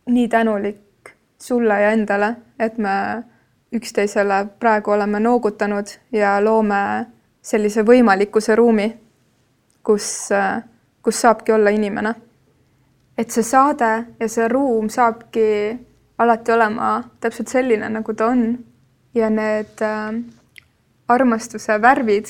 nii 0.07 0.29
tänulik 0.29 1.11
sulle 1.39 1.81
ja 1.81 1.91
endale, 1.91 2.37
et 2.59 2.79
me 2.79 3.23
üksteisele 3.73 4.47
praegu 4.61 4.91
oleme 4.91 5.21
noogutanud 5.21 5.87
ja 6.13 6.45
loome 6.45 7.07
sellise 7.43 7.83
võimalikkuse 7.83 8.55
ruumi, 8.57 8.97
kus, 9.83 10.29
kus 11.03 11.21
saabki 11.21 11.53
olla 11.53 11.71
inimene. 11.71 12.15
et 13.19 13.31
see 13.31 13.43
saade 13.43 14.07
ja 14.21 14.29
see 14.29 14.49
ruum 14.49 14.89
saabki 14.89 15.79
alati 16.19 16.53
olema 16.53 17.05
täpselt 17.21 17.49
selline, 17.49 17.89
nagu 17.89 18.15
ta 18.15 18.27
on 18.27 18.59
ja 19.15 19.31
need 19.31 19.81
äh, 19.83 20.13
armastuse 21.09 21.83
värvid 21.83 22.27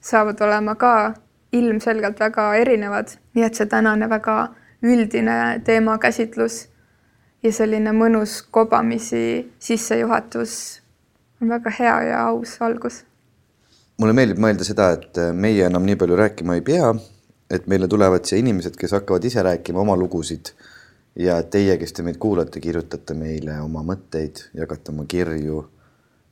saavad 0.00 0.40
olema 0.40 0.74
ka 0.74 1.14
ilmselgelt 1.52 2.20
väga 2.20 2.54
erinevad, 2.54 3.08
nii 3.34 3.44
et 3.44 3.54
see 3.58 3.66
tänane 3.66 4.08
väga 4.10 4.36
üldine 4.82 5.60
teemakäsitlus 5.64 6.60
ja 7.42 7.52
selline 7.52 7.92
mõnus 7.96 8.40
kobamisi 8.50 9.52
sissejuhatus 9.58 10.56
on 11.42 11.48
väga 11.48 11.72
hea 11.78 11.96
ja 12.10 12.26
aus 12.28 12.56
algus. 12.60 13.04
mulle 13.98 14.12
meeldib 14.16 14.38
mõelda 14.40 14.64
seda, 14.64 14.90
et 14.96 15.18
meie 15.36 15.66
enam 15.66 15.84
nii 15.84 15.96
palju 16.00 16.16
rääkima 16.16 16.56
ei 16.56 16.62
pea, 16.64 16.94
et 17.50 17.66
meile 17.66 17.88
tulevad 17.88 18.24
siia 18.24 18.40
inimesed, 18.40 18.76
kes 18.76 18.94
hakkavad 18.96 19.24
ise 19.24 19.42
rääkima 19.42 19.80
oma 19.80 19.96
lugusid 19.96 20.54
ja 21.16 21.42
teie, 21.42 21.76
kes 21.78 21.92
te 21.92 22.02
meid 22.06 22.16
kuulate, 22.22 22.60
kirjutate 22.60 23.14
meile 23.14 23.58
oma 23.60 23.82
mõtteid, 23.84 24.46
jagate 24.56 24.92
oma 24.94 25.04
kirju 25.08 25.64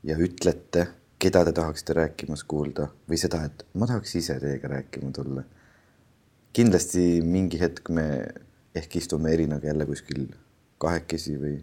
ja 0.09 0.17
ütlete, 0.17 0.87
keda 1.19 1.45
te 1.45 1.53
tahaksite 1.53 1.97
rääkimas 1.99 2.45
kuulda 2.45 2.89
või 3.11 3.19
seda, 3.21 3.43
et 3.49 3.65
ma 3.75 3.89
tahaks 3.91 4.15
ise 4.21 4.39
teiega 4.41 4.69
rääkima 4.69 5.11
tulla. 5.15 5.43
kindlasti 6.53 7.21
mingi 7.23 7.61
hetk 7.61 7.89
me 7.89 8.05
ehk 8.75 8.97
istume 8.97 9.33
Erinaga 9.33 9.67
jälle 9.67 9.87
kuskil 9.87 10.27
kahekesi 10.79 11.37
või, 11.39 11.57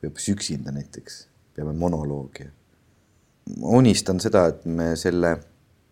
või 0.00 0.10
hoopis 0.10 0.28
üksinda 0.28 0.72
näiteks, 0.72 1.26
peame 1.54 1.72
monoloogi. 1.72 2.50
ma 3.56 3.76
unistan 3.80 4.20
seda, 4.20 4.46
et 4.52 4.64
me 4.66 4.94
selle, 4.96 5.36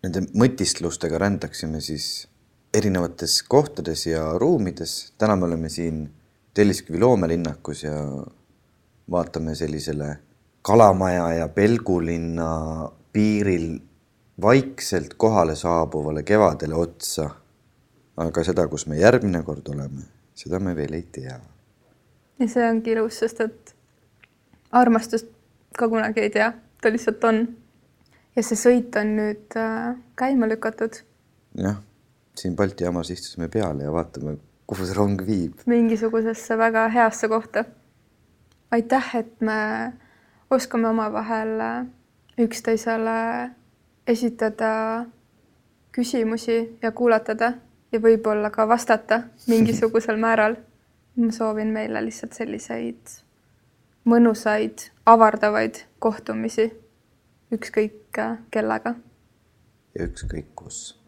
nende 0.03 0.27
mõtisklustega 0.33 1.17
rändaksime 1.17 1.81
siis 1.81 2.27
erinevates 2.73 3.41
kohtades 3.43 4.05
ja 4.05 4.37
ruumides. 4.37 5.13
täna 5.17 5.35
me 5.35 5.45
oleme 5.45 5.69
siin 5.69 6.09
Telliskivi 6.53 6.99
loomelinnakus 6.99 7.83
ja 7.83 7.95
vaatame 9.11 9.55
sellisele 9.55 10.17
Kalamaja 10.65 11.33
ja 11.33 11.47
Pelgulinna 11.47 12.91
piiril 13.13 13.79
vaikselt 14.41 15.13
kohale 15.13 15.55
saabuvale 15.55 16.23
kevadele 16.23 16.75
otsa. 16.75 17.29
aga 18.17 18.43
seda, 18.47 18.63
kus 18.71 18.87
me 18.87 18.95
järgmine 18.95 19.41
kord 19.43 19.67
oleme, 19.67 20.05
seda 20.33 20.59
me 20.59 20.71
veel 20.75 20.93
ei 20.93 21.03
tea. 21.11 21.35
ja 22.39 22.47
see 22.47 22.63
ongi 22.69 22.95
ilus, 22.95 23.19
sest 23.19 23.41
et 23.43 23.75
armastust 24.71 25.27
ka 25.77 25.89
kunagi 25.91 26.23
ei 26.23 26.29
tea, 26.33 26.47
ta 26.81 26.91
lihtsalt 26.91 27.23
on. 27.29 27.41
ja 28.35 28.43
see 28.43 28.57
sõit 28.57 28.97
on 29.01 29.11
nüüd 29.19 29.57
äh, 29.61 29.91
käima 30.17 30.49
lükatud. 30.49 30.97
jah, 31.61 31.77
siin 32.39 32.55
Balti 32.55 32.87
jaamas 32.87 33.11
istusime 33.13 33.51
peale 33.53 33.85
ja 33.85 33.91
vaatame 33.93 34.37
kuhu 34.65 34.87
see 34.89 34.97
rong 34.97 35.21
viib? 35.27 35.61
mingisugusesse 35.65 36.57
väga 36.57 36.87
heasse 36.97 37.29
kohta. 37.29 37.65
aitäh, 38.71 39.13
et 39.21 39.41
me 39.41 39.59
oskame 40.51 40.87
omavahel 40.87 41.61
üksteisele 42.39 43.49
esitada 44.07 45.05
küsimusi 45.91 46.77
ja 46.81 46.91
kuulatada 46.91 47.53
ja 47.91 47.99
võib-olla 47.99 48.51
ka 48.51 48.67
vastata 48.67 49.21
mingisugusel 49.47 50.17
määral. 50.17 50.55
ma 51.15 51.31
soovin 51.31 51.71
meile 51.71 52.01
lihtsalt 52.03 52.33
selliseid 52.33 53.13
mõnusaid, 54.05 54.89
avardavaid 55.05 55.79
kohtumisi 55.99 56.73
ükskõik 57.55 58.19
kellega. 58.51 58.95
ja 59.95 60.05
ükskõik 60.05 60.51
kus 60.55 61.04